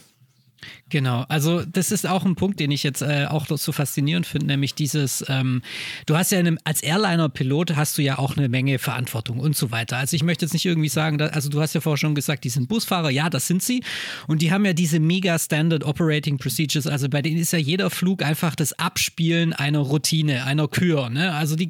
[0.89, 4.47] Genau, also das ist auch ein Punkt, den ich jetzt äh, auch so faszinierend finde,
[4.47, 5.63] nämlich dieses, ähm,
[6.07, 9.71] du hast ja einem, als Airliner-Pilot hast du ja auch eine Menge Verantwortung und so
[9.71, 9.97] weiter.
[9.97, 12.45] Also ich möchte jetzt nicht irgendwie sagen, dass, also du hast ja vorher schon gesagt,
[12.45, 13.83] die sind Busfahrer, ja, das sind sie.
[14.27, 17.91] Und die haben ja diese mega Standard Operating Procedures, also bei denen ist ja jeder
[17.91, 21.35] Flug einfach das Abspielen einer Routine, einer Kür, ne?
[21.35, 21.69] Also die,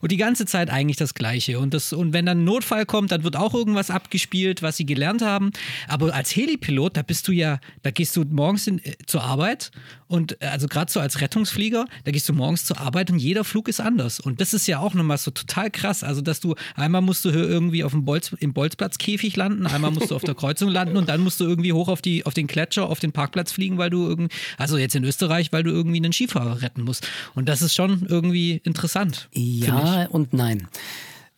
[0.00, 1.58] und die ganze Zeit eigentlich das Gleiche.
[1.58, 4.86] Und, das, und wenn dann ein Notfall kommt, dann wird auch irgendwas abgespielt, was sie
[4.86, 5.50] gelernt haben.
[5.88, 9.22] Aber als Helipilot, da bist du ja, da gehst du morgen morgens in, äh, zur
[9.22, 9.70] Arbeit
[10.08, 13.44] und äh, also gerade so als Rettungsflieger, da gehst du morgens zur Arbeit und jeder
[13.44, 14.20] Flug ist anders.
[14.20, 16.04] Und das ist ja auch nochmal so total krass.
[16.04, 20.10] Also, dass du einmal musst du irgendwie auf dem Bolz, im Bolzplatzkäfig landen, einmal musst
[20.10, 22.46] du auf der Kreuzung landen und dann musst du irgendwie hoch auf, die, auf den
[22.46, 25.98] Gletscher, auf den Parkplatz fliegen, weil du irgendwie, also jetzt in Österreich, weil du irgendwie
[25.98, 27.08] einen Skifahrer retten musst.
[27.34, 29.28] Und das ist schon irgendwie interessant.
[29.32, 30.68] Ja und nein.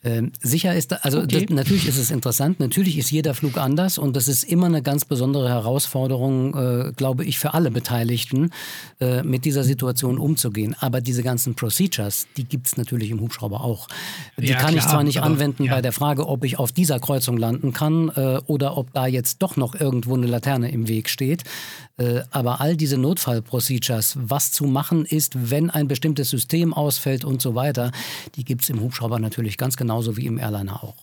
[0.04, 1.46] Ähm, sicher ist, also okay.
[1.46, 4.82] das, natürlich ist es interessant, natürlich ist jeder Flug anders und das ist immer eine
[4.82, 8.50] ganz besondere Herausforderung, äh, glaube ich, für alle Beteiligten,
[9.00, 10.76] äh, mit dieser Situation umzugehen.
[10.78, 13.88] Aber diese ganzen Procedures, die gibt es natürlich im Hubschrauber auch.
[14.36, 15.74] Die ja, kann klar, ich zwar nicht anwenden ja.
[15.74, 19.42] bei der Frage, ob ich auf dieser Kreuzung landen kann äh, oder ob da jetzt
[19.42, 21.44] doch noch irgendwo eine Laterne im Weg steht.
[21.96, 27.40] Äh, aber all diese Notfallprocedures, was zu machen ist, wenn ein bestimmtes System ausfällt und
[27.40, 27.92] so weiter,
[28.34, 30.96] die gibt es im Hubschrauber natürlich ganz genauso wie im Airliner auch.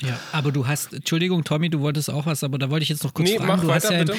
[0.00, 3.04] Ja, aber du hast, Entschuldigung, Tommy, du wolltest auch was, aber da wollte ich jetzt
[3.04, 3.48] noch kurz nee, fragen.
[3.48, 4.16] Mach du weiter, hast ja bitte.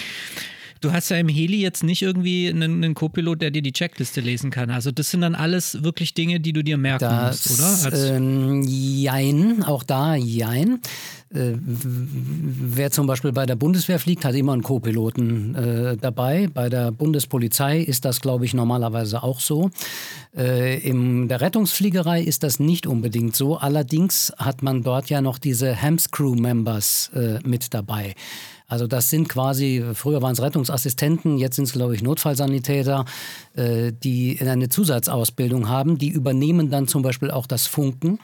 [0.83, 4.19] Du hast ja im Heli jetzt nicht irgendwie einen, einen Co-Pilot, der dir die Checkliste
[4.19, 4.69] lesen kann.
[4.69, 7.85] Also das sind dann alles wirklich Dinge, die du dir merken das, musst, oder?
[7.85, 10.81] Als ähm, jein, auch da jein.
[11.33, 16.49] Äh, wer zum Beispiel bei der Bundeswehr fliegt, hat immer einen Co-Piloten äh, dabei.
[16.53, 19.71] Bei der Bundespolizei ist das, glaube ich, normalerweise auch so.
[20.35, 23.55] Äh, in der Rettungsfliegerei ist das nicht unbedingt so.
[23.55, 28.15] Allerdings hat man dort ja noch diese Hams Crew Members äh, mit dabei.
[28.73, 33.05] Also das sind quasi, früher waren es Rettungsassistenten, jetzt sind es, glaube ich, Notfallsanitäter,
[33.55, 35.97] die eine Zusatzausbildung haben.
[35.97, 38.19] Die übernehmen dann zum Beispiel auch das Funken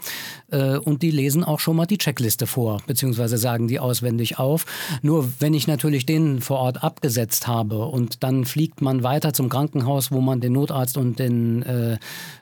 [0.51, 4.65] äh, und die lesen auch schon mal die Checkliste vor, beziehungsweise sagen die auswendig auf.
[5.01, 9.49] Nur wenn ich natürlich den vor Ort abgesetzt habe und dann fliegt man weiter zum
[9.49, 11.97] Krankenhaus, wo man den Notarzt und den, äh,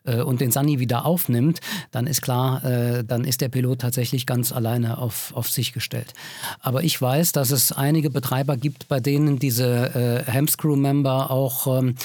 [0.06, 1.60] äh und den Sani wieder aufnimmt,
[1.92, 6.14] dann ist klar, äh, dann ist der Pilot tatsächlich ganz alleine auf, auf sich gestellt.
[6.60, 11.96] Aber ich weiß, dass es einige Betreiber gibt, bei denen diese äh, Hamscrew-Member auch ähm,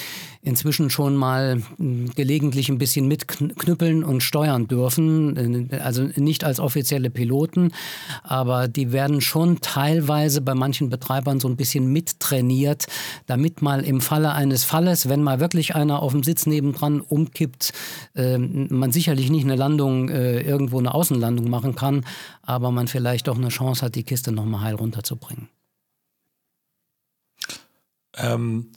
[0.43, 5.69] inzwischen schon mal hm, gelegentlich ein bisschen mitknüppeln und steuern dürfen.
[5.71, 7.73] Äh, also nicht als offizielle Piloten,
[8.25, 12.87] aber die werden schon teilweise bei manchen Betreibern so ein bisschen mittrainiert,
[13.27, 17.73] damit mal im Falle eines Falles, wenn mal wirklich einer auf dem Sitz nebendran umkippt,
[18.17, 22.05] äh, man sicherlich nicht eine Landung, äh, irgendwo eine Außenlandung machen kann,
[22.43, 25.49] aber man vielleicht doch eine Chance hat, die Kiste nochmal heil runterzubringen.
[28.15, 28.73] Ähm,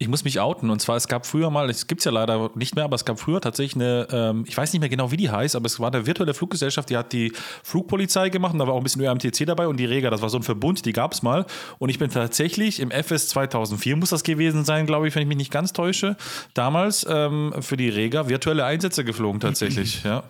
[0.00, 0.70] ich muss mich outen.
[0.70, 3.04] Und zwar, es gab früher mal, es gibt es ja leider nicht mehr, aber es
[3.04, 5.80] gab früher tatsächlich eine, ähm, ich weiß nicht mehr genau, wie die heißt, aber es
[5.80, 7.32] war eine virtuelle Fluggesellschaft, die hat die
[7.64, 10.30] Flugpolizei gemacht und da war auch ein bisschen ÖMTC dabei und die Rega, das war
[10.30, 11.46] so ein Verbund, die gab es mal.
[11.78, 15.28] Und ich bin tatsächlich im FS 2004, muss das gewesen sein, glaube ich, wenn ich
[15.28, 16.16] mich nicht ganz täusche,
[16.54, 20.22] damals ähm, für die Rega virtuelle Einsätze geflogen tatsächlich, ja.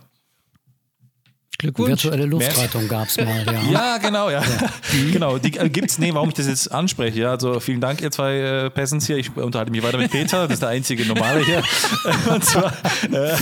[1.61, 2.05] Glückwunsch.
[2.05, 3.73] Virtuelle Luftrettung gab es mal, ja.
[3.73, 4.43] ja, genau, ja.
[4.43, 4.71] ja.
[5.13, 7.19] genau, die äh, gibt's, nee, warum ich das jetzt anspreche.
[7.19, 9.17] Ja, also vielen Dank, ihr zwei äh, Peasants hier.
[9.17, 11.65] Ich unterhalte mich weiter mit Peter, das ist der einzige Normale hier.
[12.33, 12.73] und zwar,
[13.11, 13.35] äh,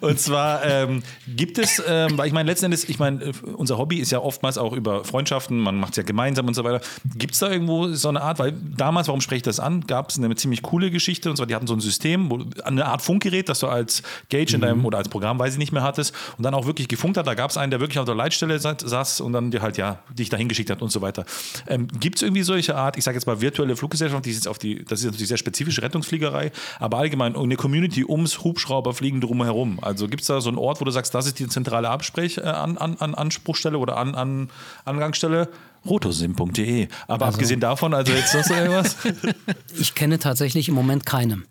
[0.00, 3.78] und zwar ähm, gibt es, ähm, weil ich meine, letzten Endes, ich meine, äh, unser
[3.78, 6.80] Hobby ist ja oftmals auch über Freundschaften, man macht es ja gemeinsam und so weiter.
[7.14, 10.10] Gibt es da irgendwo so eine Art, weil damals, warum spreche ich das an, gab
[10.10, 13.00] es eine ziemlich coole Geschichte und zwar, die hatten so ein System, wo, eine Art
[13.00, 14.86] Funkgerät, das du als Gauge in deinem mhm.
[14.86, 17.28] oder als Programm, weiß ich nicht mehr hattest und dann auch wirklich gefunkt hat.
[17.28, 20.00] Da gab es einen, der wirklich auf der Leitstelle saß und dann dir halt, ja,
[20.12, 21.24] dich dahin geschickt hat und so weiter.
[21.68, 24.58] Ähm, Gibt es irgendwie solche Art, ich sage jetzt mal virtuelle Fluggesellschaft, die ist auf
[24.58, 29.78] die, das ist natürlich sehr spezifische Rettungsfliegerei, aber allgemein eine Community ums Hubschrauberfliegen drumherum.
[29.82, 32.38] Also gibt es da so einen Ort, wo du sagst, das ist die zentrale Absprech
[32.38, 34.50] äh, an, an, an Anspruchstelle oder an, an
[34.84, 35.48] Angangsstelle?
[35.86, 36.88] rotosim.de.
[37.06, 38.96] Aber also, abgesehen davon, also jetzt noch so irgendwas?
[39.78, 41.42] ich kenne tatsächlich im Moment keine.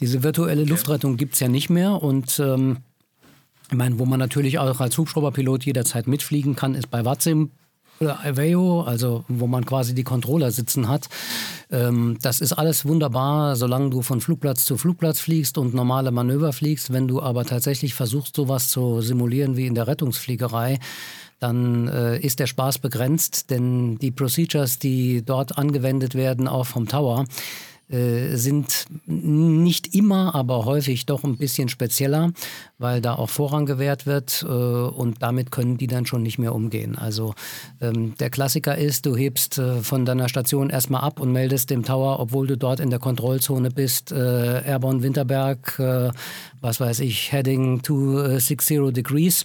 [0.00, 2.78] Diese virtuelle Luftrettung gibt es ja nicht mehr und ähm,
[3.70, 7.50] ich meine, wo man natürlich auch als Hubschrauberpilot jederzeit mitfliegen kann, ist bei Watsim
[8.00, 11.08] oder Aveo, also wo man quasi die Controller sitzen hat.
[11.70, 16.52] Ähm, das ist alles wunderbar, solange du von Flugplatz zu Flugplatz fliegst und normale Manöver
[16.52, 16.92] fliegst.
[16.92, 20.78] Wenn du aber tatsächlich versuchst, sowas zu simulieren wie in der Rettungsfliegerei,
[21.40, 26.88] dann äh, ist der Spaß begrenzt, denn die Procedures, die dort angewendet werden, auch vom
[26.88, 27.26] Tower,
[27.90, 32.32] sind nicht immer, aber häufig doch ein bisschen spezieller,
[32.78, 36.54] weil da auch Vorrang gewährt wird äh, und damit können die dann schon nicht mehr
[36.54, 36.96] umgehen.
[36.96, 37.34] Also
[37.80, 41.82] ähm, der Klassiker ist, du hebst äh, von deiner Station erstmal ab und meldest dem
[41.82, 46.10] Tower, obwohl du dort in der Kontrollzone bist, äh, Airborne Winterberg, äh,
[46.60, 49.44] was weiß ich, Heading to 60 Degrees.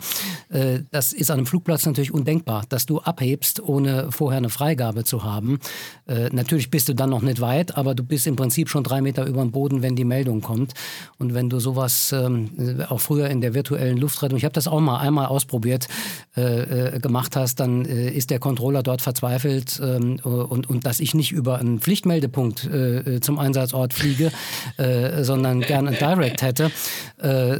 [0.90, 5.24] das ist an einem Flugplatz natürlich undenkbar, dass du abhebst, ohne vorher eine Freigabe zu
[5.24, 5.60] haben.
[6.08, 9.02] natürlich bist du dann noch nicht weit, aber du bist im im Prinzip schon drei
[9.02, 10.74] Meter über dem Boden, wenn die Meldung kommt.
[11.20, 12.50] Und wenn du sowas ähm,
[12.90, 15.88] auch früher in der virtuellen Luftrettung, ich habe das auch mal einmal ausprobiert,
[16.36, 21.00] äh, äh, gemacht hast, dann äh, ist der Controller dort verzweifelt ähm, und, und dass
[21.00, 24.32] ich nicht über einen Pflichtmeldepunkt äh, zum Einsatzort fliege,
[24.78, 26.72] äh, sondern gern ein Direct hätte,
[27.20, 27.60] äh,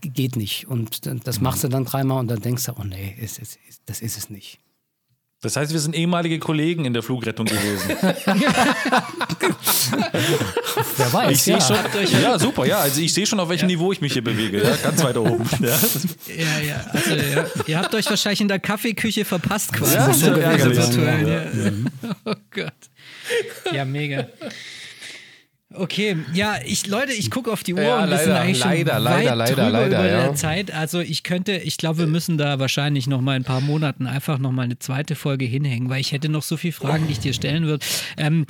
[0.00, 0.66] geht nicht.
[0.66, 4.00] Und das machst du dann dreimal und dann denkst du, oh nee, ist, ist, das
[4.00, 4.58] ist es nicht.
[5.44, 7.90] Das heißt, wir sind ehemalige Kollegen in der Flugrettung gewesen.
[10.96, 11.32] Wer weiß.
[11.32, 11.60] Ich ja.
[11.60, 11.76] Schon,
[12.22, 12.78] ja, super, ja.
[12.78, 13.76] Also ich sehe schon, auf welchem ja.
[13.76, 14.62] Niveau ich mich hier bewege.
[14.62, 15.44] Ja, ganz weit oben.
[15.60, 15.76] Ja,
[16.34, 16.60] ja.
[16.66, 16.86] ja.
[16.90, 17.44] Also, ja.
[17.66, 19.94] Ihr habt euch wahrscheinlich in der Kaffeeküche verpasst quasi.
[19.94, 20.78] Ja, so ärgerlich.
[22.24, 22.72] Oh Gott.
[23.70, 24.26] Ja, mega.
[25.76, 28.58] Okay, ja, ich Leute, ich gucke auf die Uhr ja, und wir leider, sind eigentlich
[28.58, 30.22] schon leider, weit leider, leider, leider, über ja.
[30.22, 30.72] der Zeit.
[30.72, 34.38] Also ich könnte, ich glaube, wir müssen da wahrscheinlich noch mal ein paar Monaten einfach
[34.38, 37.20] noch mal eine zweite Folge hinhängen, weil ich hätte noch so viele Fragen, die ich
[37.20, 37.84] dir stellen würde.
[38.16, 38.46] Ähm,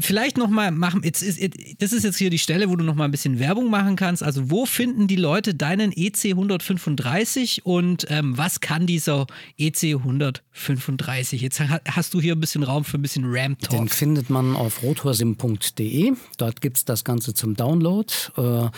[0.00, 1.38] Vielleicht noch mal machen, jetzt ist,
[1.78, 4.24] das ist jetzt hier die Stelle, wo du noch mal ein bisschen Werbung machen kannst.
[4.24, 11.42] Also wo finden die Leute deinen EC 135 und ähm, was kann dieser EC 135?
[11.42, 13.70] Jetzt hast du hier ein bisschen Raum für ein bisschen Ramp-Talk.
[13.70, 16.12] Den findet man auf rotorsim.de.
[16.38, 18.12] Dort gibt es das Ganze zum Download.
[18.36, 18.70] Äh,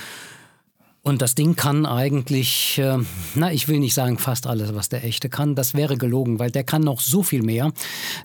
[1.03, 2.99] und das Ding kann eigentlich, äh,
[3.35, 5.55] na, ich will nicht sagen fast alles, was der echte kann.
[5.55, 7.73] Das wäre gelogen, weil der kann noch so viel mehr.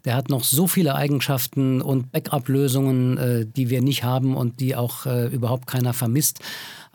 [0.03, 4.75] Der hat noch so viele Eigenschaften und Backup-Lösungen, äh, die wir nicht haben und die
[4.75, 6.41] auch äh, überhaupt keiner vermisst.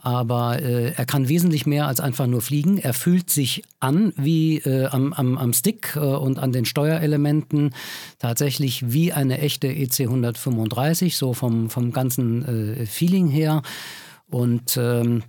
[0.03, 2.77] Aber äh, er kann wesentlich mehr als einfach nur fliegen.
[2.77, 7.75] Er fühlt sich an wie äh, am, am, am Stick äh, und an den Steuerelementen
[8.19, 13.63] tatsächlich wie eine echte EC 135, so vom, vom ganzen Feeling her.
[14.29, 15.23] Und ähm,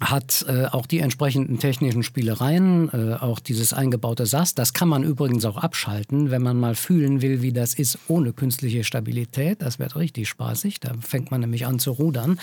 [0.00, 4.54] hat äh, auch die entsprechenden technischen Spielereien, äh, auch dieses eingebaute SAS.
[4.54, 8.32] Das kann man übrigens auch abschalten, wenn man mal fühlen will, wie das ist ohne
[8.32, 9.60] künstliche Stabilität.
[9.62, 10.80] Das wird richtig spaßig.
[10.80, 12.40] Da fängt man nämlich an zu rudern.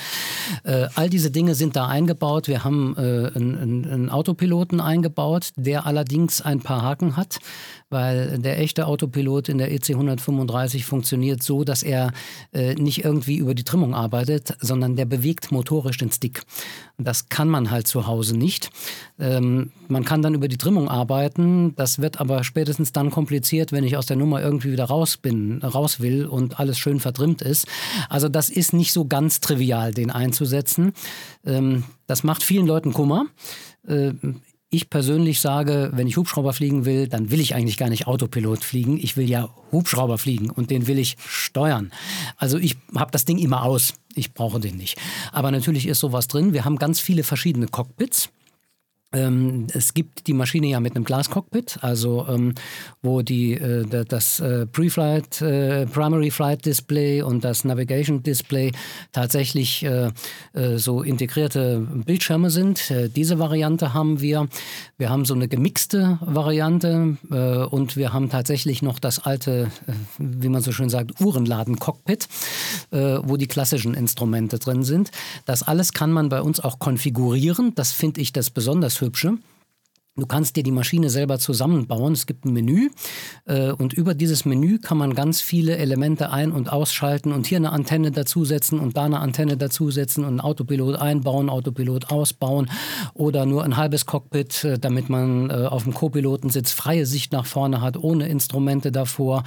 [0.64, 2.48] Äh, all diese Dinge sind da eingebaut.
[2.48, 7.40] Wir haben äh, einen, einen Autopiloten eingebaut, der allerdings ein paar Haken hat
[7.90, 12.12] weil der echte Autopilot in der EC 135 funktioniert so, dass er
[12.54, 16.42] äh, nicht irgendwie über die Trimmung arbeitet, sondern der bewegt motorisch den Stick.
[16.98, 18.70] Das kann man halt zu Hause nicht.
[19.20, 23.84] Ähm, man kann dann über die Trimmung arbeiten, das wird aber spätestens dann kompliziert, wenn
[23.84, 27.68] ich aus der Nummer irgendwie wieder raus bin, raus will und alles schön vertrimmt ist.
[28.10, 30.94] Also das ist nicht so ganz trivial, den einzusetzen.
[31.46, 33.28] Ähm, das macht vielen Leuten Kummer.
[34.70, 38.66] Ich persönlich sage, wenn ich Hubschrauber fliegen will, dann will ich eigentlich gar nicht Autopilot
[38.66, 38.98] fliegen.
[38.98, 41.94] Ich will ja Hubschrauber fliegen und den will ich steuern.
[42.36, 43.94] Also ich habe das Ding immer aus.
[44.14, 44.98] Ich brauche den nicht.
[45.32, 46.52] Aber natürlich ist sowas drin.
[46.52, 48.30] Wir haben ganz viele verschiedene Cockpits.
[49.14, 52.56] Ähm, es gibt die Maschine ja mit einem Glascockpit, also ähm,
[53.02, 58.74] wo die, äh, das äh, Pre-Flight, äh, Primary Flight Display und das Navigation Display
[59.14, 60.12] tatsächlich äh,
[60.54, 62.92] äh, so integrierte Bildschirme sind.
[62.92, 64.50] Äh, diese Variante haben wir.
[64.98, 69.72] Wir haben so eine gemixte Variante und wir haben tatsächlich noch das alte,
[70.18, 72.28] wie man so schön sagt, Uhrenladen-Cockpit,
[72.90, 75.12] wo die klassischen Instrumente drin sind.
[75.46, 77.76] Das alles kann man bei uns auch konfigurieren.
[77.76, 79.44] Das finde ich das besonders hugsun
[80.18, 82.14] Du kannst dir die Maschine selber zusammenbauen.
[82.14, 82.90] Es gibt ein Menü
[83.46, 87.58] äh, und über dieses Menü kann man ganz viele Elemente ein- und ausschalten und hier
[87.58, 92.68] eine Antenne dazusetzen und da eine Antenne dazusetzen und einen Autopilot einbauen, Autopilot ausbauen
[93.14, 97.46] oder nur ein halbes Cockpit, äh, damit man äh, auf dem Co-Pilotensitz freie Sicht nach
[97.46, 99.44] vorne hat, ohne Instrumente davor.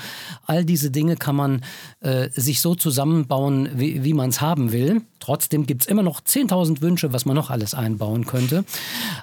[0.47, 1.62] All diese Dinge kann man
[1.98, 5.02] äh, sich so zusammenbauen, wie, wie man es haben will.
[5.18, 8.64] Trotzdem gibt es immer noch 10.000 Wünsche, was man noch alles einbauen könnte.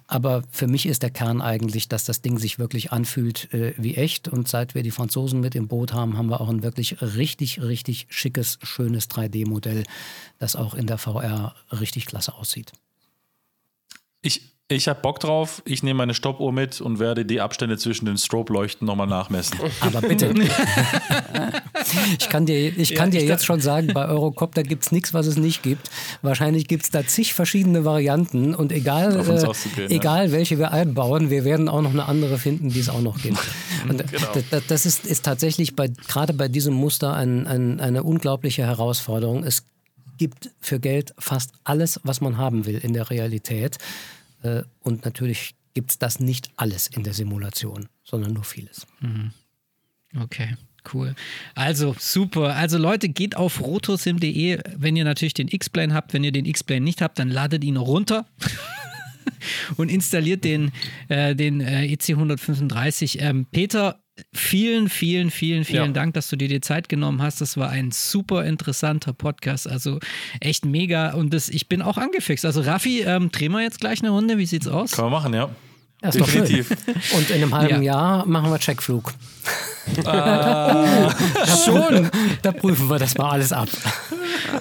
[0.08, 3.96] Aber für mich ist der Kern eigentlich, dass das Ding sich wirklich anfühlt äh, wie
[3.96, 4.28] echt.
[4.28, 7.62] Und seit wir die Franzosen mit im Boot haben, haben wir auch ein wirklich richtig,
[7.62, 9.84] richtig schickes, schönes 3D-Modell,
[10.40, 12.72] das auch in der VR richtig klasse aussieht.
[14.22, 15.62] Ich, ich habe Bock drauf.
[15.66, 19.58] Ich nehme meine Stoppuhr mit und werde die Abstände zwischen den Strobe-Leuchten nochmal nachmessen.
[19.80, 20.34] Aber bitte.
[22.20, 24.92] ich kann dir, ich kann ja, dir ich jetzt schon sagen, bei Eurocopter gibt es
[24.92, 25.90] nichts, was es nicht gibt.
[26.22, 31.46] Wahrscheinlich gibt es da zig verschiedene Varianten und egal, äh, egal welche wir einbauen, wir
[31.46, 33.40] werden auch noch eine andere finden, die es auch noch gibt.
[33.88, 34.62] Und genau.
[34.68, 39.44] das ist, ist tatsächlich bei, gerade bei diesem Muster ein, ein, eine unglaubliche Herausforderung.
[39.46, 39.64] Es
[40.18, 43.78] gibt für Geld fast alles, was man haben will in der Realität.
[44.44, 48.88] Äh, und natürlich gibt es das nicht alles in der Simulation, sondern nur vieles.
[49.00, 49.32] Mhm.
[50.20, 50.58] Okay.
[50.94, 51.16] Cool.
[51.54, 52.56] Also super.
[52.56, 56.14] Also Leute, geht auf rotosim.de, wenn ihr natürlich den X-Plane habt.
[56.14, 58.26] Wenn ihr den X-Plane nicht habt, dann ladet ihn runter.
[59.78, 60.72] und installiert den,
[61.10, 63.22] äh, den äh, EC 135.
[63.22, 64.00] Ähm, Peter,
[64.34, 65.92] vielen, vielen, vielen, vielen ja.
[65.92, 67.42] Dank, dass du dir die Zeit genommen hast.
[67.42, 69.68] Das war ein super interessanter Podcast.
[69.68, 70.00] Also
[70.40, 71.14] echt mega.
[71.14, 72.46] Und das, ich bin auch angefixt.
[72.46, 74.38] Also Raffi, ähm, drehen wir jetzt gleich eine Runde.
[74.38, 74.92] Wie sieht's aus?
[74.92, 75.50] Kann man machen, ja.
[76.02, 76.70] Das ist Definitiv.
[77.16, 77.94] Und in einem halben ja.
[77.94, 79.14] Jahr machen wir Checkflug.
[80.06, 81.10] Ah.
[81.66, 82.10] schon.
[82.42, 83.70] Da prüfen wir das mal alles ab.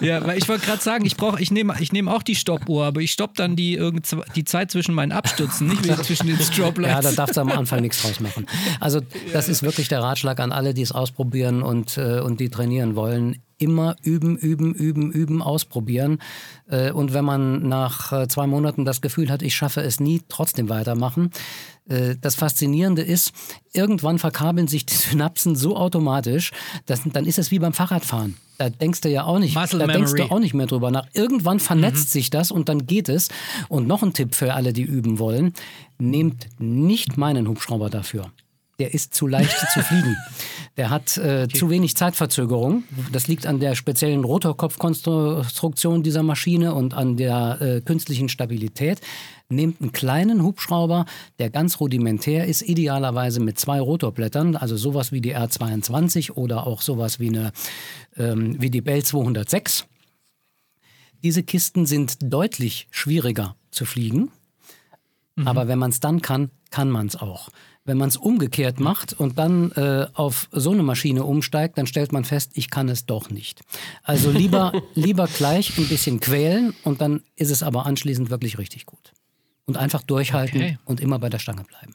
[0.01, 2.85] Ja, weil ich wollte gerade sagen, ich brauche, ich nehme ich nehm auch die Stoppuhr,
[2.85, 3.81] aber ich stoppe dann die,
[4.35, 7.05] die Zeit zwischen meinen Abstürzen, nicht wieder zwischen den Strobe Lights.
[7.05, 8.47] Ja, da darfst du am Anfang nichts draus machen.
[8.81, 9.01] Also
[9.33, 12.97] das ist wirklich der Ratschlag an alle, die es ausprobieren und, äh, und die trainieren
[12.97, 16.19] wollen immer üben, üben, üben, üben, ausprobieren.
[16.69, 20.23] Äh, und wenn man nach äh, zwei Monaten das Gefühl hat, ich schaffe es nie,
[20.29, 21.31] trotzdem weitermachen.
[21.89, 23.33] Äh, das Faszinierende ist,
[23.73, 26.53] irgendwann verkabeln sich die Synapsen so automatisch,
[26.87, 28.37] dass, dann ist es wie beim Fahrradfahren.
[28.59, 31.07] Da denkst du ja auch nicht, Muscle da denkst du auch nicht mehr drüber nach.
[31.13, 32.13] Irgendwann vernetzt mhm.
[32.13, 33.29] sich das und dann geht es.
[33.69, 35.53] Und noch ein Tipp für alle, die üben wollen:
[35.99, 38.31] Nehmt nicht meinen Hubschrauber dafür
[38.79, 40.17] der ist zu leicht zu fliegen.
[40.77, 41.59] Der hat äh, okay.
[41.59, 42.85] zu wenig Zeitverzögerung.
[43.11, 49.01] Das liegt an der speziellen Rotorkopfkonstruktion dieser Maschine und an der äh, künstlichen Stabilität.
[49.49, 51.07] Nehmt einen kleinen Hubschrauber,
[51.39, 56.83] der ganz rudimentär ist, idealerweise mit zwei Rotorblättern, also sowas wie die R22 oder auch
[56.83, 57.53] sowas wie, eine,
[58.19, 59.87] ähm, wie die Bell 206.
[61.23, 64.31] Diese Kisten sind deutlich schwieriger zu fliegen.
[65.37, 65.49] Mhm.
[65.49, 67.49] Aber wenn man es dann kann, kann man es auch.
[67.87, 72.13] Wenn man es umgekehrt macht und dann äh, auf so eine Maschine umsteigt, dann stellt
[72.13, 73.63] man fest, ich kann es doch nicht.
[74.03, 78.87] Also lieber, lieber gleich ein bisschen quälen und dann ist es aber anschließend wirklich richtig
[78.87, 79.13] gut.
[79.65, 80.79] Und einfach durchhalten okay.
[80.85, 81.95] und immer bei der Stange bleiben.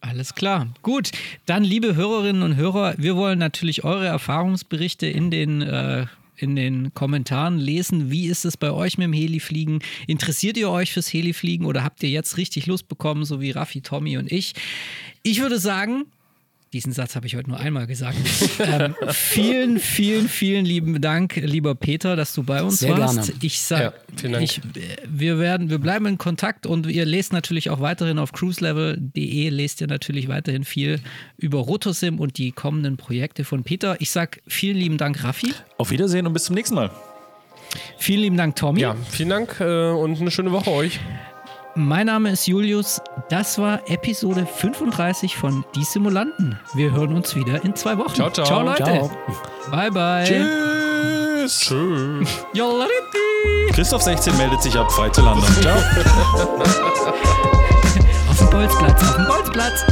[0.00, 0.68] Alles klar.
[0.82, 1.10] Gut,
[1.46, 6.06] dann liebe Hörerinnen und Hörer, wir wollen natürlich eure Erfahrungsberichte in den äh,
[6.42, 8.10] in den Kommentaren lesen.
[8.10, 9.80] Wie ist es bei euch mit dem Helifliegen?
[10.06, 13.80] Interessiert ihr euch fürs Helifliegen oder habt ihr jetzt richtig Lust bekommen, so wie Raffi,
[13.80, 14.54] Tommy und ich?
[15.22, 16.06] Ich würde sagen,
[16.72, 18.16] diesen Satz habe ich heute nur einmal gesagt.
[18.60, 23.26] ähm, vielen, vielen, vielen lieben Dank, lieber Peter, dass du bei uns Sehr warst.
[23.26, 23.32] Gerne.
[23.42, 24.60] Ich sag, ja, ich,
[25.08, 29.80] wir werden, wir bleiben in Kontakt und ihr lest natürlich auch weiterhin auf cruiselevel.de lest
[29.80, 31.00] ihr natürlich weiterhin viel
[31.36, 34.00] über Rotosim und die kommenden Projekte von Peter.
[34.00, 35.52] Ich sag vielen lieben Dank, Raffi.
[35.76, 36.90] Auf Wiedersehen und bis zum nächsten Mal.
[37.98, 38.80] Vielen lieben Dank, Tommy.
[38.80, 41.00] Ja, vielen Dank äh, und eine schöne Woche euch.
[41.74, 43.00] Mein Name ist Julius.
[43.28, 46.58] Das war Episode 35 von Die Simulanten.
[46.74, 48.14] Wir hören uns wieder in zwei Wochen.
[48.14, 48.44] Ciao, ciao.
[48.44, 48.82] Ciao, Leute.
[48.82, 49.10] Ciao.
[49.70, 50.24] Bye, bye.
[50.24, 51.60] Tschüss.
[51.60, 52.28] Tschüss.
[53.72, 55.44] Christoph 16 meldet sich ab, frei zu landen.
[55.62, 55.76] Ciao.
[58.28, 59.84] Auf dem Bolzplatz, auf dem Bolzplatz.